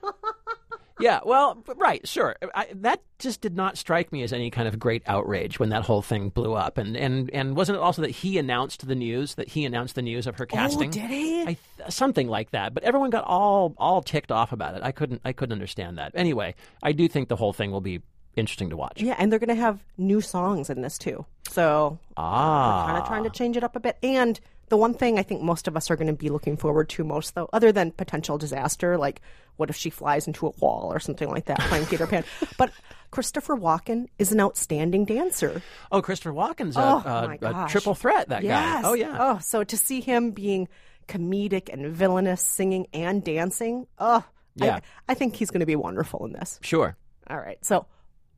yeah, 0.99 1.19
well, 1.25 1.63
right, 1.77 2.07
sure. 2.07 2.35
I, 2.53 2.67
that 2.75 3.01
just 3.19 3.41
did 3.41 3.55
not 3.55 3.77
strike 3.77 4.11
me 4.11 4.23
as 4.23 4.31
any 4.33 4.49
kind 4.49 4.67
of 4.67 4.79
great 4.79 5.03
outrage 5.07 5.59
when 5.59 5.69
that 5.69 5.83
whole 5.83 6.01
thing 6.01 6.29
blew 6.29 6.53
up. 6.53 6.77
And 6.77 6.95
and 6.97 7.29
and 7.31 7.55
wasn't 7.55 7.77
it 7.77 7.81
also 7.81 8.01
that 8.01 8.11
he 8.11 8.37
announced 8.37 8.87
the 8.87 8.95
news? 8.95 9.35
That 9.35 9.49
he 9.49 9.65
announced 9.65 9.95
the 9.95 10.01
news 10.01 10.27
of 10.27 10.37
her 10.37 10.45
casting? 10.45 10.89
Oh, 10.89 10.91
did 10.91 11.09
he? 11.09 11.41
I 11.43 11.57
something 11.89 12.27
like 12.27 12.51
that. 12.51 12.73
But 12.73 12.83
everyone 12.83 13.09
got 13.09 13.23
all 13.25 13.73
all 13.77 14.01
ticked 14.01 14.31
off 14.31 14.51
about 14.51 14.75
it. 14.75 14.81
I 14.83 14.91
couldn't 14.91 15.21
I 15.25 15.33
couldn't 15.33 15.53
understand 15.53 15.97
that. 15.97 16.11
Anyway, 16.15 16.55
I 16.83 16.91
do 16.91 17.07
think 17.07 17.29
the 17.29 17.35
whole 17.35 17.53
thing 17.53 17.71
will 17.71 17.81
be 17.81 18.01
interesting 18.35 18.69
to 18.69 18.77
watch. 18.77 19.01
yeah, 19.01 19.15
and 19.17 19.31
they're 19.31 19.39
going 19.39 19.49
to 19.49 19.55
have 19.55 19.83
new 19.97 20.21
songs 20.21 20.69
in 20.69 20.81
this 20.81 20.97
too. 20.97 21.25
So 21.49 21.97
Ah, 22.15 22.85
kind 22.85 22.97
of 23.01 23.07
trying 23.07 23.23
to 23.23 23.29
change 23.29 23.57
it 23.57 23.63
up 23.63 23.75
a 23.75 23.79
bit. 23.79 23.97
And 24.03 24.39
the 24.69 24.77
one 24.77 24.93
thing 24.93 25.19
I 25.19 25.23
think 25.23 25.41
most 25.41 25.67
of 25.67 25.75
us 25.75 25.89
are 25.91 25.95
going 25.95 26.07
to 26.07 26.13
be 26.13 26.29
looking 26.29 26.57
forward 26.57 26.89
to 26.89 27.03
most, 27.03 27.35
though, 27.35 27.49
other 27.53 27.71
than 27.71 27.91
potential 27.91 28.37
disaster, 28.37 28.97
like 28.97 29.21
what 29.57 29.69
if 29.69 29.75
she 29.75 29.89
flies 29.89 30.25
into 30.27 30.47
a 30.47 30.51
wall 30.59 30.91
or 30.93 30.99
something 30.99 31.29
like 31.29 31.45
that, 31.45 31.59
playing 31.59 31.85
Peter 31.87 32.07
Pan. 32.07 32.23
But 32.57 32.71
Christopher 33.11 33.57
Walken 33.57 34.07
is 34.17 34.31
an 34.31 34.39
outstanding 34.39 35.03
dancer. 35.05 35.61
Oh, 35.91 36.01
Christopher 36.01 36.33
Walken's 36.33 36.77
a, 36.77 36.81
Oh, 36.81 37.37
a- 37.41 37.65
a 37.65 37.67
triple 37.69 37.95
threat. 37.95 38.29
That 38.29 38.43
yes. 38.43 38.83
guy. 38.83 38.89
Oh 38.89 38.93
yeah. 38.93 39.17
Oh, 39.19 39.39
so 39.39 39.63
to 39.63 39.77
see 39.77 39.99
him 40.01 40.31
being 40.31 40.67
comedic 41.07 41.67
and 41.73 41.93
villainous, 41.93 42.41
singing 42.41 42.87
and 42.93 43.23
dancing, 43.23 43.87
oh, 43.97 44.23
Yeah. 44.55 44.75
I, 45.07 45.11
I 45.11 45.13
think 45.15 45.35
he's 45.35 45.51
going 45.51 45.61
to 45.61 45.65
be 45.65 45.75
wonderful 45.75 46.25
in 46.25 46.33
this. 46.33 46.59
Sure. 46.61 46.95
All 47.29 47.37
right. 47.37 47.57
So, 47.65 47.85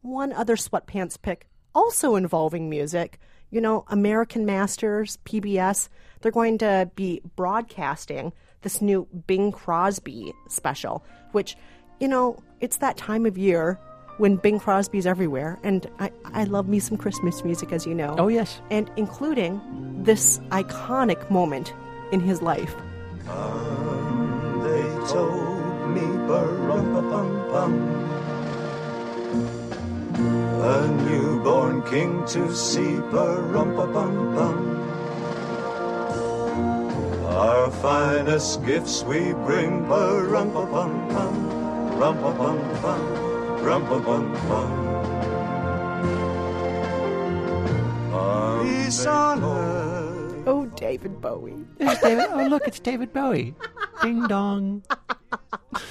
one 0.02 0.32
other 0.34 0.56
sweatpants 0.56 1.22
pick, 1.22 1.48
also 1.76 2.16
involving 2.16 2.70
music. 2.70 3.20
You 3.52 3.62
know, 3.62 3.86
American 3.90 4.46
Masters, 4.46 5.18
PBS, 5.26 5.90
they're 6.22 6.32
going 6.32 6.58
to 6.60 6.90
be 6.96 7.22
broadcasting 7.36 8.34
this 8.62 8.82
new 8.82 9.08
Bing 9.28 9.52
Crosby 9.52 10.34
special, 10.48 11.04
which, 11.32 11.56
you 12.00 12.08
know, 12.08 12.42
it's 12.62 12.78
that 12.78 12.98
time 12.98 13.26
of 13.26 13.38
year 13.38 13.80
when 14.18 14.36
Bing 14.38 14.60
Crosby's 14.60 15.06
everywhere. 15.06 15.60
And 15.64 15.90
I, 16.00 16.12
I 16.26 16.44
love 16.46 16.68
me 16.68 16.80
some 16.80 16.98
Christmas 16.98 17.44
music, 17.44 17.72
as 17.72 17.86
you 17.86 17.94
know. 17.94 18.16
Oh, 18.18 18.28
yes. 18.28 18.62
And 18.70 18.90
including 18.96 19.60
this 20.04 20.40
iconic 20.50 21.30
moment 21.30 21.74
in 22.12 22.20
his 22.20 22.42
life. 22.42 22.74
They 24.64 24.84
told 25.08 25.90
me, 25.90 26.02
bum 26.28 26.92
a 30.62 30.88
newborn 31.06 31.82
king 31.84 32.24
to 32.28 32.54
see, 32.56 33.00
pa 33.12 33.42
bum 33.54 34.36
bum. 34.36 34.58
Our 37.26 37.72
finest 37.72 38.66
gifts 38.66 39.04
we 39.04 39.34
bring, 39.46 39.86
pa 39.88 40.22
bum 40.30 40.52
bum, 40.52 41.08
bum 41.10 41.62
rum 42.02 42.18
bum 42.20 42.58
bum, 42.82 43.02
rum 43.64 43.84
bum 43.86 44.34
bum. 44.50 44.72
Peace 48.64 49.06
on. 49.06 49.44
Oh, 50.48 50.66
David 50.76 51.22
Bowie. 51.22 51.64
There's 51.78 52.00
David. 52.00 52.26
Oh, 52.32 52.48
look, 52.48 52.68
it's 52.68 52.80
David 52.80 53.14
Bowie. 53.14 53.54
Ding 54.02 54.26
dong. 54.28 54.84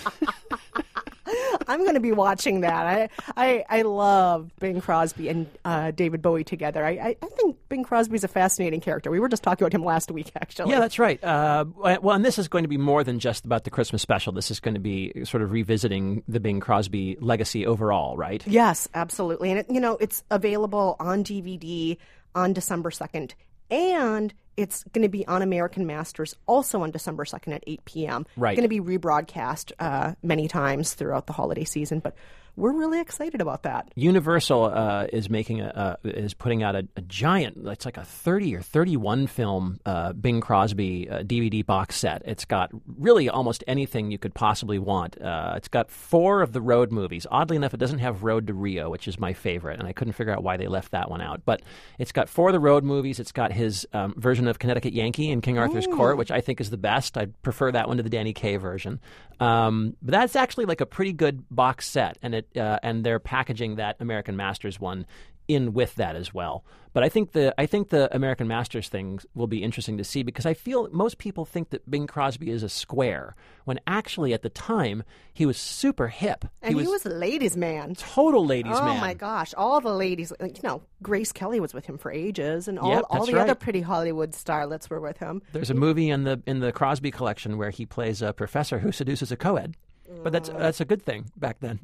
I'm 1.70 1.80
going 1.80 1.94
to 1.94 2.00
be 2.00 2.12
watching 2.12 2.62
that. 2.62 2.86
I, 2.86 3.08
I 3.36 3.64
I 3.68 3.82
love 3.82 4.50
Bing 4.58 4.80
Crosby 4.80 5.28
and 5.28 5.46
uh, 5.64 5.92
David 5.92 6.20
Bowie 6.20 6.44
together. 6.44 6.84
I, 6.84 6.90
I 6.90 7.16
I 7.22 7.26
think 7.26 7.56
Bing 7.68 7.84
Crosby's 7.84 8.24
a 8.24 8.28
fascinating 8.28 8.80
character. 8.80 9.10
We 9.10 9.20
were 9.20 9.28
just 9.28 9.44
talking 9.44 9.64
about 9.64 9.72
him 9.72 9.84
last 9.84 10.10
week, 10.10 10.32
actually. 10.34 10.72
Yeah, 10.72 10.80
that's 10.80 10.98
right. 10.98 11.22
Uh, 11.22 11.66
well, 11.76 12.10
and 12.16 12.24
this 12.24 12.38
is 12.38 12.48
going 12.48 12.64
to 12.64 12.68
be 12.68 12.76
more 12.76 13.04
than 13.04 13.20
just 13.20 13.44
about 13.44 13.64
the 13.64 13.70
Christmas 13.70 14.02
special. 14.02 14.32
This 14.32 14.50
is 14.50 14.58
going 14.58 14.74
to 14.74 14.80
be 14.80 15.24
sort 15.24 15.42
of 15.42 15.52
revisiting 15.52 16.24
the 16.26 16.40
Bing 16.40 16.58
Crosby 16.58 17.16
legacy 17.20 17.64
overall, 17.66 18.16
right? 18.16 18.44
Yes, 18.46 18.88
absolutely. 18.92 19.50
And 19.50 19.60
it, 19.60 19.66
you 19.70 19.80
know, 19.80 19.96
it's 20.00 20.24
available 20.30 20.96
on 20.98 21.22
DVD 21.22 21.96
on 22.34 22.52
December 22.52 22.90
2nd. 22.90 23.34
And 23.70 24.34
it's 24.60 24.84
going 24.92 25.02
to 25.02 25.08
be 25.08 25.26
on 25.26 25.40
American 25.40 25.86
Masters 25.86 26.36
also 26.46 26.82
on 26.82 26.90
December 26.90 27.24
2nd 27.24 27.54
at 27.54 27.64
8 27.66 27.84
p.m. 27.86 28.26
Right. 28.36 28.54
Going 28.56 28.68
to 28.68 28.68
be 28.68 28.80
rebroadcast 28.80 29.72
uh, 29.80 30.14
many 30.22 30.48
times 30.48 30.92
throughout 30.92 31.26
the 31.26 31.32
holiday 31.32 31.64
season. 31.64 32.00
But 32.00 32.14
we're 32.56 32.72
really 32.72 33.00
excited 33.00 33.40
about 33.40 33.62
that. 33.62 33.90
Universal 33.94 34.64
uh, 34.64 35.06
is 35.12 35.30
making 35.30 35.60
a 35.60 35.68
uh, 35.68 35.96
is 36.04 36.34
putting 36.34 36.62
out 36.62 36.74
a, 36.74 36.86
a 36.96 37.00
giant. 37.02 37.56
It's 37.66 37.84
like 37.84 37.96
a 37.96 38.04
thirty 38.04 38.54
or 38.54 38.60
thirty 38.60 38.96
one 38.96 39.26
film 39.26 39.80
uh, 39.86 40.12
Bing 40.12 40.40
Crosby 40.40 41.08
uh, 41.08 41.22
DVD 41.22 41.64
box 41.64 41.96
set. 41.96 42.22
It's 42.24 42.44
got 42.44 42.70
really 42.98 43.28
almost 43.28 43.64
anything 43.66 44.10
you 44.10 44.18
could 44.18 44.34
possibly 44.34 44.78
want. 44.78 45.20
Uh, 45.20 45.54
it's 45.56 45.68
got 45.68 45.90
four 45.90 46.42
of 46.42 46.52
the 46.52 46.60
road 46.60 46.92
movies. 46.92 47.26
Oddly 47.30 47.56
enough, 47.56 47.72
it 47.72 47.80
doesn't 47.80 48.00
have 48.00 48.22
Road 48.22 48.46
to 48.48 48.54
Rio, 48.54 48.90
which 48.90 49.08
is 49.08 49.18
my 49.18 49.32
favorite, 49.32 49.78
and 49.78 49.88
I 49.88 49.92
couldn't 49.92 50.12
figure 50.12 50.32
out 50.32 50.42
why 50.42 50.56
they 50.56 50.66
left 50.66 50.92
that 50.92 51.10
one 51.10 51.22
out. 51.22 51.42
But 51.44 51.62
it's 51.98 52.12
got 52.12 52.28
four 52.28 52.48
of 52.48 52.52
the 52.52 52.60
road 52.60 52.84
movies. 52.84 53.18
It's 53.20 53.32
got 53.32 53.52
his 53.52 53.86
um, 53.92 54.14
version 54.16 54.48
of 54.50 54.58
Connecticut 54.58 54.92
Yankee 54.92 55.30
in 55.30 55.40
King 55.40 55.58
Arthur's 55.58 55.86
Court, 55.86 56.16
which 56.16 56.30
I 56.30 56.40
think 56.40 56.60
is 56.60 56.70
the 56.70 56.76
best. 56.76 57.16
I 57.16 57.26
prefer 57.42 57.72
that 57.72 57.88
one 57.88 57.96
to 57.96 58.02
the 58.02 58.10
Danny 58.10 58.32
Kaye 58.32 58.56
version. 58.56 59.00
Um, 59.38 59.96
but 60.02 60.12
that's 60.12 60.36
actually 60.36 60.66
like 60.66 60.80
a 60.80 60.86
pretty 60.86 61.12
good 61.12 61.44
box 61.50 61.88
set, 61.88 62.18
and 62.22 62.34
it 62.34 62.56
uh, 62.56 62.78
and 62.82 63.04
they're 63.04 63.18
packaging 63.18 63.76
that 63.76 63.96
American 64.00 64.36
Masters 64.36 64.78
one 64.78 65.06
in 65.54 65.72
with 65.72 65.94
that 65.96 66.16
as 66.16 66.32
well. 66.32 66.64
But 66.92 67.04
I 67.04 67.08
think 67.08 67.32
the 67.32 67.54
I 67.56 67.66
think 67.66 67.90
the 67.90 68.14
American 68.14 68.48
Masters 68.48 68.88
thing 68.88 69.20
will 69.34 69.46
be 69.46 69.62
interesting 69.62 69.96
to 69.98 70.04
see 70.04 70.24
because 70.24 70.44
I 70.44 70.54
feel 70.54 70.88
most 70.90 71.18
people 71.18 71.44
think 71.44 71.70
that 71.70 71.88
Bing 71.88 72.08
Crosby 72.08 72.50
is 72.50 72.64
a 72.64 72.68
square 72.68 73.36
when 73.64 73.78
actually 73.86 74.32
at 74.32 74.42
the 74.42 74.48
time 74.48 75.04
he 75.32 75.46
was 75.46 75.56
super 75.56 76.08
hip. 76.08 76.44
And 76.62 76.76
he 76.76 76.86
was, 76.86 77.06
a 77.06 77.10
ladies' 77.10 77.56
man. 77.56 77.94
total 77.94 78.44
ladies 78.44 78.72
oh 78.74 78.84
man. 78.84 78.96
Oh 78.96 79.00
my 79.00 79.14
gosh, 79.14 79.54
all 79.56 79.80
the 79.80 79.94
ladies, 79.94 80.32
you 80.40 80.52
know, 80.64 80.82
Grace 81.00 81.32
Kelly 81.32 81.60
was 81.60 81.72
with 81.72 81.86
him 81.86 81.96
for 81.96 82.10
ages, 82.10 82.66
and 82.66 82.78
all, 82.78 82.90
Yep, 82.90 83.04
all 83.08 83.26
the 83.26 83.38
other 83.38 83.54
pretty 83.54 83.80
Hollywood 83.80 84.32
starlets 84.32 84.90
were 84.90 85.00
with 85.00 85.18
him. 85.18 85.42
There's 85.52 85.70
a 85.70 85.74
movie 85.74 86.10
in 86.10 86.24
the 86.24 86.42
in 86.46 86.58
the 86.58 86.72
Crosby 86.72 87.12
collection 87.12 87.56
where 87.56 87.70
he 87.70 87.86
plays 87.86 88.20
a 88.20 88.32
professor 88.32 88.80
who 88.80 88.90
seduces 88.90 89.30
a 89.30 89.36
co-ed. 89.36 89.76
But 90.22 90.32
that's 90.32 90.50
mm. 90.50 90.58
that's 90.58 90.80
a 90.80 90.84
good 90.84 91.02
thing 91.02 91.30
back 91.36 91.60
then. 91.60 91.78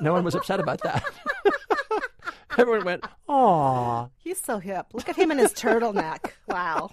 No 0.00 0.12
one 0.12 0.24
was 0.24 0.34
upset 0.34 0.60
about 0.60 0.82
that. 0.82 1.02
Everyone 2.58 2.84
went, 2.84 3.04
"Aw." 3.28 4.08
He's 4.18 4.40
so 4.40 4.58
hip. 4.58 4.86
Look 4.92 5.08
at 5.08 5.16
him 5.16 5.30
in 5.30 5.38
his 5.38 5.52
turtleneck. 5.52 6.32
Wow. 6.48 6.90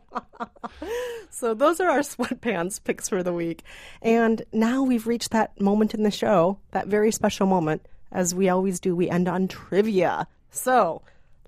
so 1.30 1.54
those 1.54 1.80
are 1.80 1.88
our 1.88 2.00
sweatpants 2.00 2.82
picks 2.82 3.08
for 3.08 3.22
the 3.22 3.32
week. 3.32 3.62
And 4.02 4.42
now 4.52 4.82
we've 4.82 5.06
reached 5.06 5.30
that 5.30 5.60
moment 5.60 5.94
in 5.94 6.02
the 6.02 6.10
show, 6.10 6.58
that 6.72 6.88
very 6.88 7.12
special 7.12 7.46
moment. 7.46 7.86
As 8.12 8.34
we 8.34 8.48
always 8.48 8.80
do, 8.80 8.96
we 8.96 9.08
end 9.10 9.28
on 9.28 9.48
trivia. 9.48 10.26
So 10.50 11.02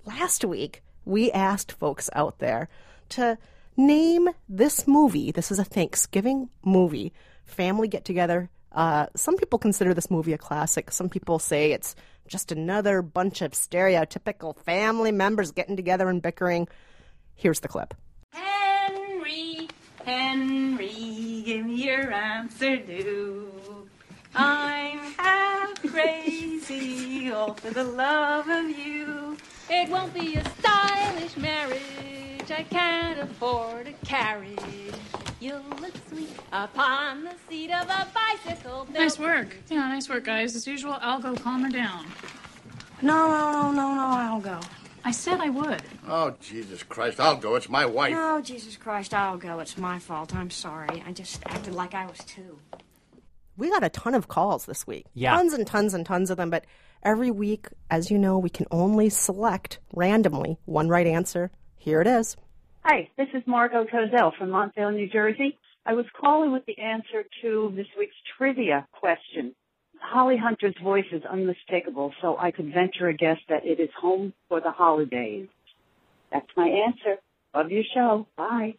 last 0.05 0.45
week, 0.45 0.83
we 1.05 1.31
asked 1.31 1.71
folks 1.71 2.09
out 2.13 2.39
there 2.39 2.69
to 3.09 3.37
name 3.75 4.29
this 4.47 4.87
movie. 4.87 5.31
This 5.31 5.51
is 5.51 5.59
a 5.59 5.63
Thanksgiving 5.63 6.49
movie, 6.63 7.13
family 7.45 7.87
get 7.87 8.05
together. 8.05 8.49
Uh, 8.71 9.07
some 9.15 9.35
people 9.35 9.57
consider 9.57 9.93
this 9.93 10.11
movie 10.11 10.33
a 10.33 10.37
classic. 10.37 10.91
Some 10.91 11.09
people 11.09 11.39
say 11.39 11.71
it's 11.71 11.95
just 12.29 12.51
another 12.51 13.01
bunch 13.01 13.41
of 13.41 13.51
stereotypical 13.51 14.55
family 14.55 15.11
members 15.11 15.51
getting 15.51 15.75
together 15.75 16.07
and 16.07 16.21
bickering. 16.21 16.67
Here's 17.35 17.59
the 17.59 17.67
clip. 17.67 17.93
Henry, 18.31 19.67
Henry, 20.05 21.43
give 21.45 21.65
me 21.65 21.83
your 21.83 22.13
answer 22.13 22.77
due. 22.77 23.89
I'm 24.35 24.99
half 25.17 25.81
crazy, 25.81 27.31
all 27.31 27.55
for 27.55 27.71
the 27.71 27.83
love 27.83 28.47
of 28.47 28.69
you. 28.69 29.35
It 29.69 29.89
won't 29.89 30.13
be 30.13 30.35
a 30.35 30.49
stylish 30.59 31.35
marriage. 31.35 32.28
I 32.51 32.63
can't 32.63 33.19
afford 33.19 33.87
a 33.87 33.93
carriage. 34.05 34.59
You'll 35.39 35.61
look 35.79 35.93
sweet 36.09 36.29
upon 36.51 37.23
the 37.23 37.33
seat 37.47 37.71
of 37.71 37.87
a 37.89 38.07
bicycle. 38.13 38.87
Nice 38.91 39.17
work. 39.19 39.55
Yeah, 39.69 39.87
nice 39.87 40.09
work, 40.09 40.25
guys. 40.25 40.55
As 40.55 40.67
usual, 40.67 40.97
I'll 40.99 41.19
go 41.19 41.35
calm 41.35 41.63
her 41.63 41.69
down. 41.69 42.05
No, 43.01 43.29
no, 43.29 43.51
no, 43.51 43.71
no, 43.71 43.95
no, 43.95 44.07
I'll 44.07 44.41
go. 44.41 44.59
I 45.05 45.11
said 45.11 45.39
I 45.39 45.49
would. 45.49 45.81
Oh, 46.07 46.35
Jesus 46.41 46.83
Christ, 46.83 47.19
I'll 47.19 47.37
go. 47.37 47.55
It's 47.55 47.69
my 47.69 47.85
wife. 47.85 48.11
No, 48.11 48.41
Jesus 48.41 48.75
Christ, 48.75 49.13
I'll 49.13 49.37
go. 49.37 49.59
It's 49.59 49.77
my 49.77 49.99
fault. 49.99 50.35
I'm 50.35 50.49
sorry. 50.49 51.03
I 51.07 51.13
just 51.13 51.41
acted 51.45 51.73
like 51.73 51.93
I 51.93 52.05
was 52.05 52.19
two. 52.19 52.59
We 53.55 53.69
got 53.69 53.83
a 53.83 53.89
ton 53.89 54.15
of 54.15 54.27
calls 54.27 54.65
this 54.65 54.85
week. 54.85 55.05
Yeah. 55.13 55.35
Tons 55.35 55.53
and 55.53 55.65
tons 55.65 55.93
and 55.93 56.05
tons 56.05 56.29
of 56.29 56.37
them. 56.37 56.49
But 56.49 56.65
every 57.03 57.31
week, 57.31 57.67
as 57.89 58.11
you 58.11 58.17
know, 58.17 58.37
we 58.37 58.49
can 58.49 58.65
only 58.71 59.09
select 59.09 59.79
randomly 59.93 60.57
one 60.65 60.89
right 60.89 61.07
answer. 61.07 61.51
Here 61.79 62.01
it 62.01 62.07
is. 62.07 62.35
Hi, 62.83 63.09
this 63.17 63.29
is 63.33 63.41
Margot 63.47 63.85
Cozell 63.85 64.35
from 64.37 64.49
Montvale, 64.49 64.93
New 64.93 65.07
Jersey. 65.07 65.57
I 65.85 65.93
was 65.93 66.05
calling 66.19 66.51
with 66.51 66.65
the 66.65 66.77
answer 66.77 67.23
to 67.41 67.71
this 67.73 67.87
week's 67.97 68.15
trivia 68.37 68.85
question. 68.91 69.55
Holly 70.01 70.35
Hunter's 70.37 70.75
voice 70.83 71.05
is 71.13 71.23
unmistakable, 71.23 72.13
so 72.21 72.37
I 72.37 72.51
could 72.51 72.73
venture 72.73 73.07
a 73.07 73.13
guess 73.13 73.37
that 73.47 73.65
it 73.65 73.79
is 73.79 73.89
home 73.97 74.33
for 74.49 74.59
the 74.59 74.71
holidays. 74.71 75.47
That's 76.31 76.49
my 76.57 76.67
answer. 76.67 77.15
Love 77.55 77.71
your 77.71 77.83
show. 77.93 78.27
Bye. 78.35 78.75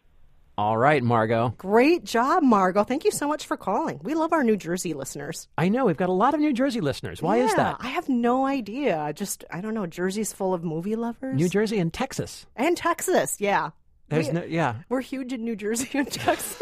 All 0.57 0.77
right, 0.77 1.01
Margot. 1.01 1.53
Great 1.57 2.03
job, 2.03 2.43
Margot. 2.43 2.83
Thank 2.83 3.03
you 3.05 3.11
so 3.11 3.27
much 3.27 3.47
for 3.47 3.57
calling. 3.57 3.99
We 4.03 4.13
love 4.13 4.31
our 4.33 4.43
New 4.43 4.57
Jersey 4.57 4.93
listeners. 4.93 5.47
I 5.57 5.69
know 5.69 5.85
we've 5.85 5.97
got 5.97 6.09
a 6.09 6.13
lot 6.13 6.33
of 6.33 6.39
New 6.39 6.53
Jersey 6.53 6.81
listeners. 6.81 7.21
Why 7.21 7.37
is 7.37 7.53
that? 7.55 7.77
I 7.79 7.87
have 7.87 8.09
no 8.09 8.45
idea. 8.45 9.11
Just, 9.15 9.43
I 9.49 9.61
don't 9.61 9.73
know. 9.73 9.87
Jersey's 9.87 10.33
full 10.33 10.53
of 10.53 10.63
movie 10.63 10.95
lovers. 10.95 11.35
New 11.35 11.49
Jersey 11.49 11.79
and 11.79 11.91
Texas. 11.91 12.45
and 12.55 12.75
Texas, 12.77 13.37
yeah. 13.39 13.71
There's 14.09 14.27
We- 14.27 14.33
no, 14.33 14.43
yeah, 14.43 14.75
We're 14.89 14.99
huge 15.01 15.31
in 15.31 15.43
New 15.45 15.55
Jersey 15.55 15.89
and 15.97 16.11
Texas. 16.11 16.59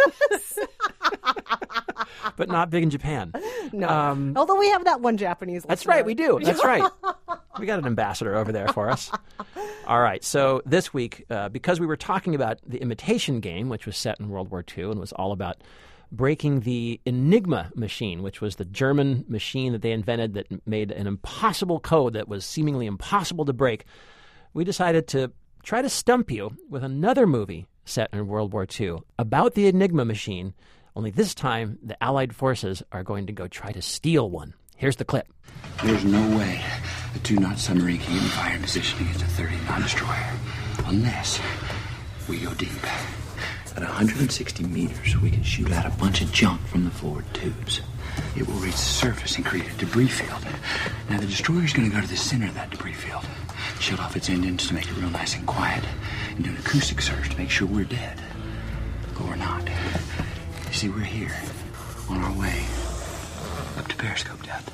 But 2.36 2.49
not 2.49 2.70
big 2.70 2.84
in 2.84 2.89
Japan. 2.89 3.34
no. 3.74 3.88
Um, 3.88 4.34
Although 4.36 4.57
we 4.57 4.70
have 4.70 4.86
that 4.86 5.01
one 5.01 5.18
Japanese 5.18 5.64
That's 5.64 5.82
listener. 5.82 5.93
right, 5.95 6.05
we 6.05 6.14
do. 6.14 6.39
That's 6.41 6.64
right. 6.64 6.84
We 7.60 7.66
got 7.66 7.80
an 7.80 7.88
ambassador 7.88 8.38
over 8.38 8.53
there 8.53 8.70
for 8.70 8.89
us. 8.89 9.12
All 9.86 9.99
right, 9.99 10.24
so 10.24 10.62
this 10.66 10.93
week, 10.93 11.26
uh, 11.30 11.49
because 11.49 11.78
we 11.78 11.88
were 11.88 11.97
talking 11.97 12.34
about 12.34 12.60
the 12.66 12.78
Imitation 12.78 13.41
Game, 13.41 13.68
which 13.68 13.86
was 13.86 13.97
set 13.97 14.18
in 14.18 14.30
World 14.30 14.49
War 14.49 14.64
II 14.78 14.91
and 14.91 14.99
was 14.99 15.12
all 15.12 15.34
about 15.34 15.57
breaking 16.12 16.62
the 16.62 16.99
Enigma 17.05 17.72
machine, 17.76 18.24
which 18.24 18.39
was 18.39 18.55
the 18.55 18.66
German 18.66 19.26
machine 19.28 19.74
that 19.74 19.82
they 19.82 19.91
invented 19.91 20.36
that 20.36 20.68
made 20.68 20.91
an 20.91 21.07
impossible 21.07 21.80
code 21.80 22.14
that 22.14 22.28
was 22.28 22.45
seemingly 22.45 22.86
impossible 22.86 23.45
to 23.45 23.53
break, 23.53 23.86
we 24.53 24.64
decided 24.64 25.07
to 25.07 25.32
try 25.64 25.82
to 25.82 25.89
stump 25.89 26.32
you 26.32 26.55
with 26.70 26.84
another 26.84 27.28
movie 27.28 27.68
set 27.86 28.10
in 28.14 28.28
World 28.28 28.53
War 28.53 28.66
II 28.80 28.97
about 29.18 29.55
the 29.55 29.68
Enigma 29.68 30.05
machine, 30.05 30.53
only 31.00 31.12
this 31.12 31.34
time 31.34 31.80
the 31.82 31.95
Allied 32.04 32.36
forces 32.36 32.84
are 32.91 33.06
going 33.06 33.26
to 33.28 33.32
go 33.32 33.47
try 33.47 33.72
to 33.72 33.82
steal 33.82 34.30
one. 34.30 34.54
Here's 34.76 34.97
the 34.97 35.06
clip. 35.06 35.32
There's 35.82 36.04
no 36.04 36.38
way 36.38 36.62
a 37.16 37.20
two 37.20 37.38
knot 37.38 37.58
submarine 37.58 38.00
can 38.00 38.16
get 38.16 38.56
in 38.58 38.62
position 38.62 39.00
against 39.00 39.22
a 39.22 39.28
30 39.28 39.56
knot 39.62 39.82
destroyer 39.82 40.34
unless 40.88 41.39
we 42.28 42.39
go 42.39 42.54
deep. 42.56 42.84
At 43.78 43.84
160 43.84 44.66
meters, 44.66 45.18
we 45.22 45.32
can 45.32 45.41
shoot 45.41 45.72
out 45.72 45.86
a 45.86 45.97
bunch 45.97 46.20
of 46.20 46.34
junk 46.34 46.60
from 46.68 46.84
the 46.84 46.91
forward 46.91 47.24
tubes. 47.34 47.80
It 48.36 48.45
will 48.45 48.56
reach 48.56 48.74
the 48.74 48.78
surface 48.80 49.38
and 49.38 49.45
create 49.45 49.72
a 49.72 49.78
debris 49.78 50.10
field. 50.10 50.45
Now, 51.10 51.22
the 51.22 51.28
destroyer's 51.28 51.72
going 51.72 51.89
to 51.89 51.95
go 51.95 52.02
to 52.02 52.10
the 52.10 52.18
center 52.18 52.47
of 52.47 52.56
that 52.56 52.72
debris 52.72 52.91
field, 52.91 53.26
shut 53.80 54.02
off 54.02 54.18
its 54.18 54.30
engines 54.30 54.68
to 54.68 54.74
make 54.74 54.89
it 54.89 54.97
real 54.97 55.10
nice 55.12 55.38
and 55.38 55.47
quiet, 55.47 55.86
and 56.36 56.43
do 56.43 56.50
an 56.50 56.58
acoustic 56.58 57.02
search 57.02 57.30
to 57.30 57.38
make 57.38 57.50
sure 57.50 57.70
we're 57.70 57.86
dead. 57.86 58.22
Or 59.26 59.38
not. 59.38 59.70
You 60.70 60.76
see, 60.76 60.89
we're 60.89 60.99
here 60.99 61.36
on 62.09 62.24
our 62.24 62.34
way 62.39 62.63
up 63.78 63.88
to 63.88 63.95
Periscope 63.95 64.43
Depth. 64.43 64.72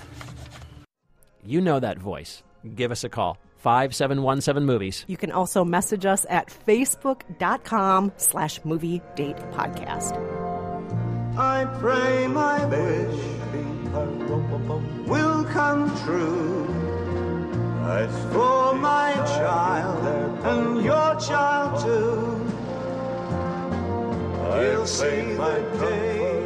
You 1.41 1.62
know 1.62 1.80
that 1.80 2.00
voice. 2.00 2.43
Give 2.76 2.91
us 2.91 3.06
a 3.06 3.10
call. 3.10 3.38
5717 3.60 4.66
Movies. 4.66 5.06
You 5.08 5.16
can 5.16 5.32
also 5.32 5.64
message 5.64 6.06
us 6.06 6.26
at 6.30 6.48
facebook.com 6.68 8.12
slash 8.18 8.60
movie 8.66 9.02
date 9.16 9.38
podcast. 9.52 10.14
I 11.38 11.64
pray 11.80 12.28
my 12.28 12.66
wish 12.66 13.22
will 15.08 15.46
come 15.46 15.88
true. 16.04 16.66
It's 17.88 18.34
for 18.34 18.76
my 18.76 19.14
child 19.38 20.43
and 20.46 20.84
your 20.84 21.20
child 21.22 21.82
too. 21.82 22.55
I'll 24.46 24.86
sing 24.86 25.36
my 25.38 25.60
day. 25.80 26.45